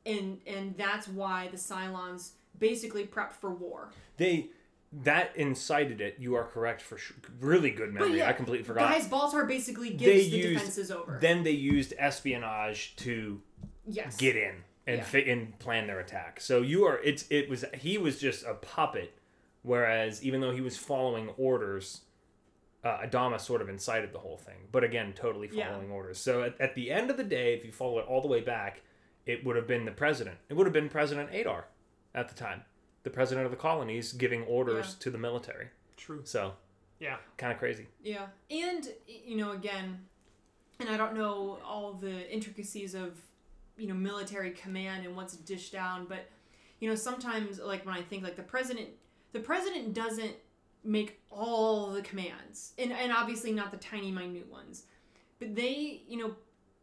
and 0.06 0.42
and 0.48 0.76
that's 0.78 1.08
why 1.08 1.48
the 1.50 1.58
Cylons 1.58 2.32
basically 2.58 3.06
prepped 3.06 3.34
for 3.34 3.52
war. 3.52 3.92
They 4.18 4.50
that 4.92 5.32
incited 5.36 6.02
it. 6.02 6.16
You 6.20 6.36
are 6.36 6.44
correct 6.46 6.82
for 6.82 6.98
sure. 6.98 7.18
Really 7.40 7.70
good 7.72 7.94
memory. 7.94 8.18
yeah, 8.20 8.30
I 8.30 8.34
completely 8.34 8.64
forgot. 8.66 8.90
Guys, 8.92 9.08
Baltar 9.08 9.48
basically 9.48 9.90
gives 9.92 10.04
They 10.06 10.30
the 10.30 10.38
used- 10.38 10.54
defenses 10.60 10.92
over. 10.92 11.18
Then 11.22 11.44
they 11.44 11.52
used 11.52 11.94
espionage 11.98 12.96
to 12.98 13.42
yes. 13.86 14.18
get 14.18 14.36
in 14.36 14.56
and 14.88 14.98
Yeah. 14.98 15.04
fit 15.04 15.28
and 15.28 15.58
plan 15.60 15.86
their 15.88 16.00
attack. 16.00 16.42
So 16.42 16.62
you 16.62 16.86
are 16.86 16.98
it's 17.04 17.26
it 17.30 17.50
was 17.50 17.66
he 17.76 17.98
was 18.00 18.20
just 18.20 18.44
a 18.46 18.56
puppet, 18.56 19.14
whereas 19.62 20.24
even 20.24 20.42
though 20.42 20.52
he 20.52 20.62
was 20.62 20.78
following 20.78 21.30
orders, 21.38 22.02
uh, 22.84 22.98
Adama 23.00 23.40
sort 23.40 23.62
of 23.62 23.70
incited 23.70 24.12
the 24.14 24.20
whole 24.20 24.38
thing. 24.38 24.68
But 24.72 24.84
again, 24.84 25.14
totally 25.14 25.50
Yeah. 25.52 25.70
following 25.72 25.92
orders. 25.92 26.18
So 26.18 26.44
at, 26.44 26.60
at 26.60 26.74
the 26.76 26.90
end 26.92 27.12
of 27.12 27.18
the 27.18 27.24
day, 27.24 27.54
if 27.54 27.64
you 27.66 27.72
follow 27.72 28.00
it 28.00 28.06
all 28.08 28.22
the 28.22 28.28
way 28.28 28.42
back, 28.42 28.82
it 29.28 29.46
would 29.46 29.56
have 29.56 29.68
been 29.68 29.86
the 29.86 29.92
president. 29.92 30.38
It 30.50 30.56
would 30.56 30.66
have 30.66 30.74
been 30.74 30.90
President 30.90 31.30
Adar 31.36 31.66
at 32.16 32.30
the 32.30 32.36
time, 32.36 32.64
the 33.10 33.16
president 33.16 33.46
of 33.46 33.52
the 33.52 33.58
colonies, 33.58 34.14
giving 34.14 34.44
orders 34.44 34.88
Yeah. 34.98 35.04
to 35.04 35.10
the 35.12 35.18
military. 35.18 35.70
True. 35.98 36.22
So 36.24 36.56
Yeah. 37.00 37.18
kind 37.38 37.52
of 37.52 37.58
crazy. 37.60 37.88
Yeah, 38.04 38.28
and 38.52 38.88
you 39.08 39.36
know, 39.38 39.52
again, 39.52 40.08
and 40.80 40.90
I 40.90 40.96
don't 40.98 41.16
know 41.16 41.60
all 41.66 41.94
the 41.94 42.30
intricacies 42.32 42.94
of 42.94 43.20
you 43.78 43.88
know 43.88 43.94
military 43.96 44.52
command 44.52 45.06
and 45.06 45.16
what's 45.16 45.36
dished 45.36 45.72
down, 45.72 46.06
but 46.06 46.30
you 46.80 46.88
know, 46.90 46.96
sometimes 46.96 47.60
like 47.60 47.86
when 47.86 47.96
I 47.96 48.02
think 48.02 48.24
like 48.24 48.36
the 48.36 48.44
president, 48.44 48.90
the 49.32 49.40
president 49.40 49.94
doesn't 49.94 50.36
make 50.84 51.20
all 51.32 51.92
the 51.92 52.02
commands, 52.02 52.74
and 52.78 52.92
and 52.94 53.12
obviously 53.12 53.52
not 53.52 53.72
the 53.72 53.78
tiny 53.78 54.12
minute 54.12 54.48
ones, 54.48 54.86
but 55.40 55.56
they, 55.56 56.04
you 56.08 56.18
know. 56.18 56.36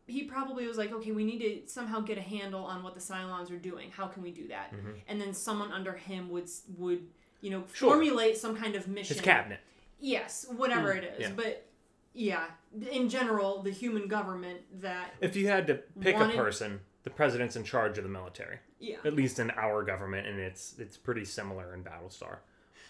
He 0.06 0.22
probably 0.24 0.66
was 0.68 0.78
like, 0.78 0.92
okay, 0.92 1.10
we 1.10 1.24
need 1.24 1.38
to 1.40 1.68
somehow 1.70 2.00
get 2.00 2.16
a 2.16 2.22
handle 2.22 2.64
on 2.64 2.82
what 2.82 2.94
the 2.94 3.00
Cylons 3.00 3.50
are 3.50 3.56
doing. 3.58 3.90
How 3.90 4.06
can 4.06 4.22
we 4.22 4.30
do 4.30 4.48
that? 4.48 4.72
And 5.08 5.20
then 5.20 5.34
someone 5.34 5.72
under 5.72 5.92
him 5.94 6.28
would 6.30 6.48
would 6.78 7.06
you 7.40 7.50
know 7.50 7.64
Sure. 7.72 7.90
formulate 7.90 8.36
some 8.36 8.56
kind 8.56 8.74
of 8.76 8.86
mission. 8.88 9.16
His 9.16 9.24
cabinet. 9.24 9.60
Yes, 9.98 10.46
whatever 10.56 10.92
Mm, 10.94 10.98
it 10.98 11.04
is. 11.18 11.20
yeah. 11.20 11.32
But 11.34 11.66
yeah, 12.14 12.44
in 12.90 13.08
general, 13.08 13.62
the 13.62 13.70
human 13.70 14.06
government 14.08 14.60
that 14.80 15.14
If 15.20 15.36
you 15.36 15.48
had 15.48 15.66
to 15.66 15.74
pick 16.00 16.16
Wanted- 16.16 16.34
a 16.38 16.42
person, 16.42 16.80
the 17.02 17.10
president's 17.10 17.56
in 17.56 17.64
charge 17.64 17.98
of 17.98 18.04
the 18.04 18.10
military. 18.10 18.58
yeah. 18.78 18.96
at 19.04 19.14
least 19.14 19.38
in 19.38 19.50
our 19.52 19.82
government, 19.82 20.26
and 20.28 20.38
it's 20.38 20.78
it's 20.78 20.96
pretty 20.96 21.24
similar 21.24 21.74
in 21.74 21.82
Battlestar. 21.82 22.38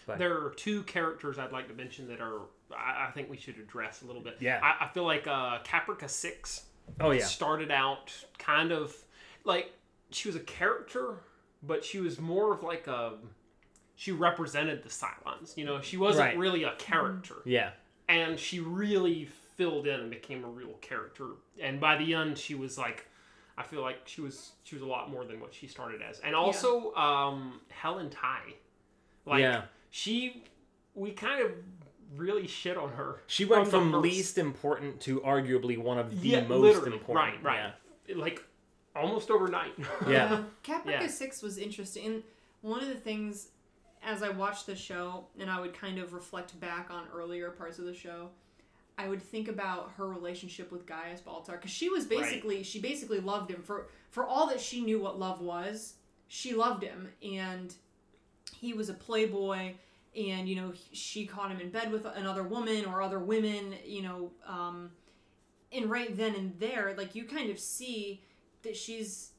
But 0.05 0.19
There 0.19 0.33
are 0.45 0.51
two 0.51 0.83
characters 0.83 1.37
I'd 1.39 1.51
like 1.51 1.67
to 1.69 1.73
mention 1.73 2.07
that 2.09 2.21
are 2.21 2.41
I, 2.71 3.07
I 3.07 3.11
think 3.11 3.29
we 3.29 3.37
should 3.37 3.57
address 3.57 4.01
a 4.01 4.05
little 4.05 4.21
bit. 4.21 4.37
Yeah. 4.39 4.59
I, 4.61 4.85
I 4.85 4.87
feel 4.89 5.03
like 5.05 5.25
uh, 5.27 5.59
Caprica 5.63 6.09
Six 6.09 6.65
oh 6.99 7.11
yeah, 7.11 7.23
started 7.23 7.71
out 7.71 8.13
kind 8.37 8.71
of 8.71 8.95
like 9.43 9.71
she 10.09 10.27
was 10.29 10.35
a 10.35 10.41
character, 10.41 11.15
but 11.63 11.83
she 11.83 11.99
was 11.99 12.19
more 12.19 12.53
of 12.53 12.63
like 12.63 12.87
a 12.87 13.13
she 13.95 14.11
represented 14.11 14.83
the 14.83 14.89
Cylons. 14.89 15.57
You 15.57 15.65
know, 15.65 15.81
she 15.81 15.97
wasn't 15.97 16.27
Right. 16.27 16.37
really 16.37 16.63
a 16.63 16.75
character, 16.75 17.35
yeah, 17.45 17.71
and 18.07 18.39
she 18.39 18.59
really 18.59 19.25
filled 19.55 19.87
in 19.87 19.99
and 19.99 20.09
became 20.09 20.43
a 20.43 20.49
real 20.49 20.73
character. 20.81 21.29
And 21.61 21.79
by 21.79 21.97
the 21.97 22.13
end, 22.13 22.37
she 22.37 22.55
was 22.55 22.77
like. 22.77 23.05
I 23.59 23.63
feel 23.63 23.81
like 23.81 24.01
she 24.05 24.21
was 24.21 24.51
she 24.63 24.75
was 24.75 24.83
a 24.83 24.85
lot 24.85 25.09
more 25.09 25.25
than 25.25 25.39
what 25.39 25.51
she 25.51 25.65
started 25.65 25.99
as, 26.07 26.19
and 26.19 26.35
also 26.35 26.93
um, 26.93 27.59
Helen 27.69 28.11
Tigh, 28.11 28.53
like 29.25 29.41
yeah. 29.41 29.63
she 29.89 30.43
we 30.93 31.09
kind 31.09 31.43
of 31.43 31.51
really 32.15 32.47
shit 32.47 32.77
on 32.77 32.91
her. 32.93 33.21
She 33.27 33.45
went 33.45 33.65
the 33.65 33.71
from 33.71 33.91
first- 33.91 34.01
least 34.03 34.37
important 34.37 35.01
to 35.01 35.19
arguably 35.21 35.77
one 35.77 35.97
of 35.97 36.21
the 36.21 36.27
yeah, 36.29 36.41
most 36.47 36.61
literally, 36.61 36.93
important. 36.93 37.43
right, 37.43 37.73
right, 38.09 38.17
like 38.17 38.43
almost 38.95 39.29
overnight. 39.29 39.73
Yeah. 40.07 40.43
Caprica 40.63 41.01
Yeah. 41.01 41.07
6 41.07 41.41
was 41.41 41.57
interesting. 41.57 42.05
And 42.05 42.23
one 42.61 42.81
of 42.81 42.87
the 42.87 42.95
things, 42.95 43.49
as 44.03 44.23
I 44.23 44.29
watched 44.29 44.65
the 44.65 44.75
show, 44.75 45.25
and 45.39 45.49
I 45.49 45.59
would 45.59 45.73
kind 45.73 45.99
of 45.99 46.13
reflect 46.13 46.59
back 46.59 46.89
on 46.89 47.03
earlier 47.13 47.51
parts 47.51 47.77
of 47.79 47.85
the 47.85 47.93
show, 47.93 48.29
I 48.97 49.07
would 49.07 49.21
think 49.21 49.47
about 49.47 49.91
her 49.97 50.07
relationship 50.07 50.71
with 50.71 50.87
Gaius 50.87 51.21
Baltar. 51.21 51.51
Because 51.51 51.69
she 51.69 51.89
was 51.89 52.05
basically, 52.05 52.63
she 52.63 52.79
basically 52.79 53.19
loved 53.19 53.51
him. 53.51 53.61
For, 53.61 53.87
for 54.09 54.25
all 54.25 54.47
that 54.47 54.59
she 54.59 54.81
knew 54.81 54.99
what 54.99 55.19
love 55.19 55.39
was, 55.41 55.93
she 56.27 56.55
loved 56.55 56.81
him. 56.83 57.09
And 57.21 57.75
he 58.59 58.73
was 58.73 58.89
a 58.89 58.95
playboy. 58.95 59.73
And, 60.17 60.49
you 60.49 60.55
know, 60.55 60.73
she 60.91 61.27
caught 61.27 61.51
him 61.51 61.59
in 61.59 61.69
bed 61.69 61.91
with 61.91 62.05
another 62.05 62.41
woman 62.43 62.85
or 62.85 63.01
other 63.01 63.19
women, 63.19 63.75
you 63.85 64.01
know. 64.01 64.31
Um, 64.47 64.91
and 65.71 65.89
right 65.91 66.15
then 66.17 66.33
and 66.33 66.59
there, 66.59 66.95
like, 66.97 67.13
you 67.13 67.25
kind 67.25 67.51
of 67.51 67.59
see 67.59 68.23
that 68.63 68.75
she's 68.75 69.31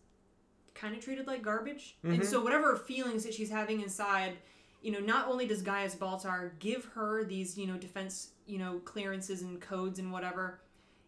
kind 0.74 0.94
of 0.94 1.02
treated 1.02 1.26
like 1.26 1.42
garbage. 1.42 1.96
And 2.04 2.20
Mhm. 2.20 2.24
so 2.24 2.40
whatever 2.42 2.76
feelings 2.76 3.24
that 3.24 3.34
she's 3.34 3.50
having 3.50 3.80
inside, 3.80 4.38
you 4.80 4.92
know, 4.92 5.00
not 5.00 5.26
only 5.26 5.46
does 5.48 5.62
Gaius 5.62 5.96
Baltar 5.96 6.56
give 6.60 6.84
her 6.94 7.24
these, 7.24 7.58
you 7.58 7.66
know, 7.66 7.76
defense, 7.76 8.30
you 8.46 8.58
know, 8.58 8.78
clearances 8.80 9.42
and 9.42 9.60
codes 9.60 9.98
and 9.98 10.12
whatever, 10.12 10.60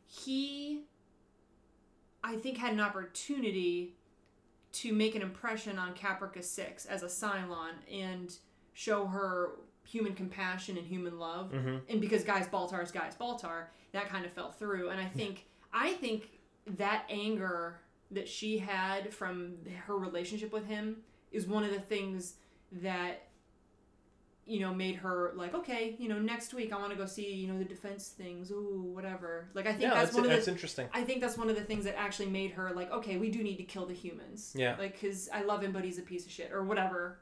he 0.06 0.86
I 2.22 2.36
think 2.36 2.58
had 2.58 2.72
an 2.72 2.80
opportunity 2.80 3.94
to 4.72 4.92
make 4.92 5.14
an 5.14 5.22
impression 5.22 5.78
on 5.78 5.94
Caprica 5.94 6.42
6 6.44 6.84
as 6.86 7.02
a 7.02 7.06
Cylon 7.06 7.74
and 7.90 8.36
show 8.80 9.04
her 9.04 9.50
human 9.84 10.14
compassion 10.14 10.78
and 10.78 10.86
human 10.86 11.18
love. 11.18 11.52
hmm 11.52 11.76
And 11.90 12.00
because 12.00 12.24
Gaius 12.24 12.46
Baltar 12.46 12.82
is 12.82 12.90
Gaius 12.90 13.14
Baltar, 13.14 13.64
that 13.92 14.08
kind 14.08 14.24
of 14.24 14.32
fell 14.32 14.50
through. 14.52 14.88
And 14.88 14.98
I 14.98 15.04
think 15.04 15.44
I 15.70 15.92
think 15.94 16.30
that 16.78 17.04
anger 17.10 17.80
that 18.10 18.26
she 18.26 18.56
had 18.56 19.12
from 19.12 19.56
her 19.86 19.96
relationship 19.98 20.50
with 20.50 20.66
him 20.66 20.96
is 21.30 21.46
one 21.46 21.62
of 21.62 21.72
the 21.72 21.80
things 21.80 22.34
that 22.72 23.26
you 24.46 24.60
know 24.60 24.72
made 24.74 24.96
her 24.96 25.32
like 25.36 25.54
okay 25.54 25.94
you 25.98 26.08
know 26.08 26.18
next 26.18 26.54
week 26.54 26.72
i 26.72 26.76
want 26.78 26.90
to 26.90 26.96
go 26.96 27.06
see 27.06 27.32
you 27.34 27.46
know 27.46 27.58
the 27.58 27.64
defense 27.64 28.08
things 28.08 28.50
ooh 28.50 28.90
whatever 28.94 29.48
like 29.54 29.66
i 29.66 29.70
think 29.70 29.82
Yeah, 29.82 29.90
that's, 29.90 30.00
that's, 30.06 30.14
one 30.16 30.24
of 30.24 30.30
that's 30.30 30.48
interesting. 30.48 30.88
i 30.92 31.02
think 31.04 31.20
that's 31.20 31.36
one 31.36 31.48
of 31.50 31.56
the 31.56 31.62
things 31.62 31.84
that 31.84 31.96
actually 31.98 32.30
made 32.30 32.50
her 32.52 32.72
like 32.74 32.90
okay 32.90 33.16
we 33.18 33.30
do 33.30 33.42
need 33.44 33.58
to 33.58 33.62
kill 33.64 33.86
the 33.86 33.94
humans 33.94 34.52
Yeah. 34.56 34.76
like 34.78 34.92
because 35.00 35.28
i 35.32 35.42
love 35.42 35.62
him 35.62 35.72
but 35.72 35.84
he's 35.84 35.98
a 35.98 36.02
piece 36.02 36.24
of 36.26 36.32
shit 36.32 36.50
or 36.52 36.64
whatever 36.64 37.18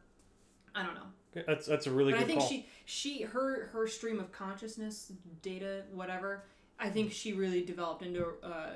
i 0.74 0.82
don't 0.82 0.94
know 0.94 1.08
That's 1.34 1.66
that's 1.66 1.86
a 1.86 1.90
really 1.90 2.12
but 2.12 2.22
I 2.22 2.24
think 2.24 2.40
call. 2.40 2.48
she 2.48 2.66
she 2.84 3.22
her 3.22 3.68
her 3.72 3.86
stream 3.86 4.18
of 4.18 4.32
consciousness, 4.32 5.12
data, 5.42 5.82
whatever. 5.92 6.44
I 6.78 6.90
think 6.90 7.12
she 7.12 7.32
really 7.32 7.64
developed 7.64 8.02
into 8.02 8.24
uh, 8.42 8.70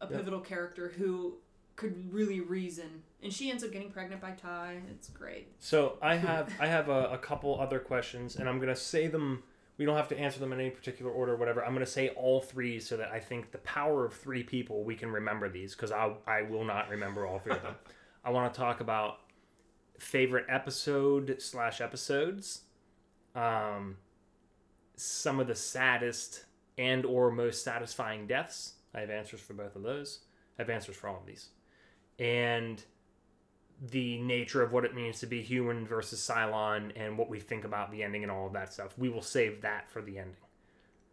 a, 0.00 0.04
a 0.04 0.06
pivotal 0.06 0.40
character 0.40 0.92
who 0.96 1.34
could 1.76 2.12
really 2.12 2.40
reason, 2.40 3.02
and 3.22 3.32
she 3.32 3.50
ends 3.50 3.62
up 3.64 3.72
getting 3.72 3.90
pregnant 3.90 4.20
by 4.20 4.32
Tigh. 4.32 4.80
It's 4.90 5.08
great. 5.08 5.48
So 5.58 5.96
I 6.02 6.18
hmm. 6.18 6.26
have 6.26 6.52
I 6.60 6.66
have 6.66 6.88
a, 6.88 7.10
a 7.10 7.18
couple 7.18 7.58
other 7.58 7.78
questions, 7.78 8.36
and 8.36 8.48
I'm 8.48 8.58
gonna 8.58 8.76
say 8.76 9.06
them. 9.06 9.42
We 9.76 9.84
don't 9.84 9.96
have 9.96 10.08
to 10.08 10.18
answer 10.18 10.40
them 10.40 10.52
in 10.52 10.58
any 10.58 10.70
particular 10.70 11.10
order, 11.10 11.34
or 11.34 11.36
whatever. 11.36 11.64
I'm 11.64 11.72
gonna 11.72 11.86
say 11.86 12.08
all 12.10 12.40
three 12.40 12.80
so 12.80 12.96
that 12.96 13.10
I 13.12 13.20
think 13.20 13.52
the 13.52 13.58
power 13.58 14.04
of 14.04 14.12
three 14.12 14.42
people 14.42 14.82
we 14.82 14.96
can 14.96 15.10
remember 15.10 15.48
these 15.48 15.74
because 15.74 15.92
I 15.92 16.12
I 16.26 16.42
will 16.42 16.64
not 16.64 16.88
remember 16.90 17.26
all 17.26 17.38
three 17.38 17.52
of 17.54 17.62
them. 17.62 17.74
I 18.24 18.30
want 18.30 18.52
to 18.52 18.58
talk 18.58 18.80
about 18.80 19.20
favorite 19.98 20.46
episode 20.48 21.36
slash 21.40 21.80
episodes, 21.80 22.62
um, 23.34 23.96
some 24.96 25.40
of 25.40 25.46
the 25.46 25.54
saddest 25.54 26.44
and 26.76 27.04
or 27.04 27.30
most 27.30 27.64
satisfying 27.64 28.26
deaths. 28.26 28.74
I 28.94 29.00
have 29.00 29.10
answers 29.10 29.40
for 29.40 29.54
both 29.54 29.76
of 29.76 29.82
those. 29.82 30.20
I 30.58 30.62
have 30.62 30.70
answers 30.70 30.96
for 30.96 31.08
all 31.08 31.16
of 31.16 31.26
these. 31.26 31.48
And 32.18 32.82
the 33.80 34.18
nature 34.18 34.62
of 34.62 34.72
what 34.72 34.84
it 34.84 34.94
means 34.94 35.20
to 35.20 35.26
be 35.26 35.40
human 35.40 35.86
versus 35.86 36.20
Cylon 36.20 36.92
and 36.96 37.16
what 37.16 37.28
we 37.28 37.38
think 37.38 37.64
about 37.64 37.92
the 37.92 38.02
ending 38.02 38.22
and 38.22 38.32
all 38.32 38.46
of 38.46 38.52
that 38.54 38.72
stuff. 38.72 38.96
We 38.98 39.08
will 39.08 39.22
save 39.22 39.60
that 39.62 39.90
for 39.90 40.02
the 40.02 40.18
ending. 40.18 40.36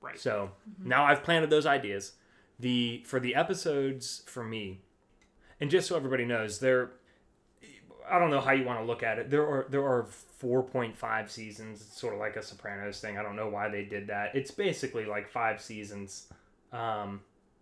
Right. 0.01 0.19
So 0.19 0.51
now 0.83 1.03
I've 1.05 1.23
planted 1.23 1.49
those 1.49 1.65
ideas. 1.65 2.13
The 2.59 3.03
for 3.05 3.19
the 3.19 3.36
episodes 3.36 4.23
for 4.27 4.43
me, 4.43 4.81
and 5.59 5.69
just 5.69 5.88
so 5.88 5.95
everybody 5.95 6.25
knows, 6.25 6.59
there 6.59 6.91
I 8.10 8.20
don't 8.20 8.30
know 8.30 8.41
how 8.41 8.51
you 8.51 8.66
want 8.66 8.80
to 8.80 8.86
look 8.86 9.03
at 9.03 9.20
it. 9.20 9.30
There 9.30 9.45
are 9.45 9.66
there 9.70 9.84
are 9.84 10.06
four 10.06 10.64
point 10.64 10.97
five 10.97 11.32
seasons. 11.32 11.82
It's 11.82 11.99
sort 11.99 12.14
of 12.14 12.20
like 12.20 12.36
a 12.36 12.43
Sopranos 12.43 12.99
thing. 12.99 13.18
I 13.18 13.24
don't 13.24 13.36
know 13.36 13.49
why 13.49 13.70
they 13.70 13.84
did 13.84 14.08
that. 14.08 14.36
It's 14.36 14.51
basically 14.51 15.06
like 15.06 15.30
five 15.30 15.62
seasons. 15.62 16.28
Um, 16.72 17.22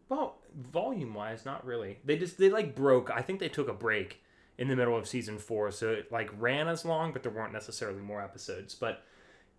well, 0.10 0.38
volume 0.72 1.14
wise, 1.14 1.46
not 1.46 1.66
really. 1.66 2.00
They 2.06 2.18
just 2.18 2.38
they 2.38 2.50
like 2.50 2.76
broke. 2.76 3.12
I 3.12 3.22
think 3.22 3.40
they 3.40 3.50
took 3.50 3.70
a 3.70 3.74
break 3.74 4.22
in 4.58 4.68
the 4.68 4.76
middle 4.76 4.98
of 4.98 5.08
season 5.08 5.38
four, 5.38 5.72
so 5.72 5.92
it 5.92 6.12
like 6.12 6.30
ran 6.38 6.68
as 6.68 6.86
long, 6.86 7.14
but 7.14 7.24
there 7.24 7.32
weren't 7.32 7.54
necessarily 7.54 8.02
more 8.02 8.22
episodes. 8.22 8.76
But 8.76 9.04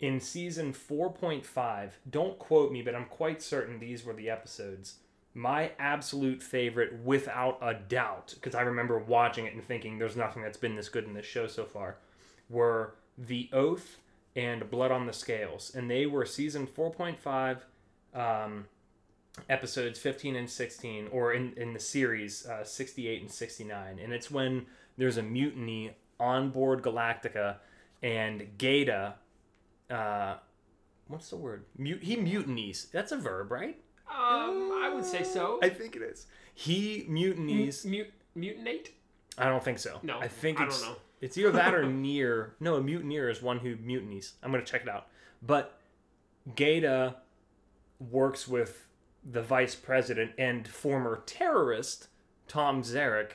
in 0.01 0.21
season 0.21 0.73
4.5, 0.73 1.91
don't 2.11 2.39
quote 2.39 2.73
me, 2.73 2.83
but 2.83 2.95
I'm 2.95 3.07
quite 3.07 3.41
certain 3.41 3.79
these 3.79 4.05
were 4.05 4.13
the 4.13 4.29
episodes. 4.29 4.97
My 5.35 5.73
absolute 5.79 6.43
favorite, 6.43 7.03
without 7.05 7.59
a 7.61 7.75
doubt, 7.75 8.35
because 8.35 8.55
I 8.55 8.63
remember 8.63 8.99
watching 8.99 9.47
it 9.47 9.55
and 9.55 9.65
thinking 9.65 9.99
there's 9.99 10.17
nothing 10.17 10.43
that's 10.43 10.57
been 10.57 10.77
this 10.77 10.89
good 10.89 11.05
in 11.05 11.15
this 11.15 11.27
show 11.27 11.47
so 11.49 11.65
far, 11.65 11.97
were 12.49 12.95
The 13.19 13.49
Oath 13.53 13.99
and 14.37 14.71
Blood 14.71 14.93
on 14.93 15.07
the 15.07 15.13
Scales. 15.13 15.73
And 15.75 15.91
they 15.91 16.07
were 16.07 16.25
season 16.25 16.67
4.5, 16.67 17.59
um, 18.15 18.67
episodes 19.49 19.99
15 19.99 20.37
and 20.37 20.49
16, 20.49 21.09
or 21.11 21.33
in, 21.33 21.53
in 21.57 21.73
the 21.73 21.81
series, 21.81 22.47
uh, 22.47 22.63
68 22.63 23.23
and 23.23 23.31
69. 23.31 23.99
And 23.99 24.13
it's 24.13 24.31
when 24.31 24.67
there's 24.97 25.17
a 25.17 25.23
mutiny 25.23 25.97
on 26.21 26.51
board 26.51 26.83
Galactica, 26.83 27.57
and 28.03 28.47
Gaeta 28.57 29.15
uh, 29.91 30.37
what's 31.09 31.31
the 31.31 31.37
word? 31.37 31.65
Mut- 31.77 32.03
he 32.03 32.17
mutinies. 32.17 32.91
That's 32.91 33.13
a 33.13 33.17
verb, 33.17 33.51
right? 33.51 33.79
Um, 34.15 34.73
I 34.83 34.91
would 34.95 35.05
say 35.05 35.23
so. 35.25 35.59
I 35.63 35.69
think 35.69 35.97
it 35.97 36.03
is. 36.03 36.27
He 36.55 37.05
mutinies. 37.09 37.85
Mut- 37.85 38.13
mutinate? 38.37 38.89
I 39.37 39.47
don't 39.49 39.63
think 39.65 39.79
so. 39.79 39.99
No, 40.03 40.21
I 40.21 40.29
think 40.29 40.61
I 40.61 40.67
it's 40.67 40.81
don't 40.81 40.91
know. 40.93 40.97
it's 41.21 41.37
either 41.37 41.51
that 41.53 41.75
or 41.75 41.85
near. 41.91 42.55
No, 42.61 42.77
a 42.77 42.81
mutineer 42.83 43.29
is 43.29 43.43
one 43.43 43.59
who 43.59 43.77
mutinies. 43.77 44.35
I'm 44.43 44.51
gonna 44.53 44.65
check 44.65 44.83
it 44.83 44.89
out. 44.89 45.09
But 45.43 45.79
Gaeta 46.55 47.17
works 47.99 48.47
with 48.47 48.87
the 49.29 49.43
vice 49.43 49.75
president 49.75 50.33
and 50.39 50.67
former 50.69 51.23
terrorist 51.27 52.09
Tom 52.47 52.83
Zarek, 52.83 53.33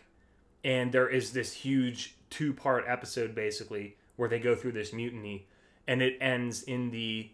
and 0.63 0.91
there 0.91 1.09
is 1.09 1.33
this 1.33 1.51
huge 1.53 2.15
two 2.29 2.53
part 2.53 2.85
episode 2.87 3.33
basically 3.35 3.97
where 4.15 4.29
they 4.29 4.39
go 4.39 4.55
through 4.55 4.73
this 4.73 4.93
mutiny, 4.93 5.47
and 5.87 6.01
it 6.01 6.17
ends 6.21 6.63
in 6.63 6.91
the 6.91 7.29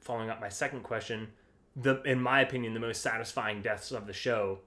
following 0.00 0.28
up 0.30 0.40
my 0.40 0.48
second 0.48 0.82
question. 0.82 1.28
The 1.80 2.02
in 2.02 2.20
my 2.20 2.40
opinion 2.40 2.74
the 2.74 2.80
most 2.80 3.02
satisfying 3.02 3.62
deaths 3.62 3.92
of 3.92 4.06
the 4.06 4.12
show, 4.12 4.60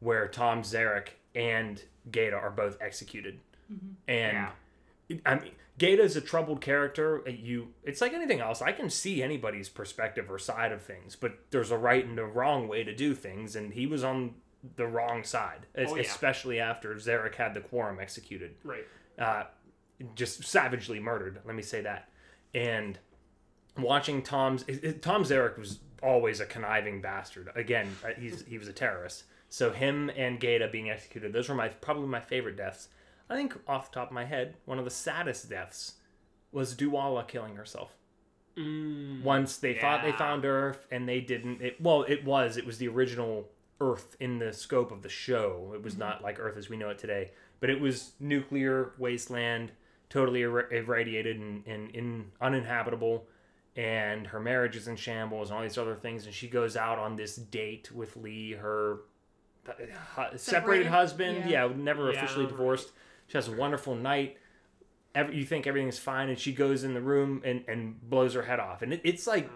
where 0.00 0.28
Tom 0.28 0.62
Zarek 0.62 1.08
and 1.34 1.82
Gaeta 2.10 2.36
are 2.36 2.50
both 2.50 2.78
executed, 2.80 3.40
and 4.08 4.48
Yeah. 5.08 5.16
I 5.26 5.34
mean, 5.38 5.52
Gaeta's 5.78 6.16
a 6.16 6.20
troubled 6.20 6.60
character. 6.62 7.22
You, 7.28 7.74
it's 7.82 8.00
like 8.00 8.12
anything 8.14 8.40
else. 8.40 8.62
I 8.62 8.72
can 8.72 8.88
see 8.88 9.22
anybody's 9.22 9.68
perspective 9.68 10.30
or 10.30 10.38
side 10.38 10.72
of 10.72 10.80
things, 10.80 11.16
but 11.16 11.38
there's 11.50 11.70
a 11.70 11.76
right 11.76 12.04
and 12.06 12.18
a 12.18 12.24
wrong 12.24 12.68
way 12.68 12.84
to 12.84 12.94
do 12.94 13.14
things, 13.14 13.54
and 13.56 13.72
he 13.74 13.86
was 13.86 14.02
on 14.04 14.34
the 14.76 14.86
wrong 14.86 15.24
side, 15.24 15.66
Oh, 15.76 15.94
yeah. 15.96 16.00
especially 16.02 16.58
after 16.58 16.94
Zarek 16.94 17.34
had 17.34 17.52
the 17.52 17.60
quorum 17.60 17.98
executed, 18.00 18.54
Right. 18.64 18.86
uh, 19.18 19.44
just 20.14 20.42
savagely 20.44 21.00
murdered. 21.00 21.40
Let 21.44 21.54
me 21.54 21.62
say 21.62 21.82
that. 21.82 22.08
And 22.54 22.98
watching 23.76 24.22
Tom's 24.22 24.64
Tom 25.02 25.24
Zarek 25.24 25.58
was 25.58 25.80
always 26.04 26.40
a 26.40 26.46
conniving 26.46 27.00
bastard. 27.00 27.50
Again, 27.54 27.96
uh, 28.04 28.08
he's 28.18 28.44
he 28.46 28.58
was 28.58 28.68
a 28.68 28.72
terrorist. 28.72 29.24
So 29.48 29.70
him 29.72 30.10
and 30.16 30.40
Gaeta 30.40 30.68
being 30.68 30.90
executed, 30.90 31.32
those 31.32 31.48
were 31.48 31.54
my 31.54 31.68
probably 31.68 32.08
my 32.08 32.20
favorite 32.20 32.56
deaths. 32.56 32.88
I 33.30 33.36
think 33.36 33.56
off 33.66 33.90
the 33.90 33.94
top 33.94 34.08
of 34.08 34.12
my 34.14 34.24
head, 34.24 34.56
one 34.64 34.78
of 34.78 34.84
the 34.84 34.90
saddest 34.90 35.48
deaths 35.48 35.94
was 36.52 36.74
Dualla 36.74 37.26
killing 37.26 37.56
herself. 37.56 37.96
Mm, 38.56 39.22
Once 39.22 39.56
they 39.56 39.74
thought 39.74 40.02
they 40.04 40.12
found 40.12 40.44
Earth 40.44 40.86
and 40.90 41.08
they 41.08 41.20
didn't. 41.20 41.60
It, 41.60 41.80
well, 41.80 42.02
it 42.06 42.24
was. 42.24 42.56
It 42.56 42.66
was 42.66 42.78
the 42.78 42.88
original 42.88 43.48
Earth 43.80 44.16
in 44.20 44.38
the 44.38 44.52
scope 44.52 44.92
of 44.92 45.02
the 45.02 45.08
show. 45.08 45.72
It 45.74 45.82
was 45.82 45.96
not 45.96 46.22
like 46.22 46.38
Earth 46.38 46.56
as 46.56 46.68
we 46.68 46.76
know 46.76 46.90
it 46.90 46.98
today, 46.98 47.32
but 47.60 47.70
it 47.70 47.80
was 47.80 48.12
nuclear 48.20 48.92
wasteland, 48.98 49.72
totally 50.08 50.42
ir- 50.42 50.70
irradiated 50.72 51.40
and, 51.40 51.66
and, 51.66 51.94
and 51.96 52.30
uninhabitable. 52.40 53.26
And 53.76 54.26
her 54.28 54.38
marriage 54.38 54.76
is 54.76 54.86
in 54.86 54.96
shambles 54.96 55.50
and 55.50 55.56
all 55.56 55.62
these 55.62 55.78
other 55.78 55.96
things. 55.96 56.26
And 56.26 56.34
she 56.34 56.48
goes 56.48 56.76
out 56.76 56.98
on 56.98 57.16
this 57.16 57.34
date 57.36 57.90
with 57.92 58.16
Lee, 58.16 58.52
her 58.52 58.98
separated, 59.66 60.40
Separated? 60.40 60.86
husband. 60.88 61.50
Yeah. 61.50 61.66
Yeah, 61.66 61.72
never 61.76 62.12
Yeah, 62.12 62.18
officially 62.18 62.44
right. 62.46 62.50
divorced. 62.56 62.90
She 63.26 63.36
has 63.38 63.48
a 63.48 63.52
wonderful 63.52 63.94
night. 63.94 64.36
Every, 65.14 65.36
you 65.36 65.44
think 65.44 65.66
everything's 65.66 65.98
fine, 65.98 66.28
and 66.28 66.38
she 66.38 66.52
goes 66.52 66.82
in 66.84 66.92
the 66.94 67.00
room 67.00 67.40
and, 67.44 67.64
and 67.68 68.00
blows 68.08 68.34
her 68.34 68.42
head 68.42 68.60
off. 68.60 68.82
And 68.82 68.92
it, 68.92 69.00
it's 69.04 69.26
like, 69.26 69.48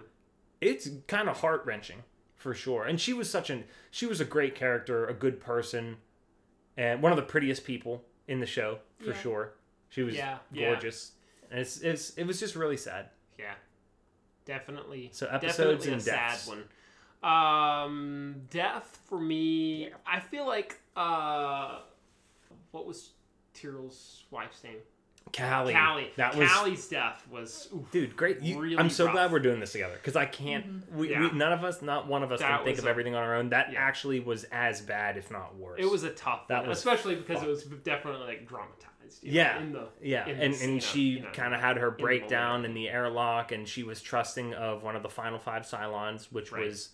it's 0.61 0.89
kind 1.07 1.29
of 1.29 1.39
heart 1.39 1.63
wrenching 1.67 2.03
for 2.37 2.55
sure. 2.55 2.85
And 2.85 3.01
she 3.01 3.13
was 3.13 3.29
such 3.29 3.51
an, 3.51 3.65
she 3.91 4.07
was 4.07 4.21
a 4.21 4.25
great 4.25 4.55
character, 4.55 5.07
a 5.07 5.15
good 5.15 5.41
person, 5.41 5.97
and 6.77 7.03
one 7.03 7.11
of 7.13 7.17
the 7.17 7.23
prettiest 7.25 7.65
people 7.65 8.05
in 8.29 8.39
the 8.41 8.47
show 8.47 8.79
for 8.99 9.11
Yeah. 9.11 9.21
sure. 9.21 9.53
She 9.91 10.03
was 10.03 10.15
Yeah, 10.17 10.39
yeah. 10.53 10.71
gorgeous. 10.73 11.13
And 11.51 11.61
it's, 11.61 11.79
it's, 11.81 12.11
it 12.11 12.25
was 12.25 12.39
just 12.39 12.55
really 12.55 12.77
sad. 12.77 13.11
Yeah. 13.39 13.55
Definitely. 14.49 15.11
So 15.13 15.29
episodes 15.31 15.85
definitely 15.85 15.93
and 15.93 16.03
a 16.03 16.05
deaths. 16.05 16.41
sad 16.43 16.55
one. 16.57 16.65
Um, 17.23 18.35
death 18.51 18.99
for 19.07 19.21
me. 19.21 19.91
I 20.07 20.19
feel 20.21 20.47
like 20.47 20.81
uh, 20.97 21.81
what 22.73 22.87
was 22.87 23.11
Tyrol's 23.55 24.25
wife's 24.31 24.65
name? 24.65 24.79
Callie. 25.37 25.75
Callie. 25.75 26.11
That 26.17 26.35
was 26.35 26.49
Callie's 26.51 26.89
death 26.89 27.23
was. 27.31 27.69
oof. 27.75 27.91
Dude, 27.91 28.17
great! 28.17 28.41
You, 28.41 28.59
Really 28.59 28.79
I'm 28.79 28.89
so 28.89 29.05
rough. 29.05 29.13
glad 29.15 29.31
we're 29.33 29.41
doing 29.41 29.61
this 29.61 29.73
together 29.73 29.93
because 29.97 30.17
I 30.17 30.25
can't. 30.25 30.91
We, 30.91 31.11
Yeah. 31.11 31.21
we, 31.21 31.31
none 31.37 31.53
of 31.53 31.65
us, 31.65 31.83
not 31.83 32.07
one 32.07 32.23
of 32.23 32.33
us, 32.33 32.41
That 32.41 32.57
can 32.57 32.65
think 32.65 32.79
of 32.79 32.87
a- 32.87 32.89
everything 32.89 33.15
on 33.15 33.23
our 33.23 33.35
own. 33.35 33.51
That 33.51 33.71
Yeah. 33.75 33.81
actually 33.83 34.21
was 34.21 34.45
as 34.45 34.81
bad, 34.81 35.19
if 35.19 35.31
not 35.31 35.55
worse. 35.57 35.81
It 35.83 35.91
was 35.91 36.03
a 36.05 36.11
tough 36.13 36.49
That 36.49 36.61
one, 36.61 36.71
was 36.71 36.79
especially 36.79 37.17
because 37.17 37.43
it 37.43 37.49
was 37.49 37.65
definitely 37.65 38.27
like 38.27 38.49
dramatized. 38.49 38.87
You 39.23 39.33
know, 39.33 39.37
Yeah. 39.41 39.59
in 39.61 39.73
the 39.73 39.89
yeah, 40.03 40.27
in 40.29 40.39
the 40.39 40.45
and 40.45 40.55
scene 40.55 40.71
and 40.71 40.83
she 40.83 41.01
you 41.01 41.21
know, 41.21 41.31
kind 41.33 41.55
of 41.55 41.61
had 41.61 41.77
her 41.77 41.91
the 41.91 42.03
breakdown 42.03 42.63
moment. 42.63 42.67
in 42.67 42.75
the 42.75 42.89
airlock, 42.89 43.53
and 43.53 43.69
she 43.69 43.83
was 43.83 44.01
trusting 44.03 44.55
of 44.55 44.83
one 44.83 44.97
of 44.97 45.03
the 45.03 45.09
final 45.09 45.39
five 45.39 45.63
Cylons, 45.63 46.27
which 46.33 46.53
Right. 46.53 46.67
was 46.67 46.91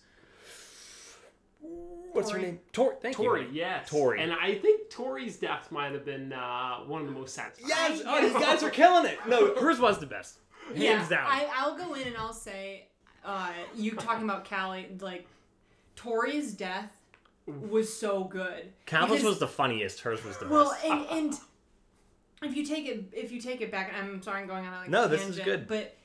what's 2.11 2.29
her 2.31 2.37
name? 2.37 2.59
Tory. 2.71 2.95
Thank 3.01 3.15
Tory, 3.15 3.41
you. 3.43 3.49
yes, 3.53 3.89
Tory. 3.89 4.21
and 4.21 4.31
I 4.31 4.55
think 4.55 4.89
Tory's 4.89 5.37
death 5.37 5.71
might 5.71 5.91
have 5.91 6.05
been 6.05 6.31
uh, 6.33 6.77
one 6.85 7.01
of 7.01 7.07
the 7.07 7.13
most 7.13 7.33
satisfying. 7.33 7.67
Yes. 7.69 8.01
Oh, 8.05 8.21
these 8.21 8.33
guys 8.33 8.63
are 8.63 8.69
killing 8.71 9.05
it. 9.05 9.19
No, 9.27 9.53
hers 9.55 9.79
was 9.79 9.99
the 9.99 10.05
best, 10.05 10.37
hands 10.67 10.79
yeah, 10.79 11.07
down. 11.09 11.25
I, 11.27 11.49
I'll 11.55 11.77
go 11.77 11.93
in 11.93 12.07
and 12.07 12.17
I'll 12.17 12.33
say, 12.33 12.87
uh, 13.23 13.51
you 13.75 13.91
talking 13.91 14.23
about 14.23 14.47
Callie, 14.49 14.87
like, 14.99 15.27
Tory's 15.95 16.53
death 16.53 16.91
was 17.47 17.95
so 17.95 18.23
good. 18.23 18.71
Cavil's 18.85 19.19
because- 19.19 19.23
was 19.23 19.39
the 19.39 19.47
funniest. 19.47 20.01
Hers 20.01 20.23
was 20.23 20.37
the 20.37 20.47
Well, 20.47 20.71
best. 20.71 20.85
and 20.85 21.05
and 21.09 21.39
if 22.43 22.55
you 22.55 22.65
take 22.65 22.87
it 22.87 23.05
if 23.13 23.31
you 23.31 23.39
take 23.39 23.61
it 23.61 23.71
back, 23.71 23.93
I'm 23.97 24.21
sorry 24.21 24.41
I'm 24.41 24.47
going 24.47 24.65
on 24.65 24.73
like 24.73 24.89
No, 24.89 25.05
a 25.05 25.07
this 25.07 25.21
is 25.21 25.37
tangent, 25.37 25.45
good. 25.45 25.67
But 25.67 25.97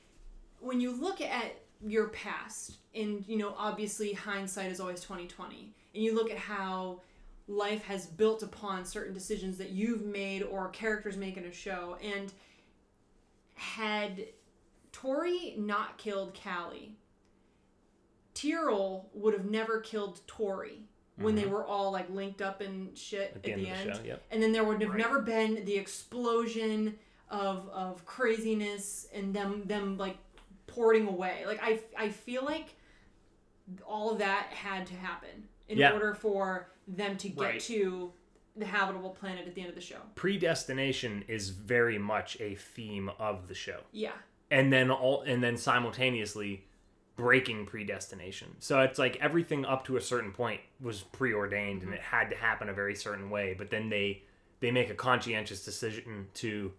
when 0.59 0.79
you 0.79 0.91
look 0.91 1.21
at 1.21 1.55
your 1.85 2.09
past, 2.09 2.77
and 2.93 3.23
you 3.27 3.37
know, 3.37 3.53
obviously 3.57 4.13
hindsight 4.13 4.71
is 4.71 4.79
always 4.79 5.01
twenty 5.01 5.27
twenty, 5.27 5.73
and 5.93 6.03
you 6.03 6.15
look 6.15 6.29
at 6.31 6.37
how 6.37 7.01
life 7.47 7.83
has 7.83 8.05
built 8.05 8.43
upon 8.43 8.85
certain 8.85 9.13
decisions 9.13 9.57
that 9.57 9.71
you've 9.71 10.05
made 10.05 10.43
or 10.43 10.69
characters 10.69 11.17
make 11.17 11.37
in 11.37 11.43
a 11.45 11.51
show, 11.51 11.97
and 12.01 12.31
had 13.55 14.25
Tory 14.91 15.55
not 15.57 15.97
killed 15.97 16.37
Callie, 16.41 16.95
Tyrol 18.33 19.09
would 19.13 19.33
have 19.33 19.45
never 19.49 19.79
killed 19.79 20.21
Tory 20.27 20.83
when 21.17 21.35
they 21.35 21.45
were 21.45 21.63
all 21.65 21.91
like 21.91 22.09
linked 22.09 22.41
up 22.41 22.61
and 22.61 22.97
shit 22.97 23.29
Mm-hmm. 23.29 23.37
At 23.37 23.43
the 23.43 23.51
end 23.51 23.61
of 23.61 23.95
the 23.97 24.03
show, 24.03 24.07
yep. 24.07 24.23
and 24.31 24.41
then 24.41 24.51
there 24.51 24.63
would 24.63 24.81
have 24.81 24.91
Right. 24.91 24.99
never 24.99 25.21
been 25.21 25.63
the 25.65 25.75
explosion 25.77 26.97
of 27.29 27.69
of 27.69 28.05
craziness 28.05 29.07
and 29.13 29.33
them 29.33 29.63
them 29.65 29.97
like 29.97 30.17
porting 30.67 31.07
away. 31.07 31.43
Like 31.45 31.59
I 31.61 31.79
I 31.97 32.09
feel 32.09 32.43
like 32.45 32.75
all 33.85 34.11
of 34.11 34.19
that 34.19 34.47
had 34.47 34.85
to 34.87 34.95
happen 34.95 35.47
in 35.69 35.77
Yeah. 35.77 35.93
order 35.93 36.13
for 36.13 36.69
them 36.87 37.17
to 37.17 37.29
get 37.29 37.39
Right. 37.41 37.59
to 37.61 38.11
the 38.55 38.65
habitable 38.65 39.11
planet 39.11 39.47
at 39.47 39.55
the 39.55 39.61
end 39.61 39.69
of 39.69 39.75
the 39.75 39.81
show. 39.81 40.01
Predestination 40.15 41.23
is 41.29 41.49
very 41.51 41.97
much 41.97 42.35
a 42.41 42.55
theme 42.55 43.09
of 43.19 43.47
the 43.47 43.55
show. 43.55 43.81
Yeah. 43.91 44.13
and 44.49 44.73
then 44.73 44.91
all 44.91 45.21
and 45.21 45.41
then 45.41 45.55
simultaneously 45.55 46.65
breaking 47.21 47.67
predestination. 47.67 48.47
So 48.59 48.79
it's 48.81 48.97
like 48.97 49.15
everything 49.21 49.63
up 49.63 49.85
to 49.85 49.95
a 49.95 50.01
certain 50.01 50.31
point 50.31 50.59
was 50.79 51.01
preordained 51.03 51.83
and 51.83 51.93
it 51.93 52.01
had 52.01 52.31
to 52.31 52.35
happen 52.35 52.67
a 52.67 52.73
very 52.73 52.95
certain 52.95 53.29
way. 53.29 53.53
But 53.55 53.69
then 53.69 53.89
they 53.89 54.23
they 54.59 54.71
make 54.71 54.89
a 54.89 54.95
conscientious 54.95 55.63
decision 55.63 56.27
to 56.35 56.71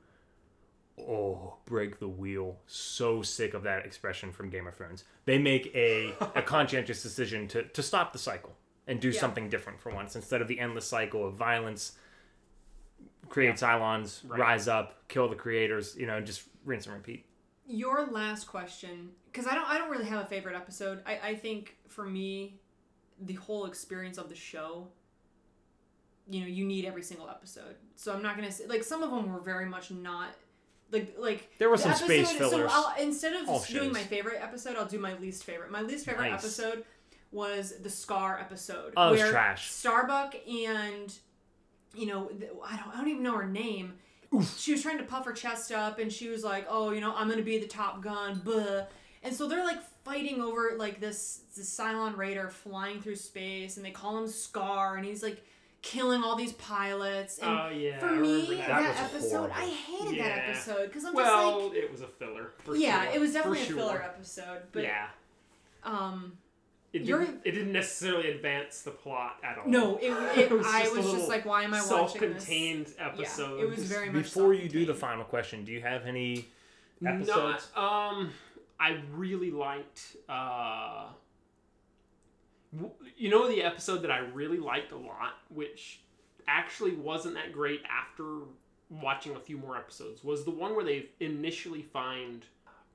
oh 0.99 1.55
break 1.65 2.01
the 2.01 2.09
wheel. 2.09 2.59
So 2.67 3.23
sick 3.23 3.55
of 3.55 3.63
that 3.63 3.87
expression 3.87 4.33
from 4.33 4.51
Game 4.51 4.67
of 4.67 4.75
Thrones. 4.75 5.05
They 5.27 5.39
make 5.39 5.71
a 5.77 6.13
a 6.35 6.43
conscientious 6.57 7.03
decision 7.05 7.47
to 7.49 7.63
to 7.63 7.83
stop 7.83 8.13
the 8.13 8.19
cycle 8.19 8.57
and 8.89 8.99
do 9.01 9.11
Yeah. 9.11 9.21
something 9.21 9.49
different 9.49 9.81
for 9.81 9.93
once 9.95 10.17
instead 10.17 10.43
of 10.43 10.49
the 10.49 10.59
endless 10.59 10.87
cycle 10.87 11.25
of 11.27 11.35
violence. 11.35 11.93
Create 13.29 13.55
Cylons, 13.55 14.29
Right. 14.29 14.41
rise 14.41 14.67
up, 14.69 15.09
kill 15.09 15.29
the 15.29 15.37
creators, 15.37 15.97
you 15.97 16.07
know, 16.07 16.21
just 16.21 16.43
rinse 16.65 16.87
and 16.87 16.97
repeat. 16.97 17.25
Your 17.67 18.07
last 18.07 18.47
question, 18.49 19.13
because 19.33 19.47
I 19.47 19.55
don't, 19.55 19.69
I 19.69 19.79
don't 19.79 19.91
really 19.91 20.05
have 20.05 20.21
a 20.23 20.27
favorite 20.27 20.55
episode. 20.55 21.01
I, 21.07 21.19
I 21.31 21.35
think 21.35 21.77
for 21.89 22.05
me, 22.05 22.61
the 23.21 23.35
whole 23.35 23.65
experience 23.67 24.19
of 24.19 24.29
the 24.29 24.35
show, 24.35 24.89
you 26.29 26.41
know, 26.41 26.47
you 26.47 26.65
need 26.65 26.85
every 26.85 27.03
single 27.03 27.29
episode. 27.29 27.77
So 27.97 28.13
I'm 28.13 28.23
not 28.23 28.37
gonna 28.37 28.53
say 28.53 28.67
like 28.67 28.85
some 28.85 29.03
of 29.03 29.11
them 29.11 29.33
were 29.33 29.41
very 29.41 29.67
much 29.67 29.91
not 29.91 30.29
like 30.91 31.15
like 31.19 31.51
There 31.59 31.69
were 31.71 31.77
the 31.77 31.83
some 31.83 31.95
space 31.95 32.31
episode- 32.31 32.51
fillers. 32.51 32.71
So 32.73 32.77
I'll, 32.97 33.03
instead 33.03 33.35
of 33.35 33.49
All 33.49 33.61
doing 33.61 33.85
shows. 33.89 33.93
my 33.93 34.03
favorite 34.03 34.41
episode, 34.43 34.77
I'll 34.77 34.87
do 34.87 34.99
my 34.99 35.15
least 35.19 35.45
favorite. 35.45 35.71
My 35.71 35.83
least 35.83 36.05
favorite 36.07 36.31
Nice. 36.31 36.41
episode 36.45 36.85
was 37.31 37.73
the 37.83 37.91
Scar 37.91 38.39
episode. 38.39 38.93
Oh, 38.97 39.09
it 39.09 39.13
was 39.13 39.21
where 39.21 39.31
trash. 39.33 39.71
Starbuck 39.71 40.35
and 40.49 41.13
you 41.95 42.07
know 42.07 42.31
I 42.65 42.77
don't 42.77 42.89
I 42.95 42.99
don't 42.99 43.09
even 43.09 43.23
know 43.23 43.37
her 43.37 43.47
name. 43.47 43.95
She 44.57 44.73
was 44.73 44.81
trying 44.83 44.97
to 44.99 45.05
puff 45.05 45.27
her 45.27 45.33
chest 45.35 45.71
up, 45.73 45.99
and 45.99 46.11
she 46.11 46.29
was 46.31 46.43
like, 46.43 46.67
"Oh, 46.67 46.91
you 46.91 47.03
know, 47.03 47.15
I'm 47.15 47.29
gonna 47.29 47.43
be 47.43 47.59
the 47.59 47.67
Top 47.67 48.03
Gun." 48.03 48.41
Buh. 48.43 48.85
And 49.23 49.35
so 49.35 49.47
they're 49.49 49.65
like 49.65 49.81
fighting 50.05 50.41
over 50.41 50.73
like 50.77 51.01
this 51.01 51.41
this 51.57 51.79
Cylon 51.79 52.17
Raider 52.17 52.49
flying 52.49 53.01
through 53.01 53.17
space, 53.17 53.77
and 53.77 53.87
they 53.87 53.91
call 53.91 54.19
him 54.19 54.27
Scar, 54.29 54.97
and 54.97 55.05
he's 55.07 55.23
like 55.23 55.43
killing 55.83 56.23
all 56.23 56.37
these 56.37 56.53
pilots. 56.55 57.39
And 57.39 57.51
Oh 57.51 57.69
yeah. 57.69 57.99
for 57.99 58.11
me, 58.13 58.47
that, 58.57 58.69
That 58.69 59.01
episode, 59.13 59.51
horrible. 59.51 59.55
I 59.57 59.67
hated 59.67 60.17
Yeah. 60.17 60.29
that 60.29 60.49
episode 60.51 60.87
because 60.89 61.05
I'm 61.05 61.15
well, 61.15 61.61
just 61.61 61.75
like, 61.75 61.85
it 61.85 61.91
was 61.93 62.01
a 62.03 62.07
filler. 62.07 62.53
For 62.59 62.77
yeah, 62.77 63.05
sure. 63.05 63.15
it 63.15 63.21
was 63.21 63.31
For 63.31 63.35
definitely 63.39 63.63
a 63.63 63.65
sure. 63.67 63.77
filler 63.77 64.03
episode. 64.03 64.63
But 64.73 64.83
yeah. 64.85 65.07
um, 65.85 66.39
It 66.93 67.03
You're- 67.03 67.25
didn't, 67.25 67.41
it 67.45 67.51
didn't 67.53 67.73
necessarily 67.73 68.31
advance 68.31 68.83
the 68.83 68.91
plot 68.93 69.39
at 69.43 69.59
all. 69.59 69.67
no, 69.67 69.97
it, 69.97 70.11
it, 70.37 70.39
It 70.39 70.51
was 70.53 70.67
I 70.67 70.83
just 70.83 70.97
was 70.97 71.11
just 71.11 71.29
like, 71.29 71.45
why 71.47 71.63
am 71.65 71.75
I 71.75 71.79
watching 71.79 71.91
this? 71.97 72.45
self-contained 72.45 72.93
episode. 72.99 73.59
Yeah, 73.59 73.65
it 73.65 73.71
was 73.71 73.85
very 73.85 74.11
much 74.11 74.25
Before 74.25 74.53
you 74.55 74.69
do 74.69 74.85
the 74.87 74.95
final 74.95 75.25
question, 75.25 75.65
do 75.65 75.73
you 75.73 75.81
have 75.81 76.07
any 76.07 76.47
Not, 77.01 77.15
episodes? 77.15 77.69
um, 77.77 78.31
I 78.83 79.01
really 79.15 79.53
liked. 79.53 80.17
Uh, 80.29 81.07
you 83.17 83.31
know 83.31 83.49
the 83.49 83.63
episode 83.63 83.99
that 83.99 84.11
I 84.11 84.19
really 84.19 84.59
liked 84.59 84.91
a 84.91 84.97
lot, 84.97 85.35
which 85.55 86.01
actually 86.49 86.93
wasn't 86.93 87.35
that 87.35 87.53
great 87.53 87.83
after 87.89 88.41
watching 88.91 89.37
a 89.37 89.41
few 89.41 89.57
more 89.57 89.77
episodes, 89.77 90.25
was 90.25 90.45
the 90.45 90.51
one 90.51 90.75
where 90.75 90.85
they 90.85 91.07
initially 91.21 91.83
find 91.83 92.45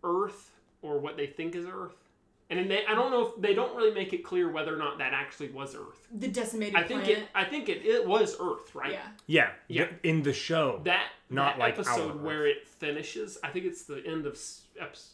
Earth 0.03 0.51
or 0.81 0.99
what 0.99 1.15
they 1.15 1.27
think 1.27 1.55
is 1.55 1.65
Earth. 1.65 2.06
And 2.49 2.57
then 2.59 2.69
they, 2.69 2.85
I 2.87 2.95
don't 2.95 3.11
know 3.11 3.27
if 3.27 3.41
they 3.41 3.53
don't 3.53 3.75
really 3.75 3.93
make 3.93 4.13
it 4.13 4.23
clear 4.23 4.49
whether 4.49 4.73
or 4.73 4.77
not 4.77 4.99
that 4.99 5.11
actually 5.13 5.49
was 5.49 5.75
Earth. 5.75 6.07
the 6.13 6.29
decimated 6.29 6.75
I 6.75 6.83
think 6.83 7.03
planet. 7.03 7.23
it. 7.23 7.29
I 7.35 7.43
think 7.43 7.67
it, 7.67 7.85
it 7.85 8.07
was 8.07 8.37
Earth, 8.39 8.73
right? 8.73 8.93
Yeah. 8.93 9.07
Yeah, 9.27 9.49
Yeah. 9.67 9.87
in 10.03 10.23
the 10.23 10.31
show. 10.31 10.79
that 10.85 11.07
Not 11.29 11.55
that 11.55 11.59
like 11.59 11.73
our 11.73 11.81
episode 11.81 12.15
Earth. 12.15 12.21
where 12.21 12.47
it 12.47 12.65
finishes. 12.65 13.37
I 13.43 13.49
think 13.49 13.65
it's 13.65 13.83
the 13.83 14.01
end 14.05 14.25
of 14.25 14.39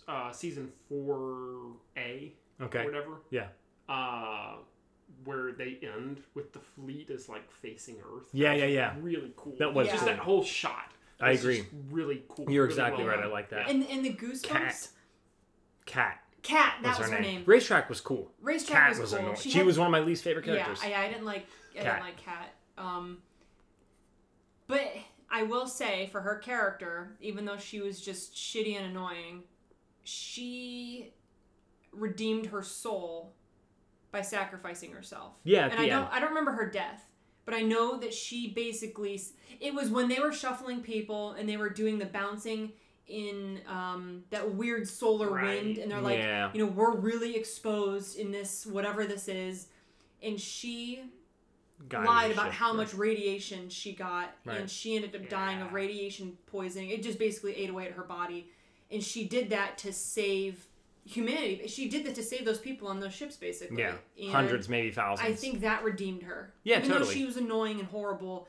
uh, 0.07 0.31
season 0.31 0.71
four 0.87 1.71
A 1.97 2.33
or 2.59 2.65
okay. 2.67 2.85
whatever. 2.85 3.21
Yeah. 3.31 3.47
Uh, 3.89 4.57
where 5.25 5.53
they 5.53 5.79
end 5.81 6.21
with 6.35 6.53
the 6.53 6.59
fleet 6.59 7.09
is 7.09 7.29
like 7.29 7.49
facing 7.51 7.95
Earth. 8.15 8.27
Yeah, 8.31 8.49
That 8.49 8.59
yeah, 8.59 8.65
was 8.65 8.73
yeah. 8.73 8.93
Really 9.01 9.33
cool. 9.35 9.55
That 9.57 9.73
was 9.73 9.87
Yeah. 9.87 9.93
just 9.93 10.05
cool. 10.05 10.13
that 10.13 10.19
whole 10.21 10.43
shot. 10.43 10.91
I 11.19 11.31
agree. 11.31 11.57
just 11.61 11.69
Really 11.89 12.23
cool. 12.29 12.45
You're 12.49 12.63
really 12.65 12.73
exactly 12.73 13.03
well 13.05 13.15
right. 13.15 13.25
I 13.25 13.27
like 13.27 13.49
that. 13.49 13.69
And 13.69 13.83
and 13.89 14.05
the 14.05 14.13
goosebumps. 14.13 14.43
Kat. 14.43 14.87
Kat 15.85 16.19
Kat, 16.43 16.75
was 16.81 16.83
that 16.83 16.99
was 16.99 17.09
her 17.09 17.15
her 17.15 17.21
name. 17.21 17.35
name. 17.37 17.43
Racetrack 17.45 17.89
was 17.89 18.01
cool. 18.01 18.31
Racetrack 18.41 18.77
Kat 18.79 18.89
was, 18.89 18.99
was 18.99 19.09
cool. 19.11 19.19
annoying. 19.19 19.35
She, 19.37 19.49
She, 19.49 19.57
had- 19.57 19.65
was 19.65 19.79
one 19.79 19.87
of 19.87 19.91
my 19.91 20.01
least 20.01 20.23
favorite 20.23 20.45
characters. 20.45 20.79
Yeah, 20.85 20.99
I, 20.99 21.05
I 21.05 21.07
didn't 21.09 21.25
like 21.25 21.47
I 21.73 21.81
Kat. 21.81 21.85
didn't 21.85 22.05
like 22.05 22.17
Kat. 22.17 22.53
Um, 22.77 23.17
but 24.67 24.91
I 25.31 25.43
will 25.43 25.67
say 25.67 26.07
for 26.11 26.21
her 26.21 26.35
character, 26.37 27.15
even 27.21 27.45
though 27.45 27.57
she 27.57 27.79
was 27.81 27.99
just 28.01 28.35
shitty 28.35 28.75
and 28.77 28.85
annoying, 28.85 29.43
she 30.03 31.13
redeemed 31.91 32.47
her 32.47 32.61
soul 32.61 33.33
by 34.11 34.21
sacrificing 34.21 34.91
herself. 34.91 35.33
Yeah, 35.43 35.63
and 35.65 35.73
the 35.73 35.77
I 35.83 35.87
don't 35.87 36.03
end. 36.03 36.09
I 36.11 36.19
don't 36.19 36.29
remember 36.29 36.51
her 36.51 36.69
death, 36.69 37.07
but 37.45 37.53
I 37.55 37.61
know 37.61 37.97
that 37.99 38.13
she 38.13 38.49
basically 38.49 39.19
it 39.59 39.73
was 39.73 39.89
when 39.89 40.07
they 40.07 40.19
were 40.19 40.31
shuffling 40.33 40.81
people 40.81 41.31
and 41.31 41.47
they 41.47 41.57
were 41.57 41.69
doing 41.69 41.99
the 41.99 42.05
bouncing 42.05 42.73
in 43.07 43.59
um, 43.67 44.23
that 44.29 44.55
weird 44.55 44.87
solar 44.87 45.29
Right. 45.29 45.61
wind, 45.63 45.77
and 45.77 45.91
they're 45.91 46.01
like, 46.01 46.17
Yeah. 46.17 46.49
you 46.53 46.65
know, 46.65 46.71
we're 46.71 46.95
really 46.95 47.35
exposed 47.35 48.17
in 48.17 48.31
this 48.31 48.65
whatever 48.65 49.05
this 49.05 49.27
is, 49.27 49.67
and 50.21 50.39
she 50.39 51.03
Guided 51.89 52.07
lied 52.07 52.31
about 52.31 52.53
how 52.53 52.69
through. 52.71 52.77
much 52.77 52.93
radiation 52.93 53.69
she 53.69 53.93
got, 53.93 54.35
Right. 54.45 54.61
and 54.61 54.69
she 54.71 54.95
ended 54.95 55.15
up 55.15 55.27
dying 55.29 55.61
of 55.61 55.73
radiation 55.73 56.37
poisoning. 56.47 56.91
It 56.91 57.03
just 57.03 57.19
basically 57.19 57.55
ate 57.57 57.69
away 57.69 57.87
at 57.87 57.91
her 57.93 58.03
body, 58.03 58.47
and 58.89 59.03
she 59.03 59.25
did 59.27 59.49
that 59.49 59.77
to 59.79 59.91
save 59.91 60.67
humanity. 61.05 61.67
She 61.67 61.89
did 61.89 62.05
that 62.05 62.15
to 62.15 62.23
save 62.23 62.45
those 62.45 62.59
people 62.59 62.87
on 62.87 63.01
those 63.01 63.13
ships, 63.13 63.35
basically. 63.35 63.79
Yeah, 63.81 63.95
And 64.17 64.31
hundreds, 64.31 64.69
maybe 64.69 64.91
thousands. 64.91 65.27
I 65.29 65.33
think 65.33 65.59
that 65.59 65.83
redeemed 65.83 66.23
her. 66.23 66.53
Yeah, 66.63 66.77
Even 66.77 66.91
totally. 66.91 67.05
though 67.07 67.13
she 67.13 67.25
was 67.25 67.35
annoying 67.35 67.79
and 67.79 67.89
horrible, 67.89 68.47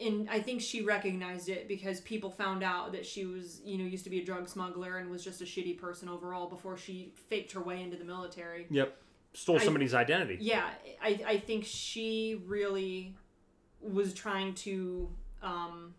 and 0.00 0.28
I 0.28 0.40
think 0.40 0.60
she 0.60 0.82
recognized 0.82 1.48
it 1.48 1.68
because 1.68 2.00
people 2.00 2.30
found 2.30 2.62
out 2.62 2.92
that 2.92 3.06
she 3.06 3.26
was, 3.26 3.60
you 3.64 3.78
know, 3.78 3.84
used 3.84 4.04
to 4.04 4.10
be 4.10 4.20
a 4.20 4.24
drug 4.24 4.48
smuggler 4.48 4.98
and 4.98 5.10
was 5.10 5.22
just 5.22 5.40
a 5.40 5.44
shitty 5.44 5.78
person 5.78 6.08
overall 6.08 6.48
before 6.48 6.76
she 6.76 7.12
faked 7.28 7.52
her 7.52 7.60
way 7.60 7.80
into 7.82 7.96
the 7.96 8.04
military. 8.04 8.66
Yep. 8.70 8.96
Stole 9.34 9.60
I- 9.60 9.64
somebody's 9.64 9.94
identity. 9.94 10.38
Yeah, 10.40 10.68
I, 11.02 11.20
I 11.26 11.38
think 11.38 11.64
she 11.64 12.42
really 12.46 13.14
was 13.80 14.14
trying 14.14 14.54
to, 14.54 15.08
um, 15.42 15.94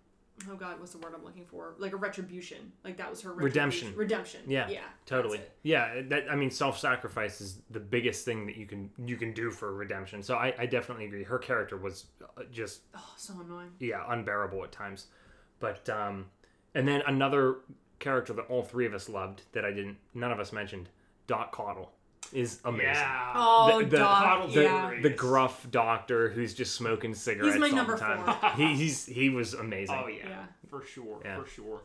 oh 0.50 0.56
god, 0.56 0.80
what's 0.80 0.92
the 0.92 0.98
word 0.98 1.14
I'm 1.16 1.24
looking 1.24 1.46
for? 1.46 1.76
Like 1.78 1.94
a 1.94 1.98
retribution. 1.98 2.72
Like 2.84 2.98
that 2.98 3.10
was 3.10 3.22
her. 3.22 3.34
Redemption. 3.34 3.94
Redemption. 3.96 4.42
Yeah, 4.48 4.68
yeah, 4.70 4.80
Totally. 5.06 5.40
Yeah, 5.64 6.02
that 6.10 6.26
I 6.30 6.36
mean, 6.36 6.52
self-sacrifice 6.52 7.42
is 7.42 7.60
the 7.72 7.80
biggest 7.80 8.26
thing 8.26 8.46
that 8.48 8.58
you 8.58 8.66
can 8.66 8.90
you 9.06 9.18
can 9.18 9.34
do 9.34 9.52
for 9.52 9.74
redemption. 9.74 10.22
So 10.24 10.36
I, 10.36 10.54
I 10.60 10.66
definitely 10.66 11.06
agree. 11.06 11.24
Her 11.24 11.40
character 11.40 11.78
was 11.78 12.06
uh, 12.38 12.44
just 12.52 12.82
Oh, 12.96 13.14
so 13.18 13.34
annoying. 13.40 13.72
yeah 13.80 14.04
unbearable 14.10 14.64
at 14.64 14.72
times, 14.72 15.08
but 15.60 15.88
um, 15.90 16.26
and 16.74 16.88
then 16.88 17.02
another 17.08 17.58
character 18.00 18.34
that 18.34 18.44
all 18.50 18.62
three 18.64 18.86
of 18.86 18.94
us 18.94 19.08
loved 19.08 19.44
that 19.54 19.64
I 19.64 19.72
didn't 19.72 19.98
none 20.14 20.32
of 20.32 20.40
us 20.40 20.52
mentioned, 20.52 20.90
Doc 21.28 21.52
Cottle, 21.54 21.92
is 22.34 22.60
amazing. 22.66 22.88
Yeah. 22.94 23.34
Oh, 23.36 23.80
The- 23.82 23.86
the- 23.90 23.98
Doc, 23.98 24.52
the- 24.52 24.64
yeah. 24.64 25.00
The 25.02 25.10
gruff 25.10 25.70
doctor 25.72 26.30
who's 26.30 26.54
just 26.54 26.76
smoking 26.76 27.14
cigarettes 27.14 27.58
my 27.58 27.70
all 27.70 27.76
number 27.76 27.94
the 27.94 28.00
time. 28.00 28.24
four. 28.40 28.50
He, 28.52 28.76
he's 28.76 29.06
he 29.06 29.30
was 29.30 29.54
amazing. 29.54 29.96
Oh 30.04 30.08
yeah, 30.08 30.28
Yeah. 30.28 30.46
for 30.70 30.82
sure, 30.84 31.22
Yeah. 31.24 31.42
for 31.42 31.48
sure. 31.48 31.82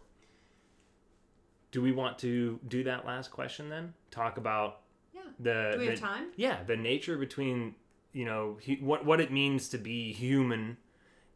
Do 1.73 1.83
we 1.83 1.93
want 1.93 2.19
to 2.19 2.59
do 2.67 2.85
that 2.85 3.07
last 3.07 3.31
question 3.31 3.69
then? 3.69 3.95
Talk 4.11 4.39
about 4.39 4.81
Yeah. 5.15 5.21
the 5.39 5.71
Do 5.75 5.79
we 5.81 5.87
have 5.87 6.01
time? 6.01 6.27
yeah 6.37 6.63
the 6.65 6.77
nature 6.77 7.17
between 7.17 7.75
you 8.13 8.25
know 8.25 8.59
hu- 8.67 8.85
what 8.85 9.05
what 9.05 9.21
it 9.21 9.31
means 9.31 9.69
to 9.69 9.79
be 9.79 10.13
human 10.13 10.77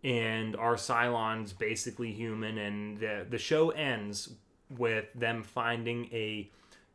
and 0.02 0.57
our 0.57 0.74
Cylons 0.74 1.57
basically 1.57 2.12
human 2.12 2.59
and 2.59 2.98
the 2.98 3.26
the 3.28 3.38
show 3.38 3.70
ends 3.70 4.30
with 4.70 5.07
them 5.14 5.42
finding 5.44 6.07
a 6.12 6.50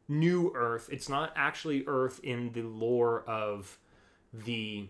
new 0.09 0.51
earth 0.55 0.89
it's 0.91 1.07
not 1.07 1.31
actually 1.35 1.83
earth 1.87 2.19
in 2.23 2.51
the 2.53 2.61
lore 2.61 3.23
of 3.27 3.77
the 4.33 4.87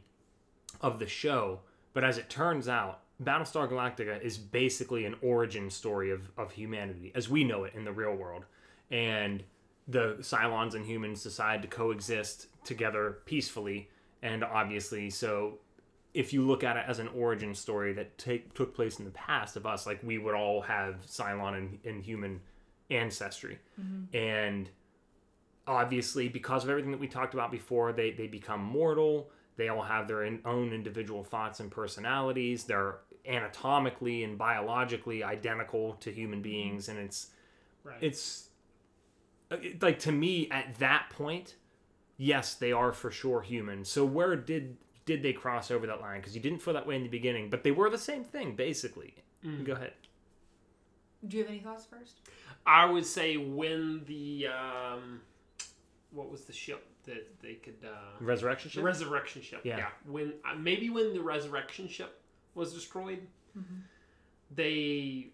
of 0.82 1.00
the 1.00 1.08
show 1.08 1.60
but 1.94 2.04
as 2.04 2.18
it 2.18 2.30
turns 2.30 2.68
out 2.68 3.02
Battlestar 3.22 3.70
Galactica 3.70 4.22
is 4.22 4.38
basically 4.38 5.04
an 5.04 5.16
origin 5.22 5.70
story 5.70 6.10
of, 6.10 6.32
of 6.38 6.54
humanity 6.54 7.12
as 7.16 7.28
we 7.28 7.44
know 7.44 7.66
it 7.66 7.74
in 7.76 7.84
the 7.84 7.92
real 7.92 8.16
world 8.16 8.46
and 8.90 9.44
the 9.90 10.18
Cylons 10.20 10.76
and 10.76 10.86
humans 10.86 11.24
decide 11.24 11.64
to 11.64 11.68
coexist 11.68 12.48
together 12.64 13.18
peacefully. 13.26 13.90
And 14.22 14.44
obviously, 14.44 15.10
so 15.10 15.58
if 16.14 16.32
you 16.32 16.46
look 16.46 16.64
at 16.64 16.78
it 16.78 16.86
as 16.88 17.00
an 17.00 17.10
origin 17.10 17.56
story 17.56 17.94
that 17.94 18.18
take, 18.18 18.54
took 18.54 18.76
place 18.76 19.00
in 19.00 19.06
the 19.06 19.12
past 19.12 19.56
of 19.56 19.66
us, 19.66 19.88
like 19.88 20.00
we 20.04 20.20
would 20.20 20.36
all 20.36 20.62
have 20.62 21.06
Cylon 21.08 21.58
and, 21.58 21.80
and 21.84 22.04
human 22.04 22.40
ancestry. 22.92 23.58
Mm-hmm. 23.82 24.16
And 24.16 24.70
obviously, 25.70 26.28
because 26.28 26.64
of 26.64 26.70
everything 26.70 26.92
that 26.92 27.00
we 27.00 27.08
talked 27.08 27.34
about 27.34 27.52
before, 27.52 27.94
they, 27.94 28.12
they 28.12 28.28
become 28.28 28.62
mortal. 28.62 29.30
They 29.56 29.70
all 29.70 29.84
have 29.84 30.08
their 30.08 30.24
in, 30.24 30.40
own 30.46 30.74
individual 30.74 31.24
thoughts 31.24 31.60
and 31.60 31.70
personalities. 31.72 32.64
They're 32.66 32.98
anatomically 33.28 34.24
and 34.24 34.38
biologically 34.38 35.24
identical 35.24 35.94
to 36.02 36.12
human 36.12 36.42
beings. 36.42 36.90
And 36.90 36.98
it's 37.00 37.28
Right. 37.84 37.98
it's 38.02 38.50
uh, 39.52 39.56
it- 39.62 39.82
like 39.82 40.00
to 40.00 40.12
me 40.12 40.50
at 40.52 40.78
that 40.80 41.10
point 41.12 41.56
yes, 42.22 42.54
they 42.56 42.74
are 42.74 42.92
for 42.92 43.10
sure 43.12 43.42
human. 43.42 43.86
So 43.86 44.04
where 44.04 44.36
did 44.36 44.76
did 45.06 45.24
they 45.24 45.32
cross 45.34 45.72
over 45.72 45.88
that 45.88 46.02
line? 46.02 46.20
Because 46.20 46.36
you 46.36 46.42
didn't 46.42 46.60
feel 46.62 46.74
that 46.74 46.86
way 46.86 46.96
in 46.96 47.04
the 47.04 47.10
beginning, 47.10 47.50
but 47.50 47.64
they 47.64 47.72
were 47.72 47.90
the 47.90 47.98
same 47.98 48.24
thing 48.26 48.56
basically. 48.56 49.14
Go 49.64 49.72
ahead. 49.74 49.94
Do 51.28 51.38
you 51.38 51.44
have 51.44 51.52
any 51.52 51.60
thoughts 51.62 51.86
first? 51.86 52.16
I 52.66 52.86
would 52.86 53.06
say 53.06 53.38
when 53.38 54.04
the 54.06 54.48
um, 54.48 55.22
what 56.12 56.30
was 56.30 56.42
the 56.46 56.54
ship 56.54 56.86
that 57.06 57.42
they 57.42 57.54
could 57.56 57.78
uh, 57.86 57.90
Resurrection 58.20 58.70
the 58.70 58.74
ship. 58.74 58.84
resurrection 58.84 59.42
ship? 59.42 59.62
Yeah. 59.64 59.88
When 60.06 60.34
uh, 60.46 60.56
maybe 60.56 60.90
when 60.90 61.14
the 61.14 61.22
resurrection 61.22 61.88
ship 61.88 62.22
was 62.56 62.74
destroyed, 62.74 63.20
they. 64.56 65.28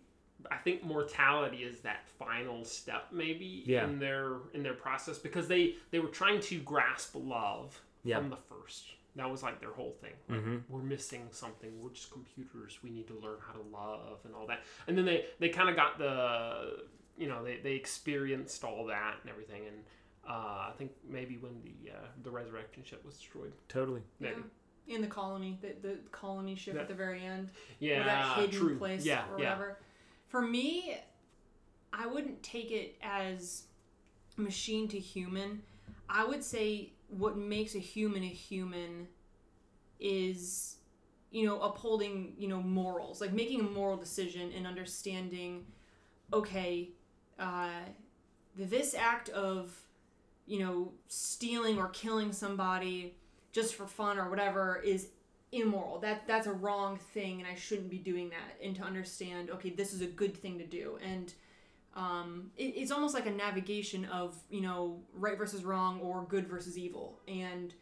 I 0.52 0.58
think 0.58 0.84
mortality 0.84 1.64
is 1.64 1.80
that 1.80 2.08
final 2.20 2.66
step, 2.66 3.06
maybe 3.12 3.64
Yeah. 3.66 3.86
in 3.86 3.98
their 4.00 4.38
in 4.54 4.62
their 4.64 4.74
process 4.74 5.18
because 5.18 5.48
they 5.48 5.76
they 5.92 6.00
were 6.00 6.10
trying 6.10 6.40
to 6.42 6.60
grasp 6.60 7.16
love 7.16 7.82
Yeah. 8.04 8.18
from 8.20 8.30
the 8.30 8.36
first. 8.38 8.92
That 9.16 9.32
was 9.32 9.42
like 9.42 9.62
their 9.62 9.72
whole 9.72 9.94
thing. 10.02 10.12
Like, 10.28 10.42
Mhm. 10.42 10.64
We're 10.70 10.82
missing 10.84 11.30
something. 11.32 11.82
We're 11.82 11.92
just 11.92 12.12
computers. 12.12 12.80
We 12.84 12.90
need 12.90 13.08
to 13.08 13.14
learn 13.16 13.40
how 13.40 13.54
to 13.54 13.62
love 13.62 14.20
and 14.26 14.36
all 14.36 14.46
that. 14.48 14.64
And 14.88 14.98
then 14.98 15.06
they 15.06 15.26
they 15.40 15.50
kind 15.50 15.70
of 15.70 15.76
got 15.76 15.98
the 15.98 16.84
you 17.18 17.28
know 17.28 17.44
they, 17.44 17.58
they 17.58 17.74
experienced 17.76 18.64
all 18.64 18.86
that 18.88 19.16
and 19.22 19.30
everything. 19.32 19.66
And 19.66 19.84
uh, 20.28 20.70
I 20.70 20.72
think 20.78 20.92
maybe 21.08 21.38
when 21.38 21.62
the 21.64 21.92
uh, 21.92 21.98
the 22.24 22.32
resurrection 22.32 22.84
ship 22.84 23.04
was 23.06 23.16
destroyed, 23.16 23.54
totally. 23.68 24.02
maybe. 24.20 24.42
In 24.88 25.02
the 25.02 25.08
colony, 25.08 25.58
the, 25.62 25.76
the 25.82 25.98
colony 26.12 26.56
ship 26.56 26.76
Yeah. 26.76 26.82
at 26.82 26.88
the 26.88 26.94
very 26.94 27.24
end. 27.26 27.50
Yeah, 27.80 28.02
or 28.02 28.04
that 28.04 28.38
hidden 28.38 28.60
true. 28.60 28.78
place 28.78 29.04
yeah, 29.04 29.24
or 29.32 29.40
yeah. 29.40 29.50
whatever. 29.50 29.80
For 30.28 30.42
me, 30.42 30.96
I 31.92 32.06
wouldn't 32.06 32.44
take 32.44 32.72
it 32.72 32.96
as 33.02 33.64
machine 34.38 34.88
to 34.90 35.00
human. 35.00 35.64
I 36.08 36.26
would 36.26 36.44
say 36.44 36.92
what 37.08 37.38
makes 37.38 37.76
a 37.76 37.80
human 37.80 38.24
a 38.24 38.28
human 38.28 39.08
is 40.00 40.78
you 41.32 41.46
know 41.46 41.60
upholding 41.62 42.34
you 42.38 42.48
know 42.48 42.62
morals 42.62 43.22
like 43.22 43.32
making 43.34 43.60
a 43.60 43.64
moral 43.64 43.98
decision 43.98 44.52
and 44.56 44.66
understanding 44.68 45.66
okay 46.34 46.90
uh, 47.40 47.70
this 48.58 48.94
act 48.94 49.30
of 49.30 49.85
you 50.46 50.60
know 50.60 50.92
stealing 51.08 51.78
or 51.78 51.90
killing 51.90 52.32
somebody 52.32 53.16
just 53.52 53.76
for 53.76 53.88
fun 53.88 54.18
or 54.18 54.30
whatever 54.30 54.82
is 54.84 55.10
immoral. 55.52 56.00
That 56.00 56.28
that's 56.28 56.48
a 56.48 56.54
wrong 56.54 56.98
thing 57.14 57.40
and 57.40 57.48
i 57.48 57.56
shouldn't 57.56 57.90
be 57.90 57.98
doing 57.98 58.30
that. 58.30 58.64
And 58.64 58.76
to 58.76 58.84
understand 58.84 59.50
okay 59.50 59.70
this 59.70 59.94
is 59.94 60.02
a 60.02 60.08
good 60.08 60.36
thing 60.36 60.58
to 60.60 60.66
do. 60.66 60.98
And 61.04 61.34
um, 61.96 62.52
it, 62.58 62.74
it's 62.76 62.92
almost 62.92 63.14
like 63.14 63.26
a 63.26 63.32
navigation 63.32 64.06
of 64.06 64.36
you 64.50 64.62
know 64.62 65.02
right 65.14 65.38
versus 65.38 65.64
wrong 65.64 66.00
or 66.02 66.26
good 66.28 66.48
versus 66.48 66.78
evil. 66.78 67.20
And 67.28 67.74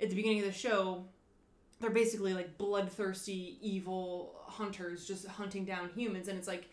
at 0.00 0.10
the 0.10 0.16
beginning 0.16 0.40
of 0.40 0.46
the 0.46 0.52
show 0.52 1.04
they're 1.80 1.90
basically 1.90 2.34
like 2.34 2.56
bloodthirsty 2.56 3.58
evil 3.60 4.36
hunters 4.46 5.06
just 5.06 5.26
hunting 5.26 5.64
down 5.64 5.90
humans. 5.94 6.28
And 6.28 6.38
it's 6.38 6.48
like 6.48 6.68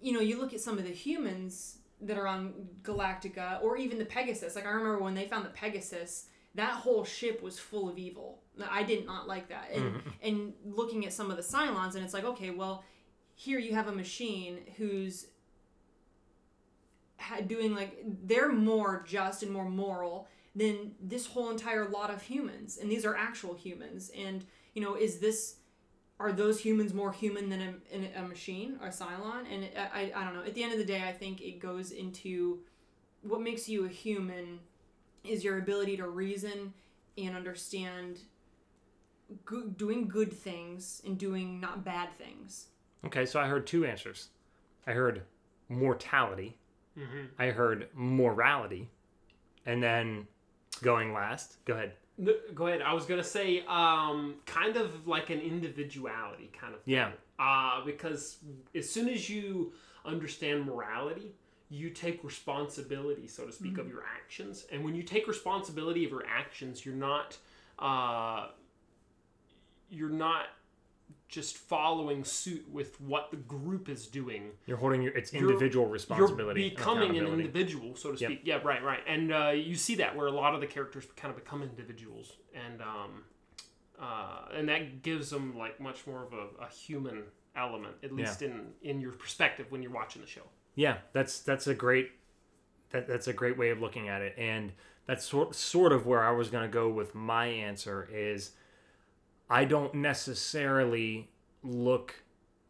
you 0.00 0.12
know 0.12 0.20
you 0.20 0.40
look 0.40 0.52
at 0.52 0.60
some 0.60 0.78
of 0.78 0.84
the 0.84 0.90
humans 0.90 1.78
that 2.06 2.18
are 2.18 2.26
on 2.26 2.54
galactica 2.82 3.62
or 3.62 3.76
even 3.76 3.98
the 3.98 4.04
pegasus. 4.04 4.54
Like 4.54 4.66
i 4.66 4.70
remember 4.70 4.98
when 4.98 5.14
they 5.14 5.26
found 5.26 5.44
the 5.44 5.50
pegasus 5.50 6.26
that 6.54 6.70
whole 6.70 7.04
ship 7.04 7.42
was 7.42 7.58
full 7.58 7.88
of 7.88 7.98
evil. 7.98 8.40
I 8.70 8.84
did 8.84 9.04
not 9.06 9.26
like 9.26 9.48
that. 9.48 9.70
And 9.72 9.94
mm-hmm. 9.96 10.08
and 10.22 10.52
looking 10.64 11.04
at 11.04 11.12
some 11.12 11.30
of 11.30 11.36
the 11.36 11.42
cylons 11.42 11.94
and 11.94 12.04
it's 12.04 12.14
like 12.14 12.24
okay 12.24 12.50
well 12.50 12.84
here 13.34 13.58
you 13.58 13.74
have 13.74 13.88
a 13.88 13.92
machine 13.92 14.60
who's 14.76 15.26
doing 17.46 17.74
like 17.74 17.98
they're 18.24 18.52
more 18.52 19.04
just 19.06 19.42
and 19.42 19.50
more 19.50 19.68
moral 19.68 20.28
than 20.54 20.92
this 21.00 21.26
whole 21.26 21.50
entire 21.50 21.88
lot 21.88 22.10
of 22.10 22.22
humans. 22.22 22.78
And 22.80 22.90
these 22.90 23.04
are 23.04 23.16
actual 23.16 23.54
humans. 23.54 24.10
And 24.16 24.44
you 24.74 24.82
know 24.82 24.94
is 24.94 25.18
this 25.18 25.56
are 26.20 26.32
those 26.32 26.60
humans 26.60 26.94
more 26.94 27.12
human 27.12 27.48
than 27.48 27.82
a, 27.92 28.20
a 28.20 28.22
machine 28.22 28.78
or 28.80 28.88
a 28.88 28.90
cylon 28.90 29.44
and 29.52 29.64
it, 29.64 29.76
I, 29.76 30.12
I 30.14 30.24
don't 30.24 30.34
know 30.34 30.44
at 30.44 30.54
the 30.54 30.62
end 30.62 30.72
of 30.72 30.78
the 30.78 30.84
day 30.84 31.02
i 31.06 31.12
think 31.12 31.40
it 31.40 31.60
goes 31.60 31.90
into 31.90 32.60
what 33.22 33.40
makes 33.40 33.68
you 33.68 33.84
a 33.84 33.88
human 33.88 34.60
is 35.24 35.42
your 35.42 35.58
ability 35.58 35.96
to 35.96 36.08
reason 36.08 36.72
and 37.16 37.34
understand 37.34 38.20
go- 39.44 39.66
doing 39.66 40.06
good 40.08 40.32
things 40.32 41.02
and 41.04 41.18
doing 41.18 41.60
not 41.60 41.84
bad 41.84 42.08
things 42.18 42.66
Okay, 43.06 43.26
so 43.26 43.38
I 43.38 43.46
heard 43.46 43.66
two 43.66 43.84
answers. 43.84 44.28
I 44.86 44.92
heard 44.92 45.22
mortality. 45.68 46.56
Mm-hmm. 46.98 47.26
I 47.38 47.46
heard 47.46 47.88
morality, 47.94 48.88
and 49.66 49.82
then 49.82 50.26
going 50.82 51.12
last. 51.12 51.62
Go 51.64 51.74
ahead. 51.74 51.92
No, 52.16 52.32
go 52.54 52.68
ahead. 52.68 52.82
I 52.82 52.92
was 52.92 53.06
gonna 53.06 53.24
say, 53.24 53.64
um, 53.66 54.36
kind 54.46 54.76
of 54.76 55.06
like 55.06 55.30
an 55.30 55.40
individuality 55.40 56.50
kind 56.58 56.74
of. 56.74 56.80
Yeah. 56.84 57.06
Thing. 57.06 57.18
Uh, 57.38 57.84
because 57.84 58.38
as 58.74 58.88
soon 58.88 59.08
as 59.08 59.28
you 59.28 59.72
understand 60.04 60.64
morality, 60.64 61.34
you 61.70 61.90
take 61.90 62.22
responsibility, 62.22 63.26
so 63.26 63.44
to 63.46 63.52
speak, 63.52 63.78
of 63.78 63.88
your 63.88 64.04
actions. 64.04 64.66
And 64.70 64.84
when 64.84 64.94
you 64.94 65.02
take 65.02 65.26
responsibility 65.26 66.04
of 66.04 66.10
your 66.12 66.24
actions, 66.26 66.86
you're 66.86 66.94
not, 66.94 67.36
uh, 67.78 68.48
you're 69.90 70.10
not 70.10 70.46
just 71.28 71.56
following 71.56 72.22
suit 72.24 72.64
with 72.70 73.00
what 73.00 73.30
the 73.30 73.36
group 73.36 73.88
is 73.88 74.06
doing. 74.06 74.50
You're 74.66 74.76
holding 74.76 75.02
your 75.02 75.12
it's 75.16 75.32
You're- 75.32 75.46
individual 75.52 75.86
responsibility. 75.86 76.62
You're 76.62 76.70
becoming 76.70 77.18
an 77.18 77.26
individual, 77.26 77.96
so 77.96 78.12
to 78.12 78.18
Yep. 78.20 78.28
speak. 78.30 78.40
Yeah, 78.44 78.60
right, 78.62 78.82
right. 78.82 79.00
And 79.06 79.32
uh, 79.32 79.48
you 79.54 79.74
see 79.74 79.96
that 79.96 80.14
where 80.14 80.26
a 80.26 80.30
lot 80.32 80.54
of 80.54 80.60
the 80.60 80.66
characters 80.66 81.06
kind 81.16 81.30
of 81.34 81.42
become 81.42 81.62
individuals, 81.62 82.36
and 82.54 82.80
um, 82.82 83.24
uh, 84.00 84.46
and 84.54 84.68
that 84.68 85.02
gives 85.02 85.30
them 85.30 85.56
like 85.56 85.80
much 85.80 86.06
more 86.06 86.22
of 86.24 86.32
a, 86.32 86.64
a 86.64 86.68
human 86.68 87.24
element, 87.56 87.94
at 88.02 88.12
least 88.12 88.42
in 88.42 88.68
in 88.82 89.00
your 89.00 89.12
perspective 89.12 89.66
when 89.70 89.82
you're 89.82 89.92
watching 89.92 90.22
the 90.22 90.28
show. 90.28 90.42
Yeah, 90.74 90.98
that's 91.12 91.40
that's 91.40 91.66
a 91.66 91.74
great 91.74 92.10
that 92.90 93.06
that's 93.08 93.26
a 93.28 93.32
great 93.32 93.56
way 93.58 93.70
of 93.70 93.80
looking 93.80 94.08
at 94.08 94.22
it, 94.22 94.34
and 94.38 94.72
that's 95.06 95.24
sort 95.24 95.54
sort 95.54 95.92
of 95.92 96.06
where 96.06 96.22
I 96.22 96.30
was 96.32 96.48
going 96.50 96.64
to 96.64 96.72
go 96.72 96.88
with 96.90 97.14
my 97.14 97.46
answer 97.46 98.08
is 98.12 98.52
I 99.48 99.64
don't 99.64 99.94
necessarily 99.94 101.30
look 101.62 102.22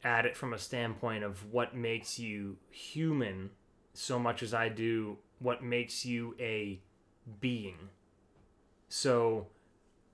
at 0.02 0.26
it 0.26 0.36
from 0.36 0.52
a 0.52 0.58
standpoint 0.58 1.24
of 1.24 1.52
what 1.52 1.74
makes 1.74 2.18
you 2.18 2.56
human 2.70 3.50
so 3.94 4.18
much 4.18 4.42
as 4.42 4.52
I 4.52 4.68
do 4.68 5.18
what 5.38 5.62
makes 5.62 6.04
you 6.04 6.34
a 6.38 6.80
being. 7.40 7.90
So, 8.88 9.48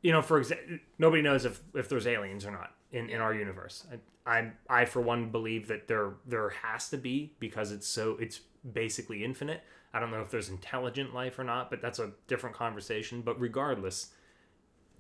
you 0.02 0.12
know, 0.12 0.22
for 0.22 0.38
example, 0.38 0.78
nobody 0.98 1.22
knows 1.22 1.44
if, 1.44 1.61
if 1.74 1.88
there's 1.88 2.06
aliens 2.06 2.44
or 2.44 2.50
not 2.50 2.74
in, 2.92 3.11
in 3.11 3.20
our 3.20 3.34
universe. 3.34 3.86
I, 4.26 4.38
I, 4.38 4.52
I, 4.68 4.84
for 4.84 5.00
one, 5.00 5.30
believe 5.30 5.68
that 5.68 5.88
there 5.88 6.14
there 6.26 6.50
has 6.50 6.90
to 6.90 6.98
be 6.98 7.34
because 7.40 7.72
it's 7.72 7.86
so 7.86 8.16
it's 8.20 8.40
basically 8.72 9.24
infinite. 9.24 9.62
I 9.92 9.98
don't 9.98 10.11
know 10.11 10.20
if 10.20 10.30
there's 10.30 10.48
intelligent 10.48 11.14
life 11.14 11.38
or 11.38 11.44
not, 11.44 11.70
but 11.70 11.80
that's 11.80 11.98
a 11.98 12.12
different 12.28 12.54
conversation. 12.54 13.22
But 13.22 13.40
regardless, 13.40 14.11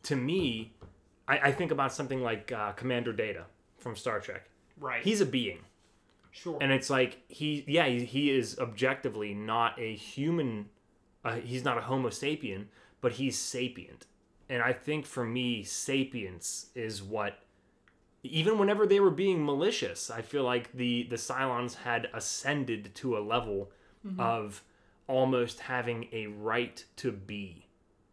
to 0.04 0.16
me, 0.16 0.74
I, 1.30 1.48
I 1.48 1.52
think 1.52 1.70
about 1.70 1.92
something 1.92 2.22
like 2.22 2.50
uh, 2.52 2.72
Commander 2.72 3.12
Data 3.12 3.44
from 3.78 3.96
Star 3.96 4.20
Trek. 4.20 4.48
Right. 4.78 5.02
He's 5.02 5.20
a 5.20 5.26
being 5.26 5.60
sure. 6.30 6.58
and 6.60 6.72
it's 6.72 6.90
like 6.90 7.18
he 7.28 7.64
yeah 7.66 7.86
he, 7.86 8.04
he 8.04 8.30
is 8.30 8.58
objectively 8.58 9.34
not 9.34 9.78
a 9.78 9.94
human 9.94 10.68
uh, 11.24 11.36
he's 11.36 11.64
not 11.64 11.78
a 11.78 11.82
homo 11.82 12.08
sapien 12.08 12.66
but 13.00 13.12
he's 13.12 13.38
sapient 13.38 14.06
and 14.48 14.62
i 14.62 14.72
think 14.72 15.06
for 15.06 15.24
me 15.24 15.62
sapience 15.62 16.66
is 16.74 17.02
what 17.02 17.38
even 18.22 18.58
whenever 18.58 18.86
they 18.86 19.00
were 19.00 19.10
being 19.10 19.44
malicious 19.44 20.10
i 20.10 20.22
feel 20.22 20.44
like 20.44 20.72
the 20.72 21.04
the 21.04 21.16
cylons 21.16 21.74
had 21.74 22.08
ascended 22.14 22.94
to 22.94 23.16
a 23.16 23.20
level 23.20 23.70
of 24.18 24.62
almost 25.08 25.60
having 25.60 26.08
a 26.12 26.26
right 26.26 26.84
to 26.96 27.12
be 27.12 27.66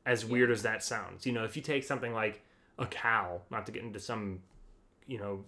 as 0.05 0.25
weird 0.25 0.51
as 0.51 0.63
that 0.63 0.83
sounds 0.83 1.25
you 1.25 1.31
know 1.31 1.43
if 1.45 1.55
you 1.55 1.61
take 1.61 1.83
something 1.83 2.13
like 2.13 2.41
a 2.79 2.85
cow 2.85 3.41
not 3.49 3.65
to 3.65 3.71
get 3.71 3.83
into 3.83 3.99
some 3.99 4.39
you 5.07 5.17
know 5.17 5.43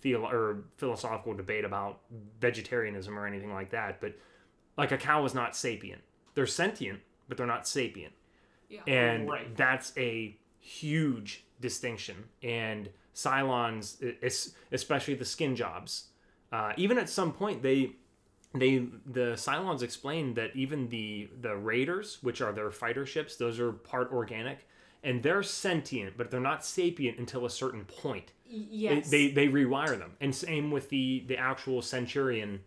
theo- 0.00 0.26
or 0.26 0.64
philosophical 0.76 1.34
debate 1.34 1.64
about 1.64 2.00
vegetarianism 2.40 3.18
or 3.18 3.26
anything 3.26 3.52
like 3.52 3.70
that, 3.70 4.00
but 4.00 4.14
like 4.76 4.92
a 4.92 4.96
cow 4.98 5.24
is 5.24 5.34
not 5.34 5.54
sapient. 5.56 6.00
They're 6.34 6.46
sentient, 6.46 7.00
but 7.28 7.36
they're 7.36 7.46
not 7.46 7.66
sapient. 7.68 8.14
Yeah. 8.68 8.80
And 8.86 9.28
Right. 9.28 9.54
that's 9.56 9.92
a 9.98 10.36
huge 10.60 11.44
distinction. 11.60 12.24
And 12.42 12.88
Cylons, 13.14 14.00
especially 14.72 15.14
the 15.14 15.24
skin 15.24 15.56
jobs, 15.56 16.08
uh, 16.52 16.72
even 16.76 16.96
at 16.98 17.08
some 17.08 17.32
point 17.32 17.62
they 17.62 17.92
they 18.54 18.78
the 19.06 19.32
Cylons 19.36 19.82
explained 19.82 20.36
that 20.36 20.54
even 20.56 20.88
the 20.88 21.28
the 21.40 21.56
Raiders, 21.56 22.18
which 22.22 22.40
are 22.40 22.52
their 22.52 22.70
fighter 22.70 23.04
ships, 23.06 23.36
those 23.36 23.60
are 23.60 23.72
part 23.72 24.10
organic, 24.12 24.66
and 25.02 25.22
they're 25.22 25.42
sentient, 25.42 26.16
but 26.16 26.30
they're 26.30 26.40
not 26.40 26.64
sapient 26.64 27.18
until 27.18 27.44
a 27.46 27.50
certain 27.50 27.84
point 27.84 28.32
yes. 28.46 29.08
they, 29.10 29.28
they 29.28 29.46
they 29.46 29.52
rewire 29.52 29.98
them 29.98 30.12
and 30.20 30.34
same 30.34 30.70
with 30.70 30.88
the 30.90 31.24
the 31.28 31.36
actual 31.36 31.80
centurion 31.82 32.60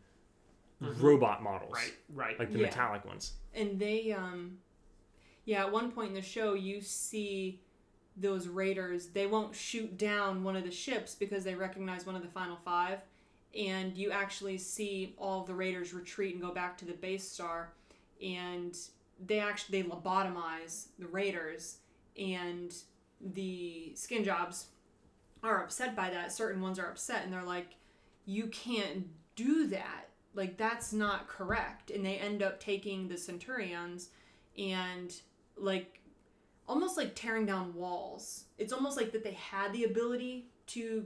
robot 0.79 1.41
models 1.43 1.73
right. 1.73 1.93
Right. 2.13 2.39
like 2.39 2.51
the 2.51 2.59
Yeah. 2.59 2.65
metallic 2.65 3.05
ones 3.05 3.33
and 3.53 3.79
they 3.79 4.11
um 4.11 4.57
Yeah, 5.45 5.65
at 5.65 5.71
one 5.71 5.91
point 5.91 6.09
in 6.09 6.13
the 6.15 6.21
show, 6.21 6.53
you 6.53 6.79
see 6.81 7.61
those 8.15 8.47
raiders. 8.47 9.07
They 9.07 9.27
won't 9.27 9.53
shoot 9.55 9.97
down 9.97 10.43
one 10.43 10.55
of 10.55 10.63
the 10.63 10.71
ships 10.71 11.15
because 11.15 11.43
they 11.43 11.55
recognize 11.55 12.05
one 12.05 12.15
of 12.15 12.21
the 12.21 12.29
final 12.29 12.55
five, 12.63 12.99
and 13.57 13.97
you 13.97 14.11
actually 14.11 14.57
see 14.57 15.15
all 15.17 15.43
the 15.43 15.53
raiders 15.53 15.93
retreat 15.93 16.33
and 16.33 16.41
go 16.41 16.53
back 16.53 16.77
to 16.77 16.85
the 16.85 16.93
base 16.93 17.29
star, 17.29 17.73
and 18.21 18.77
they 19.25 19.39
actually 19.39 19.81
they 19.81 19.89
lobotomize 19.89 20.87
the 20.99 21.07
raiders, 21.07 21.77
and 22.17 22.73
the 23.21 23.93
skin 23.95 24.23
jobs 24.23 24.67
are 25.41 25.63
upset 25.63 25.95
by 25.95 26.09
that. 26.09 26.31
Certain 26.31 26.61
ones 26.61 26.79
are 26.79 26.89
upset, 26.89 27.23
and 27.23 27.33
they're 27.33 27.43
like, 27.43 27.75
"You 28.25 28.47
can't 28.47 29.07
do 29.35 29.67
that. 29.67 30.09
Like 30.33 30.57
that's 30.57 30.93
not 30.93 31.27
correct." 31.27 31.91
And 31.91 32.05
they 32.05 32.17
end 32.17 32.41
up 32.41 32.59
taking 32.59 33.07
the 33.07 33.17
centurions 33.17 34.09
and 34.57 35.13
like 35.57 35.99
almost 36.67 36.97
like 36.97 37.15
tearing 37.15 37.45
down 37.45 37.73
walls. 37.73 38.45
It's 38.57 38.73
almost 38.73 38.97
like 38.97 39.11
that 39.11 39.23
they 39.23 39.33
had 39.33 39.73
the 39.73 39.83
ability 39.83 40.47
to 40.67 41.05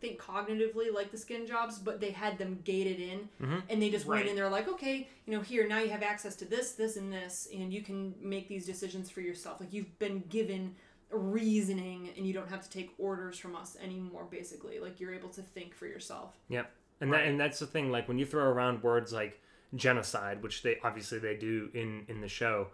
think 0.00 0.20
cognitively 0.20 0.92
like 0.92 1.10
the 1.10 1.18
skin 1.18 1.46
jobs, 1.46 1.78
but 1.78 2.00
they 2.00 2.10
had 2.10 2.38
them 2.38 2.60
gated 2.64 3.00
in, 3.00 3.28
Mhm. 3.40 3.62
and 3.68 3.80
they 3.82 3.90
just 3.90 4.06
went 4.06 4.26
in 4.28 4.36
there 4.36 4.48
like, 4.48 4.68
okay, 4.68 5.08
you 5.26 5.32
know, 5.34 5.40
here 5.40 5.66
now 5.66 5.78
you 5.78 5.88
have 5.90 6.02
access 6.02 6.36
to 6.36 6.44
this, 6.44 6.72
this, 6.72 6.96
and 6.96 7.12
this, 7.12 7.48
and 7.52 7.72
you 7.72 7.82
can 7.82 8.14
make 8.20 8.48
these 8.48 8.66
decisions 8.66 9.10
for 9.10 9.20
yourself. 9.20 9.60
Like 9.60 9.72
you've 9.72 9.98
been 9.98 10.20
given 10.28 10.74
reasoning, 11.10 12.10
and 12.16 12.26
you 12.26 12.32
don't 12.32 12.48
have 12.48 12.62
to 12.62 12.70
take 12.70 12.90
orders 12.98 13.38
from 13.38 13.54
us 13.56 13.76
anymore. 13.82 14.26
Basically, 14.30 14.78
like 14.78 15.00
you're 15.00 15.14
able 15.14 15.28
to 15.30 15.42
think 15.42 15.74
for 15.74 15.86
yourself. 15.86 16.36
Yep. 16.48 16.70
And 17.00 17.10
Right. 17.10 17.22
that 17.22 17.28
and 17.28 17.38
that's 17.40 17.58
the 17.58 17.66
thing. 17.66 17.90
Like 17.90 18.08
when 18.08 18.18
you 18.18 18.26
throw 18.26 18.44
around 18.44 18.82
words 18.82 19.12
like 19.12 19.40
genocide, 19.74 20.42
which 20.42 20.62
they 20.62 20.78
obviously 20.82 21.18
they 21.18 21.36
do 21.36 21.70
in 21.74 22.04
in 22.08 22.20
the 22.20 22.28
show. 22.28 22.68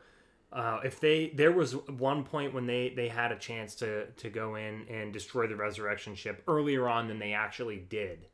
Uh, 0.52 0.80
if 0.84 1.00
they 1.00 1.32
there 1.34 1.50
was 1.50 1.74
one 1.88 2.24
point 2.24 2.52
when 2.52 2.66
they 2.66 2.92
they 2.94 3.08
had 3.08 3.32
a 3.32 3.38
chance 3.38 3.74
to 3.74 4.06
to 4.12 4.28
go 4.28 4.54
in 4.56 4.86
and 4.88 5.12
destroy 5.12 5.46
the 5.46 5.56
resurrection 5.56 6.14
ship 6.14 6.42
earlier 6.46 6.88
on 6.88 7.08
than 7.08 7.18
they 7.18 7.32
actually 7.32 7.78
did, 7.78 8.26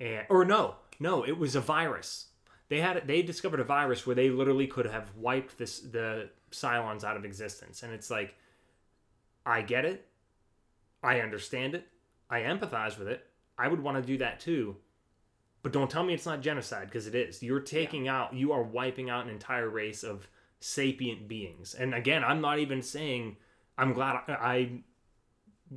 and 0.00 0.26
or 0.28 0.44
no 0.44 0.74
no 0.98 1.24
it 1.24 1.38
was 1.38 1.54
a 1.54 1.60
virus. 1.60 2.26
They 2.68 2.80
had 2.80 3.06
they 3.06 3.22
discovered 3.22 3.60
a 3.60 3.64
virus 3.64 4.04
where 4.06 4.16
they 4.16 4.28
literally 4.28 4.66
could 4.66 4.86
have 4.86 5.14
wiped 5.14 5.56
this 5.56 5.78
the 5.78 6.30
Cylons 6.50 7.04
out 7.04 7.16
of 7.16 7.24
existence, 7.24 7.84
and 7.84 7.92
it's 7.92 8.10
like, 8.10 8.34
I 9.46 9.62
get 9.62 9.84
it, 9.84 10.04
I 11.00 11.20
understand 11.20 11.74
it, 11.76 11.86
I 12.28 12.40
empathize 12.40 12.98
with 12.98 13.06
it. 13.06 13.24
I 13.56 13.68
would 13.68 13.80
want 13.80 13.98
to 13.98 14.02
do 14.02 14.18
that 14.18 14.40
too. 14.40 14.76
But 15.62 15.72
don't 15.72 15.90
tell 15.90 16.02
me 16.02 16.12
it's 16.12 16.26
not 16.26 16.40
genocide 16.40 16.88
because 16.88 17.06
it 17.06 17.14
is. 17.14 17.40
You're 17.40 17.60
taking 17.60 18.08
out, 18.08 18.34
you 18.34 18.50
are 18.50 18.64
wiping 18.64 19.10
out 19.10 19.24
an 19.24 19.30
entire 19.30 19.68
race 19.68 20.02
of 20.02 20.26
sapient 20.62 21.26
beings. 21.28 21.74
And 21.74 21.94
again, 21.94 22.22
I'm 22.24 22.40
not 22.40 22.58
even 22.58 22.82
saying 22.82 23.36
I'm 23.76 23.92
glad 23.92 24.22
I, 24.28 24.32
I 24.32 24.70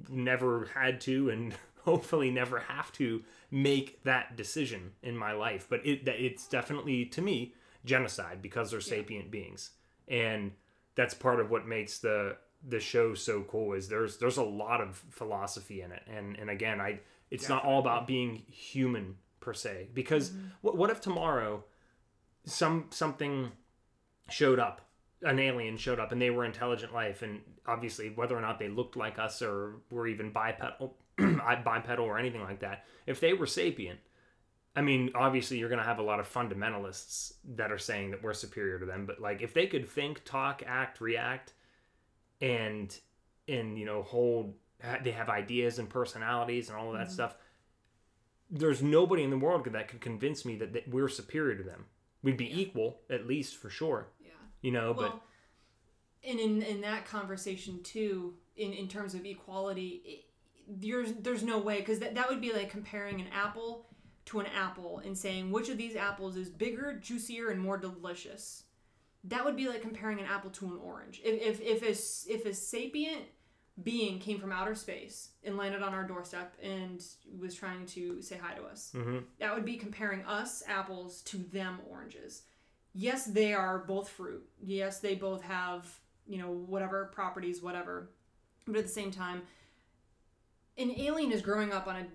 never 0.10 0.70
had 0.74 1.02
to 1.02 1.30
and 1.30 1.54
hopefully 1.84 2.32
never 2.32 2.60
have 2.60 2.92
to 2.94 3.24
make 3.52 4.04
that 4.04 4.36
decision 4.36 4.92
in 5.02 5.18
my 5.18 5.34
life. 5.34 5.68
But 5.70 5.86
it 5.86 6.06
that 6.06 6.24
it's 6.24 6.48
definitely 6.48 7.06
to 7.06 7.22
me 7.22 7.54
genocide 7.84 8.42
because 8.42 8.72
they're 8.72 8.82
sapient 8.82 9.32
beings. 9.32 9.72
And 10.08 10.52
that's 10.96 11.14
part 11.14 11.40
of 11.40 11.50
what 11.50 11.68
makes 11.68 12.00
the 12.00 12.38
the 12.68 12.80
show 12.80 13.14
so 13.14 13.42
cool 13.44 13.74
is 13.74 13.88
there's 13.88 14.18
there's 14.18 14.38
a 14.38 14.44
lot 14.44 14.82
of 14.82 15.04
philosophy 15.10 15.82
in 15.82 15.92
it. 15.92 16.04
And 16.08 16.38
and 16.38 16.50
again, 16.50 16.80
I 16.80 17.00
it's 17.32 17.50
not 17.50 17.66
all 17.66 17.80
about 17.80 18.08
being 18.08 18.44
human 18.48 19.16
per 19.40 19.54
se 19.54 19.90
because 19.94 20.30
mm-hmm. 20.30 20.48
what, 20.62 20.78
what 20.78 20.90
if 20.90 21.02
tomorrow 21.02 21.64
some 22.46 22.86
something 22.92 23.52
showed 24.30 24.60
up 24.60 24.82
an 25.22 25.40
alien 25.40 25.78
showed 25.78 26.00
up 26.00 26.12
and 26.12 26.22
they 26.22 26.30
were 26.30 26.46
intelligent 26.46 26.94
life 26.94 27.22
and 27.22 27.42
obviously 27.66 28.10
whether 28.10 28.38
or 28.38 28.42
not 28.42 28.60
they 28.60 28.68
looked 28.68 28.96
like 28.96 29.18
us 29.18 29.42
or 29.42 29.76
were 29.90 30.08
even 30.08 30.32
bipedal 30.32 30.96
bipedal 31.18 32.06
or 32.06 32.18
anything 32.18 32.42
like 32.42 32.60
that 32.60 32.86
if 33.08 33.20
they 33.20 33.34
were 33.34 33.46
sapient 33.46 34.00
i 34.76 34.82
mean 34.82 35.10
obviously 35.16 35.58
you're 35.58 35.70
going 35.70 35.80
to 35.80 35.86
have 35.86 36.00
a 36.00 36.04
lot 36.04 36.20
of 36.20 36.32
fundamentalists 36.32 37.34
that 37.56 37.72
are 37.72 37.78
saying 37.78 38.12
that 38.12 38.22
we're 38.22 38.34
superior 38.34 38.78
to 38.78 38.86
them 38.86 39.06
but 39.06 39.20
like 39.20 39.42
if 39.42 39.54
they 39.54 39.68
could 39.68 39.88
think 39.88 40.24
talk 40.26 40.62
act 40.68 41.02
react 41.02 41.54
and 42.42 43.00
and 43.48 43.80
you 43.80 43.86
know 43.86 44.04
hold 44.04 44.54
they 45.04 45.12
have 45.12 45.30
ideas 45.30 45.80
and 45.80 45.90
personalities 45.90 46.70
and 46.70 46.78
all 46.78 46.88
of 46.88 46.94
that 46.94 47.06
mm-hmm. 47.06 47.14
stuff 47.14 47.36
there's 48.50 48.82
nobody 48.82 49.24
in 49.24 49.30
the 49.30 49.38
world 49.38 49.66
that 49.72 49.88
could 49.88 50.02
convince 50.02 50.46
me 50.46 50.56
that, 50.58 50.74
that 50.74 50.88
we're 50.88 51.10
superior 51.10 51.56
to 51.56 51.64
them. 51.64 51.86
We'd 52.22 52.38
be 52.38 52.62
equal 52.62 53.02
at 53.10 53.28
least 53.28 53.56
for 53.56 53.70
sure. 53.70 54.08
Yeah. 54.15 54.15
You 54.66 54.72
know 54.72 54.94
but 54.94 55.02
Well, 55.14 55.24
and 56.28 56.40
in 56.40 56.62
in 56.64 56.82
that 56.82 57.06
conversation 57.06 57.84
too, 57.84 58.34
in 58.58 58.74
in 58.74 58.88
terms 58.88 59.14
of 59.14 59.26
equality, 59.26 60.02
it, 60.06 60.26
there's 60.68 61.14
there's 61.26 61.44
no 61.44 61.60
way 61.60 61.80
because 61.80 62.00
that 62.00 62.16
that 62.16 62.28
would 62.30 62.42
be 62.42 62.52
like 62.52 62.70
comparing 62.72 63.22
an 63.22 63.28
apple 63.32 63.88
to 64.26 64.40
an 64.40 64.48
apple 64.48 65.00
and 65.06 65.16
saying 65.16 65.52
which 65.52 65.70
of 65.70 65.78
these 65.78 65.96
apples 65.96 66.36
is 66.36 66.50
bigger, 66.50 66.94
juicier, 67.00 67.50
and 67.52 67.60
more 67.62 67.78
delicious. 67.78 68.64
That 69.26 69.46
would 69.46 69.56
be 69.56 69.68
like 69.70 69.82
comparing 69.84 70.20
an 70.20 70.26
apple 70.26 70.50
to 70.52 70.66
an 70.66 70.80
orange. 70.84 71.22
If 71.24 71.36
if 71.42 71.62
if 71.62 71.82
a, 71.84 72.34
if 72.34 72.46
a 72.48 72.54
sapient 72.54 73.22
being 73.84 74.20
came 74.20 74.40
from 74.40 74.52
outer 74.54 74.74
space 74.74 75.30
and 75.44 75.58
landed 75.58 75.84
on 75.84 75.94
our 75.94 76.06
doorstep 76.08 76.56
and 76.64 77.06
was 77.40 77.54
trying 77.54 77.86
to 77.88 78.22
say 78.22 78.38
hi 78.42 78.56
to 78.56 78.64
us, 78.64 78.94
Mhm. 78.96 79.26
that 79.40 79.54
would 79.54 79.66
be 79.66 79.78
comparing 79.78 80.24
us 80.24 80.64
apples 80.68 81.22
to 81.24 81.38
them 81.38 81.82
oranges 81.90 82.44
yes 82.98 83.26
they 83.26 83.54
are 83.54 83.80
both 83.80 84.08
fruit 84.10 84.44
yes 84.64 85.00
they 85.02 85.14
both 85.16 85.42
have 85.44 85.86
you 86.26 86.38
know 86.40 86.50
whatever 86.52 87.06
properties 87.14 87.62
whatever 87.62 88.10
but 88.66 88.78
at 88.78 88.84
the 88.84 88.90
same 88.90 89.12
time 89.12 89.42
an 90.78 90.92
alien 90.98 91.32
is 91.32 91.42
growing 91.42 91.72
up 91.72 91.88
on 91.88 91.96
a 91.98 92.06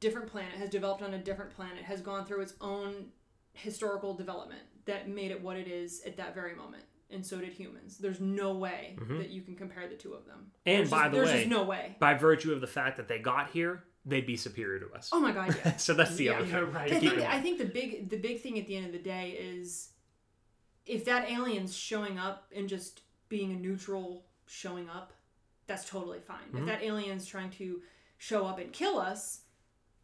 different 0.00 0.26
planet 0.28 0.52
has 0.54 0.68
developed 0.70 1.02
on 1.02 1.14
a 1.14 1.18
different 1.18 1.50
planet 1.54 1.82
has 1.84 2.00
gone 2.00 2.24
through 2.24 2.40
its 2.42 2.54
own 2.60 3.06
historical 3.52 4.14
development 4.14 4.62
that 4.84 5.08
made 5.08 5.30
it 5.30 5.42
what 5.42 5.56
it 5.56 5.66
is 5.66 6.02
at 6.06 6.16
that 6.16 6.34
very 6.34 6.54
moment 6.54 6.82
and 7.10 7.24
so 7.24 7.38
did 7.38 7.52
humans 7.52 7.98
there's 7.98 8.20
no 8.20 8.52
way 8.54 8.96
that 9.08 9.30
you 9.30 9.40
can 9.42 9.54
compare 9.56 9.88
the 9.88 9.94
two 9.94 10.12
of 10.14 10.24
them 10.26 10.46
Mm-hmm. 10.66 10.70
And 10.70 10.78
There's 10.80 10.90
by 10.90 11.02
just- 11.04 11.10
the 11.12 11.16
there's 11.18 11.28
way- 11.28 11.34
there's 11.36 11.46
no 11.48 11.62
way 11.64 11.96
by 11.98 12.14
virtue 12.14 12.52
of 12.52 12.60
the 12.60 12.66
fact 12.66 12.96
that 12.98 13.06
they 13.08 13.18
got 13.20 13.50
here, 13.50 13.84
they'd 14.04 14.26
be 14.26 14.36
superior 14.36 14.80
to 14.80 14.92
us. 14.94 15.10
oh 15.12 15.20
my 15.20 15.32
god 15.32 15.56
yeah 15.64 15.76
so 15.76 15.94
that's 15.94 16.16
the 16.16 16.24
Yeah. 16.24 16.32
other 16.38 16.44
Yeah, 16.46 16.60
thing. 16.64 16.72
right. 16.72 16.92
I 16.92 16.98
think, 17.00 17.18
I 17.20 17.40
think 17.40 17.58
the 17.58 17.64
big 17.66 18.10
the 18.10 18.16
big 18.18 18.40
thing 18.42 18.58
at 18.58 18.66
the 18.66 18.76
end 18.76 18.86
of 18.86 18.92
the 18.92 18.98
day 18.98 19.30
is 19.38 19.90
if 20.86 21.04
that 21.04 21.28
alien's 21.30 21.76
showing 21.76 22.18
up 22.18 22.50
and 22.54 22.68
just 22.68 23.02
being 23.28 23.52
a 23.52 23.56
neutral 23.56 24.24
showing 24.46 24.88
up, 24.88 25.12
that's 25.66 25.88
totally 25.88 26.20
fine. 26.20 26.38
Mm-hmm. 26.48 26.58
If 26.58 26.66
that 26.66 26.82
alien's 26.82 27.26
trying 27.26 27.50
to 27.50 27.82
show 28.18 28.46
up 28.46 28.58
and 28.58 28.72
kill 28.72 28.98
us, 28.98 29.40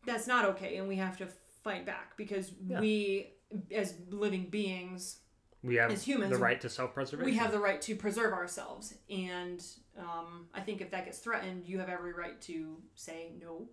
that's 0.04 0.26
not 0.26 0.44
okay, 0.44 0.76
and 0.78 0.88
we 0.88 0.96
have 0.96 1.16
to 1.18 1.28
fight 1.62 1.86
back 1.86 2.16
because 2.16 2.52
Yeah. 2.66 2.80
we, 2.80 3.34
as 3.70 3.94
living 4.10 4.46
beings, 4.50 5.18
we 5.62 5.76
have 5.76 5.92
as 5.92 6.02
humans, 6.02 6.32
the 6.32 6.38
right 6.38 6.60
to 6.60 6.68
self-preservation. 6.68 7.24
we 7.24 7.36
have 7.36 7.52
the 7.52 7.60
right 7.60 7.80
to 7.82 7.94
preserve 7.94 8.32
ourselves. 8.32 8.94
And 9.08 9.64
um, 9.96 10.48
I 10.52 10.60
think 10.60 10.80
if 10.80 10.90
that 10.90 11.04
gets 11.04 11.18
threatened, 11.18 11.66
you 11.66 11.78
have 11.78 11.88
every 11.88 12.12
right 12.12 12.40
to 12.42 12.78
say 12.96 13.30
no. 13.40 13.68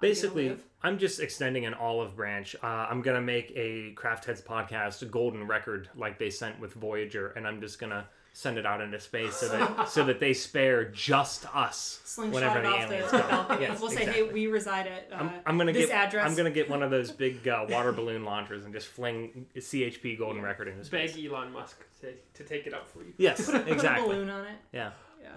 I'm 0.00 0.06
gonna 0.06 0.10
Basically. 0.10 0.56
I'm 0.82 0.98
just 0.98 1.20
extending 1.20 1.64
an 1.64 1.74
olive 1.74 2.14
branch. 2.14 2.54
Uh, 2.62 2.66
I'm 2.66 3.00
gonna 3.00 3.20
make 3.22 3.52
a 3.56 3.92
Craft 3.92 4.26
Heads 4.26 4.42
podcast 4.42 5.00
a 5.02 5.06
golden 5.06 5.46
record 5.46 5.88
like 5.96 6.18
they 6.18 6.30
sent 6.30 6.60
with 6.60 6.74
Voyager, 6.74 7.28
and 7.28 7.46
I'm 7.46 7.60
just 7.60 7.78
gonna 7.78 8.06
send 8.36 8.58
it 8.58 8.66
out 8.66 8.80
into 8.80 8.98
space 8.98 9.36
so 9.36 9.48
that 9.48 9.88
so 9.88 10.04
that 10.04 10.18
they 10.18 10.34
spare 10.34 10.84
just 10.86 11.46
us 11.54 12.00
slingshot 12.04 12.34
whenever 12.34 12.58
it 12.58 12.62
the 12.62 12.68
off 12.68 12.90
aliens 12.90 13.10
the 13.12 13.20
come. 13.20 13.60
Yes, 13.60 13.80
we'll 13.80 13.90
say, 13.90 14.04
hey, 14.06 14.22
we 14.24 14.48
reside 14.48 14.88
at 14.88 15.08
uh, 15.12 15.16
I'm, 15.22 15.30
I'm 15.46 15.56
gonna 15.56 15.72
this 15.72 15.86
get 15.86 15.96
address. 15.96 16.28
I'm 16.28 16.36
gonna 16.36 16.50
get 16.50 16.68
one 16.68 16.82
of 16.82 16.90
those 16.90 17.10
big 17.24 17.46
uh, 17.48 17.64
water 17.68 17.92
balloon 17.92 18.24
launchers 18.24 18.64
and 18.64 18.74
just 18.74 18.88
fling 18.88 19.46
CHP 19.56 20.18
golden 20.18 20.42
record 20.42 20.68
into 20.68 20.84
space. 20.84 21.14
Beg 21.14 21.24
Elon 21.24 21.52
Musk 21.52 21.82
to, 22.00 22.12
to 22.34 22.44
take 22.44 22.66
it 22.66 22.74
up 22.74 22.88
for 22.88 22.98
you. 22.98 23.14
Yes, 23.16 23.46
Put 23.46 23.54
a 23.54 23.72
exactly. 23.72 24.08
balloon 24.08 24.28
on 24.28 24.44
it. 24.46 24.56
Yeah. 24.72 24.90
Yeah. 25.22 25.30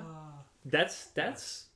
that's 0.65 1.05
that's 1.11 1.66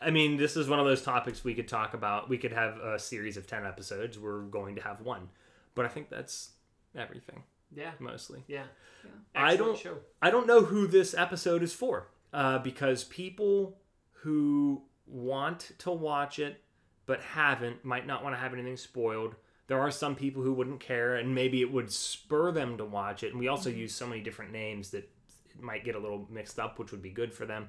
i 0.00 0.10
mean 0.10 0.36
this 0.36 0.56
is 0.56 0.68
one 0.68 0.78
of 0.78 0.86
those 0.86 1.02
topics 1.02 1.44
we 1.44 1.54
could 1.54 1.68
talk 1.68 1.94
about. 1.94 2.28
We 2.28 2.38
could 2.38 2.52
have 2.52 2.78
a 2.78 2.98
series 2.98 3.36
of 3.36 3.46
10 3.46 3.64
episodes. 3.66 4.18
We're 4.18 4.42
going 4.42 4.74
to 4.76 4.82
have 4.82 5.00
one. 5.00 5.28
But 5.74 5.84
i 5.86 5.88
think 5.88 6.08
that's 6.10 6.50
everything. 6.96 7.42
Yeah, 7.74 7.92
mostly. 7.98 8.44
Yeah. 8.46 8.64
Yeah. 9.04 9.10
I 9.34 9.56
don't- 9.56 9.78
show. 9.78 9.96
i 10.22 10.30
don't 10.30 10.46
know 10.46 10.62
who 10.62 10.86
this 10.86 11.14
episode 11.14 11.62
is 11.62 11.72
for 11.72 12.08
uh, 12.32 12.58
because 12.58 13.04
people 13.04 13.78
who 14.22 14.82
want 15.06 15.72
to 15.78 15.90
watch 15.90 16.38
it 16.38 16.60
but 17.06 17.20
haven't 17.20 17.84
might 17.84 18.06
not 18.06 18.22
want 18.24 18.34
to 18.34 18.40
have 18.40 18.52
anything 18.54 18.76
spoiled. 18.76 19.34
There 19.66 19.80
are 19.80 19.90
some 19.90 20.14
people 20.14 20.42
who 20.42 20.52
wouldn't 20.54 20.80
care 20.80 21.16
and 21.16 21.34
maybe 21.34 21.60
it 21.60 21.70
would 21.72 21.90
spur 21.92 22.50
them 22.52 22.76
to 22.78 22.84
watch 22.84 23.22
it. 23.22 23.30
And 23.30 23.38
we 23.38 23.48
also 23.48 23.70
use 23.70 23.94
so 23.94 24.06
many 24.06 24.20
different 24.22 24.52
names 24.52 24.90
that 24.90 25.04
it 25.50 25.60
might 25.62 25.84
get 25.84 25.94
a 25.94 25.98
little 25.98 26.26
mixed 26.30 26.58
up 26.58 26.78
which 26.78 26.90
would 26.92 27.02
be 27.02 27.10
good 27.10 27.32
for 27.32 27.46
them 27.46 27.68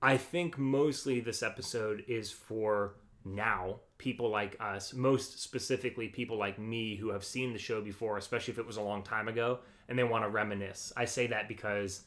I 0.00 0.16
think 0.16 0.58
mostly 0.58 1.20
this 1.20 1.42
episode 1.42 2.04
is 2.06 2.30
for 2.30 2.94
now 3.24 3.80
people 3.98 4.30
like 4.30 4.56
us, 4.60 4.94
most 4.94 5.40
specifically 5.40 6.08
people 6.08 6.38
like 6.38 6.58
me 6.58 6.94
who 6.96 7.10
have 7.10 7.24
seen 7.24 7.52
the 7.52 7.58
show 7.58 7.80
before, 7.80 8.16
especially 8.16 8.52
if 8.52 8.58
it 8.58 8.66
was 8.66 8.76
a 8.76 8.82
long 8.82 9.02
time 9.02 9.28
ago 9.28 9.58
and 9.88 9.98
they 9.98 10.04
want 10.04 10.24
to 10.24 10.28
reminisce. 10.28 10.92
I 10.96 11.04
say 11.04 11.26
that 11.28 11.48
because 11.48 12.02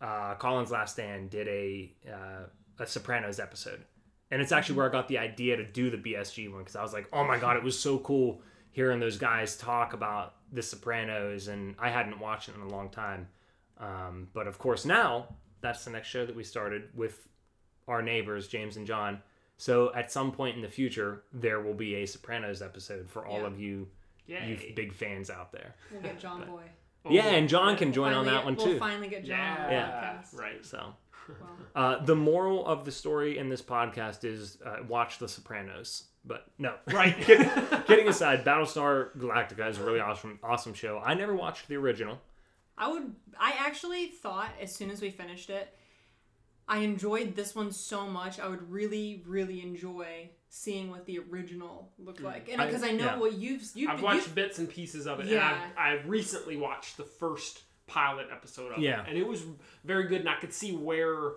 uh, 0.00 0.34
Colin's 0.36 0.70
Last 0.70 0.94
Stand 0.94 1.30
did 1.30 1.48
a 1.48 1.92
uh, 2.10 2.46
a 2.78 2.86
Sopranos 2.86 3.40
episode, 3.40 3.82
and 4.30 4.42
it's 4.42 4.52
actually 4.52 4.76
where 4.76 4.88
I 4.88 4.92
got 4.92 5.08
the 5.08 5.18
idea 5.18 5.56
to 5.56 5.64
do 5.64 5.90
the 5.90 5.96
BSG 5.96 6.50
one 6.50 6.60
because 6.60 6.76
I 6.76 6.82
was 6.82 6.92
like, 6.92 7.08
oh 7.12 7.24
my 7.24 7.38
god, 7.38 7.56
it 7.56 7.62
was 7.62 7.78
so 7.78 7.98
cool 7.98 8.42
hearing 8.70 9.00
those 9.00 9.16
guys 9.16 9.56
talk 9.56 9.94
about 9.94 10.34
the 10.52 10.62
Sopranos, 10.62 11.48
and 11.48 11.74
I 11.78 11.90
hadn't 11.90 12.18
watched 12.20 12.48
it 12.48 12.54
in 12.54 12.60
a 12.60 12.68
long 12.68 12.90
time. 12.90 13.28
Um, 13.78 14.28
but 14.32 14.46
of 14.46 14.58
course, 14.58 14.84
now 14.84 15.36
that's 15.66 15.84
the 15.84 15.90
next 15.90 16.08
show 16.08 16.24
that 16.24 16.34
we 16.36 16.44
started 16.44 16.84
with 16.94 17.26
our 17.88 18.02
neighbors, 18.02 18.48
James 18.48 18.76
and 18.76 18.86
John. 18.86 19.20
So 19.58 19.92
at 19.94 20.12
some 20.12 20.32
point 20.32 20.56
in 20.56 20.62
the 20.62 20.68
future, 20.68 21.22
there 21.32 21.60
will 21.60 21.74
be 21.74 21.96
a 21.96 22.06
Sopranos 22.06 22.60
episode 22.62 23.08
for 23.08 23.24
all 23.26 23.40
Yeah. 23.40 23.46
of 23.46 23.60
you, 23.60 23.88
you 24.26 24.72
big 24.74 24.92
fans 24.92 25.30
out 25.30 25.52
there. 25.52 25.74
We'll 25.92 26.02
get 26.02 26.18
John 26.18 26.44
Boy. 26.46 26.62
Oh, 27.04 27.10
yeah, 27.10 27.26
and 27.28 27.48
John 27.48 27.76
can 27.76 27.92
join 27.92 28.12
on 28.12 28.26
that 28.26 28.38
get- 28.38 28.44
one 28.44 28.56
we'll 28.56 28.66
too. 28.66 28.78
finally 28.78 29.08
get 29.08 29.24
John 29.24 29.38
on 29.38 29.66
the 29.66 29.72
Yeah, 29.72 29.88
podcast. 30.22 30.38
right. 30.38 30.64
So 30.66 30.94
Well, 31.28 31.48
uh, 31.74 32.04
the 32.04 32.16
moral 32.16 32.66
of 32.66 32.84
the 32.84 32.92
story 32.92 33.38
in 33.38 33.48
this 33.48 33.62
podcast 33.62 34.24
is 34.24 34.58
uh, 34.64 34.78
watch 34.88 35.18
The 35.18 35.28
Sopranos. 35.28 36.08
But 36.24 36.46
no, 36.58 36.74
Right. 36.88 37.16
kidding, 37.20 37.48
kidding 37.86 38.08
aside, 38.08 38.44
Battlestar 38.44 39.16
Galactica 39.16 39.68
is 39.70 39.78
a 39.78 39.84
really 39.84 40.00
awesome, 40.00 40.38
awesome 40.42 40.74
show. 40.74 41.00
I 41.04 41.14
never 41.14 41.34
watched 41.36 41.68
the 41.68 41.76
original. 41.76 42.20
I 42.78 42.90
would. 42.90 43.14
I 43.38 43.54
actually 43.58 44.06
thought 44.06 44.50
as 44.60 44.74
soon 44.74 44.90
as 44.90 45.00
we 45.00 45.10
finished 45.10 45.50
it, 45.50 45.74
I 46.68 46.78
enjoyed 46.78 47.36
this 47.36 47.54
one 47.54 47.72
so 47.72 48.06
much. 48.06 48.40
I 48.40 48.48
would 48.48 48.70
really, 48.70 49.22
really 49.26 49.62
enjoy 49.62 50.30
seeing 50.48 50.90
what 50.90 51.06
the 51.06 51.18
original 51.30 51.90
looked 51.98 52.20
mm. 52.20 52.24
like, 52.24 52.48
and 52.50 52.60
I- 52.60 52.66
because 52.66 52.82
I, 52.82 52.92
know 52.92 53.04
yeah. 53.04 53.18
what 53.18 53.34
you've 53.34 53.62
you've, 53.74 53.90
I've 53.90 54.02
watched 54.02 54.34
bits 54.34 54.58
and 54.58 54.68
pieces 54.68 55.06
of 55.06 55.20
it, 55.20 55.26
Yeah. 55.26 55.48
and 55.48 55.72
I've, 55.78 56.00
I've 56.00 56.08
recently 56.08 56.56
watched 56.56 56.96
the 56.96 57.04
first 57.04 57.62
pilot 57.86 58.28
episode 58.32 58.72
of 58.72 58.78
Yeah. 58.78 59.02
it, 59.02 59.08
and 59.10 59.18
it 59.18 59.26
was 59.26 59.42
very 59.84 60.08
good, 60.08 60.20
and 60.20 60.28
I 60.28 60.36
could 60.36 60.52
see 60.52 60.72
where 60.72 61.32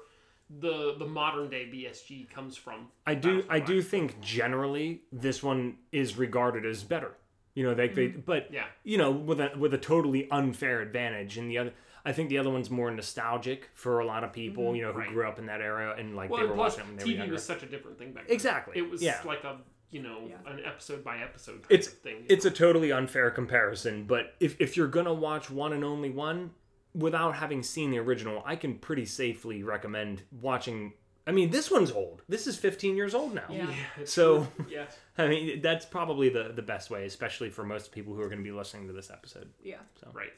the 0.50 0.96
the 0.98 1.06
modern 1.06 1.50
day 1.50 1.70
BSG 1.72 2.30
comes 2.30 2.58
from. 2.58 2.88
I 3.06 3.16
do, 3.16 3.46
I 3.50 3.60
do 3.60 3.82
think 3.82 4.20
generally 4.20 5.02
this 5.12 5.44
one 5.44 5.78
is 5.92 6.18
regarded 6.18 6.66
as 6.66 6.84
better. 6.84 7.16
You 7.60 7.66
know, 7.66 7.74
they, 7.74 7.90
they 7.90 8.08
but 8.08 8.48
Yeah. 8.54 8.68
you 8.84 8.98
know, 8.98 9.12
with 9.12 9.42
a 9.42 9.52
with 9.58 9.74
a 9.74 9.78
totally 9.78 10.30
unfair 10.32 10.80
advantage. 10.82 11.38
And 11.38 11.52
the 11.52 11.58
other, 11.58 11.74
I 12.06 12.14
think 12.14 12.30
the 12.30 12.38
other 12.38 12.50
one's 12.50 12.70
more 12.70 12.90
nostalgic 12.90 13.70
for 13.74 14.00
a 14.00 14.06
lot 14.06 14.24
of 14.24 14.32
people. 14.32 14.64
Mm-hmm. 14.68 14.76
You 14.78 14.82
know, 14.84 14.94
who 14.94 15.00
Right. 15.00 15.10
grew 15.10 15.28
up 15.28 15.40
in 15.40 15.48
that 15.48 15.60
era 15.62 15.94
and 16.00 16.16
like 16.16 16.30
Well, 16.30 16.40
they 16.40 16.48
were 16.48 16.54
plus 16.56 16.78
watching 16.78 16.86
it 16.86 16.88
when 16.88 16.96
they 16.98 17.04
were 17.04 17.10
TV 17.12 17.18
younger. 17.18 17.34
was 17.34 17.44
such 17.44 17.64
a 17.64 17.66
different 17.66 17.98
thing 18.00 18.14
back 18.14 18.28
then. 18.28 18.34
Exactly, 18.34 18.78
It 18.78 18.90
was 18.90 19.02
yeah. 19.02 19.20
like 19.26 19.44
a 19.44 19.58
you 19.92 20.02
know 20.02 20.20
Yeah. 20.30 20.52
an 20.54 20.62
episode 20.64 21.04
by 21.04 21.18
episode 21.18 21.64
type 21.64 21.72
it's 21.72 21.88
of 21.88 21.94
thing. 21.96 22.26
it's 22.30 22.46
a 22.46 22.52
totally 22.52 22.92
unfair 22.94 23.30
comparison. 23.30 24.06
But 24.06 24.36
if 24.40 24.56
if 24.62 24.78
you're 24.78 24.88
gonna 24.88 25.14
watch 25.14 25.50
one 25.52 25.74
and 25.74 25.84
only 25.84 26.12
one 26.12 26.52
without 26.96 27.36
having 27.36 27.62
seen 27.62 27.92
the 27.92 28.00
original, 28.00 28.42
I 28.46 28.56
can 28.56 28.76
pretty 28.80 29.06
safely 29.06 29.64
recommend 29.64 30.22
watching. 30.42 30.94
I 31.28 31.32
mean, 31.32 31.52
this 31.52 31.70
one's 31.70 31.92
old. 31.92 32.24
This 32.28 32.48
is 32.48 32.58
15 32.58 32.96
years 32.96 33.14
old 33.14 33.36
now. 33.36 33.44
Yeah. 33.50 33.72
it's 33.98 34.12
So- 34.14 34.48
true. 34.56 34.66
yeah, 34.72 34.86
I 35.18 35.28
mean, 35.28 35.62
that's 35.62 35.86
probably 35.86 36.30
the 36.30 36.52
the 36.56 36.62
best 36.64 36.90
way, 36.90 37.06
especially 37.06 37.50
for 37.50 37.64
most 37.64 37.92
people 37.92 38.14
who 38.16 38.22
are 38.22 38.28
going 38.30 38.40
to 38.40 38.44
be 38.44 38.52
listening 38.52 38.88
to 38.88 38.94
this 38.94 39.12
episode. 39.12 39.50
yeah. 39.64 39.78
So, 40.00 40.10
right. 40.14 40.34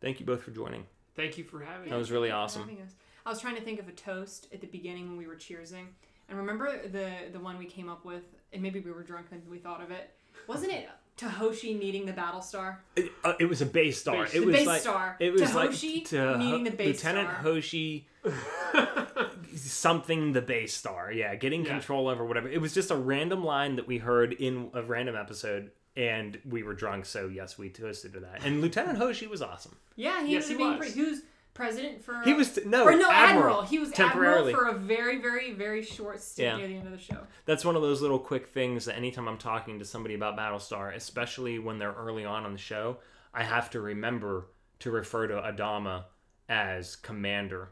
Thank 0.00 0.20
you 0.20 0.26
both 0.26 0.42
for 0.42 0.50
joining. 0.50 0.86
Thank 1.14 1.36
you 1.38 1.44
for 1.44 1.60
having 1.60 1.90
That 1.90 1.98
was 1.98 2.10
really 2.10 2.30
Thank 2.30 2.50
you 2.54 2.54
for 2.56 2.60
awesome. 2.62 2.78
us. 2.86 2.94
I 3.26 3.30
was 3.30 3.40
trying 3.40 3.54
to 3.56 3.60
think 3.62 3.78
of 3.78 3.86
a 3.88 3.92
toast 3.92 4.48
at 4.52 4.60
the 4.60 4.66
beginning 4.66 5.08
when 5.08 5.16
we 5.16 5.26
were 5.26 5.36
cheersing, 5.36 5.86
and 6.28 6.38
remember 6.38 6.88
the 6.88 7.10
the 7.32 7.38
one 7.40 7.58
we 7.58 7.66
came 7.66 7.88
up 7.88 8.04
with, 8.04 8.22
and 8.52 8.62
maybe 8.62 8.80
we 8.80 8.90
were 8.90 9.02
drunk 9.04 9.26
and 9.32 9.42
we 9.48 9.58
thought 9.58 9.82
of 9.82 9.90
it. 9.90 10.10
Wasn't 10.48 10.72
it 10.72 10.88
Tahoshi 11.18 11.78
needing 11.78 12.06
the 12.06 12.12
Battlestar? 12.12 12.78
It, 12.96 13.12
uh, 13.22 13.34
it 13.38 13.44
was 13.44 13.60
a 13.60 13.66
base 13.66 14.00
star. 14.00 14.24
Base- 14.24 14.34
it 14.34 14.40
The 14.40 14.46
was 14.46 14.56
base 14.56 14.66
like 14.66 14.80
star. 14.80 15.16
it 15.20 15.30
was 15.32 15.42
Tahoshi 15.42 15.94
like 15.96 16.04
to, 16.06 16.38
needing 16.38 16.64
the 16.64 16.70
base 16.70 16.98
star. 16.98 17.12
Lieutenant 17.12 17.38
star. 17.38 17.42
Hoshi 17.52 18.08
something 19.56 20.32
the 20.32 20.42
base 20.42 20.74
star. 20.74 21.12
Yeah, 21.12 21.34
getting 21.34 21.64
Yeah. 21.64 21.72
control 21.72 22.08
over 22.08 22.24
whatever. 22.24 22.48
It 22.48 22.60
was 22.60 22.72
just 22.74 22.90
a 22.90 22.96
random 22.96 23.44
line 23.44 23.76
that 23.76 23.86
we 23.86 23.98
heard 23.98 24.32
in 24.32 24.70
a 24.74 24.82
random 24.82 25.16
episode. 25.16 25.70
And 25.94 26.38
we 26.48 26.62
were 26.62 26.72
drunk, 26.72 27.04
so 27.04 27.28
yes, 27.28 27.58
we 27.58 27.68
toasted 27.68 28.14
to 28.14 28.20
that. 28.20 28.46
And 28.46 28.62
Lieutenant 28.62 28.96
Hoshi 28.96 29.26
was 29.26 29.42
awesome. 29.42 29.76
Yeah, 29.94 30.24
he 30.24 30.32
Yes, 30.32 30.44
was 30.44 30.48
he 30.52 30.56
being 30.56 30.78
was. 30.78 30.78
pre- 30.78 30.90
he 31.04 31.10
was 31.10 31.20
president 31.52 32.02
for. 32.02 32.22
He 32.22 32.32
was 32.32 32.54
t- 32.54 32.62
no, 32.64 32.84
or 32.84 32.92
no 32.92 33.10
admiral. 33.10 33.12
admiral. 33.58 33.62
He 33.62 33.78
was 33.78 33.90
temporarily. 33.90 34.54
admiral 34.54 34.70
for 34.72 34.76
a 34.76 34.80
very, 34.80 35.18
very, 35.20 35.52
very 35.52 35.82
short 35.82 36.20
stint 36.22 36.46
Yeah. 36.48 36.56
near 36.56 36.68
the 36.68 36.76
end 36.76 36.86
of 36.86 36.92
the 36.92 36.98
show. 36.98 37.26
That's 37.44 37.62
one 37.62 37.76
of 37.76 37.82
those 37.82 38.00
little 38.00 38.18
quick 38.18 38.46
things 38.46 38.86
that 38.86 38.96
anytime 38.96 39.28
I'm 39.28 39.36
talking 39.36 39.78
to 39.80 39.84
somebody 39.84 40.14
about 40.14 40.34
Battlestar, 40.34 40.94
especially 40.96 41.58
when 41.58 41.78
they're 41.78 41.92
early 41.92 42.24
on 42.24 42.46
on 42.46 42.52
the 42.52 42.58
show, 42.58 42.96
I 43.34 43.42
have 43.44 43.68
to 43.72 43.80
remember 43.82 44.46
to 44.78 44.90
refer 44.90 45.26
to 45.26 45.34
Adama 45.34 46.04
as 46.48 46.96
Commander 46.96 47.68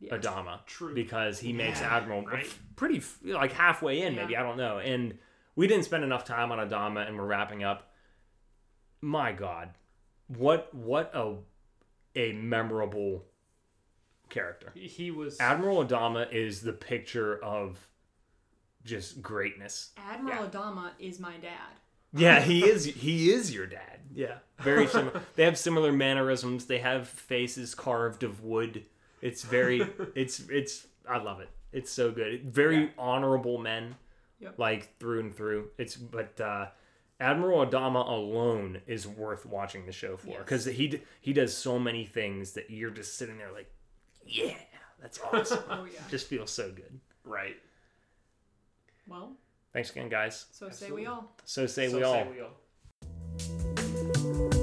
Yeah. 0.00 0.16
Adama. 0.16 0.64
True. 0.66 0.94
Because 0.94 1.40
he 1.40 1.52
makes 1.52 1.80
Admiral 1.82 2.22
right. 2.24 2.46
pretty, 2.76 3.02
like 3.24 3.52
halfway 3.52 4.02
in, 4.02 4.14
Yeah. 4.14 4.20
maybe. 4.22 4.36
I 4.36 4.42
don't 4.42 4.56
know. 4.56 4.78
And 4.78 5.18
we 5.56 5.66
didn't 5.66 5.84
spend 5.84 6.04
enough 6.04 6.24
time 6.24 6.52
on 6.52 6.58
Adama, 6.58 7.06
and 7.06 7.16
we're 7.16 7.26
wrapping 7.26 7.64
up. 7.64 7.92
My 9.00 9.32
God, 9.32 9.70
what 10.28 10.72
what 10.74 11.10
a 11.14 11.36
a 12.16 12.32
memorable 12.32 13.24
character. 14.28 14.70
He- 14.74 14.88
He 14.88 15.10
was 15.10 15.40
Admiral 15.40 15.84
Adama 15.84 16.30
is 16.32 16.60
the 16.62 16.72
picture 16.72 17.42
of 17.42 17.88
just 18.84 19.22
greatness. 19.22 19.92
Admiral 19.96 20.44
Yeah. 20.44 20.50
Adama 20.50 20.90
is 20.98 21.18
my 21.20 21.36
dad. 21.38 21.74
Yeah, 22.12 22.40
he 22.40 22.64
is. 22.64 22.86
He 22.86 23.30
is 23.30 23.52
your 23.54 23.66
dad. 23.66 24.00
Yeah, 24.14 24.38
very 24.60 24.86
similar. 24.88 25.22
they 25.36 25.44
have 25.44 25.58
similar 25.58 25.92
mannerisms. 25.92 26.66
They 26.66 26.78
have 26.78 27.06
faces 27.06 27.74
carved 27.74 28.22
of 28.22 28.42
wood. 28.42 28.86
It's 29.22 29.42
very. 29.42 29.80
It's 30.14 30.40
it's. 30.48 30.86
I 31.08 31.18
love 31.18 31.40
it. 31.40 31.48
It's 31.72 31.90
so 31.90 32.10
good. 32.10 32.44
Very 32.48 32.84
Yeah. 32.84 32.90
honorable 32.98 33.58
men, 33.58 33.96
Yep. 34.40 34.58
like 34.58 34.96
through 34.98 35.20
and 35.20 35.34
through. 35.34 35.70
It's 35.78 35.96
but 35.96 36.40
uh, 36.40 36.66
Admiral 37.20 37.66
Adama 37.66 38.06
alone 38.08 38.80
is 38.86 39.06
worth 39.06 39.44
watching 39.46 39.84
the 39.86 39.92
show 39.92 40.16
for 40.16 40.28
Yes. 40.28 40.38
because 40.38 40.64
he 40.66 40.88
d- 40.88 41.02
he 41.20 41.32
does 41.32 41.56
so 41.56 41.78
many 41.78 42.04
things 42.06 42.52
that 42.52 42.70
you're 42.70 42.90
just 42.90 43.16
sitting 43.16 43.38
there 43.38 43.52
like, 43.52 43.70
yeah, 44.26 44.54
that's 45.00 45.18
awesome. 45.32 45.62
Oh 45.68 45.84
yeah. 45.84 46.00
just 46.10 46.26
feels 46.28 46.50
so 46.50 46.70
good. 46.70 47.00
right. 47.24 47.56
Well, 49.06 49.36
Thanks 49.72 49.90
again, 49.90 50.08
guys. 50.08 50.46
so 50.52 50.70
say 50.70 50.90
we 50.90 51.06
all. 51.06 51.32
So 51.44 51.66
say 51.66 51.88
So 51.88 51.96
we 51.98 52.02
all. 52.02 52.14
say 52.14 52.28
we 52.30 52.40
all. 54.54 54.57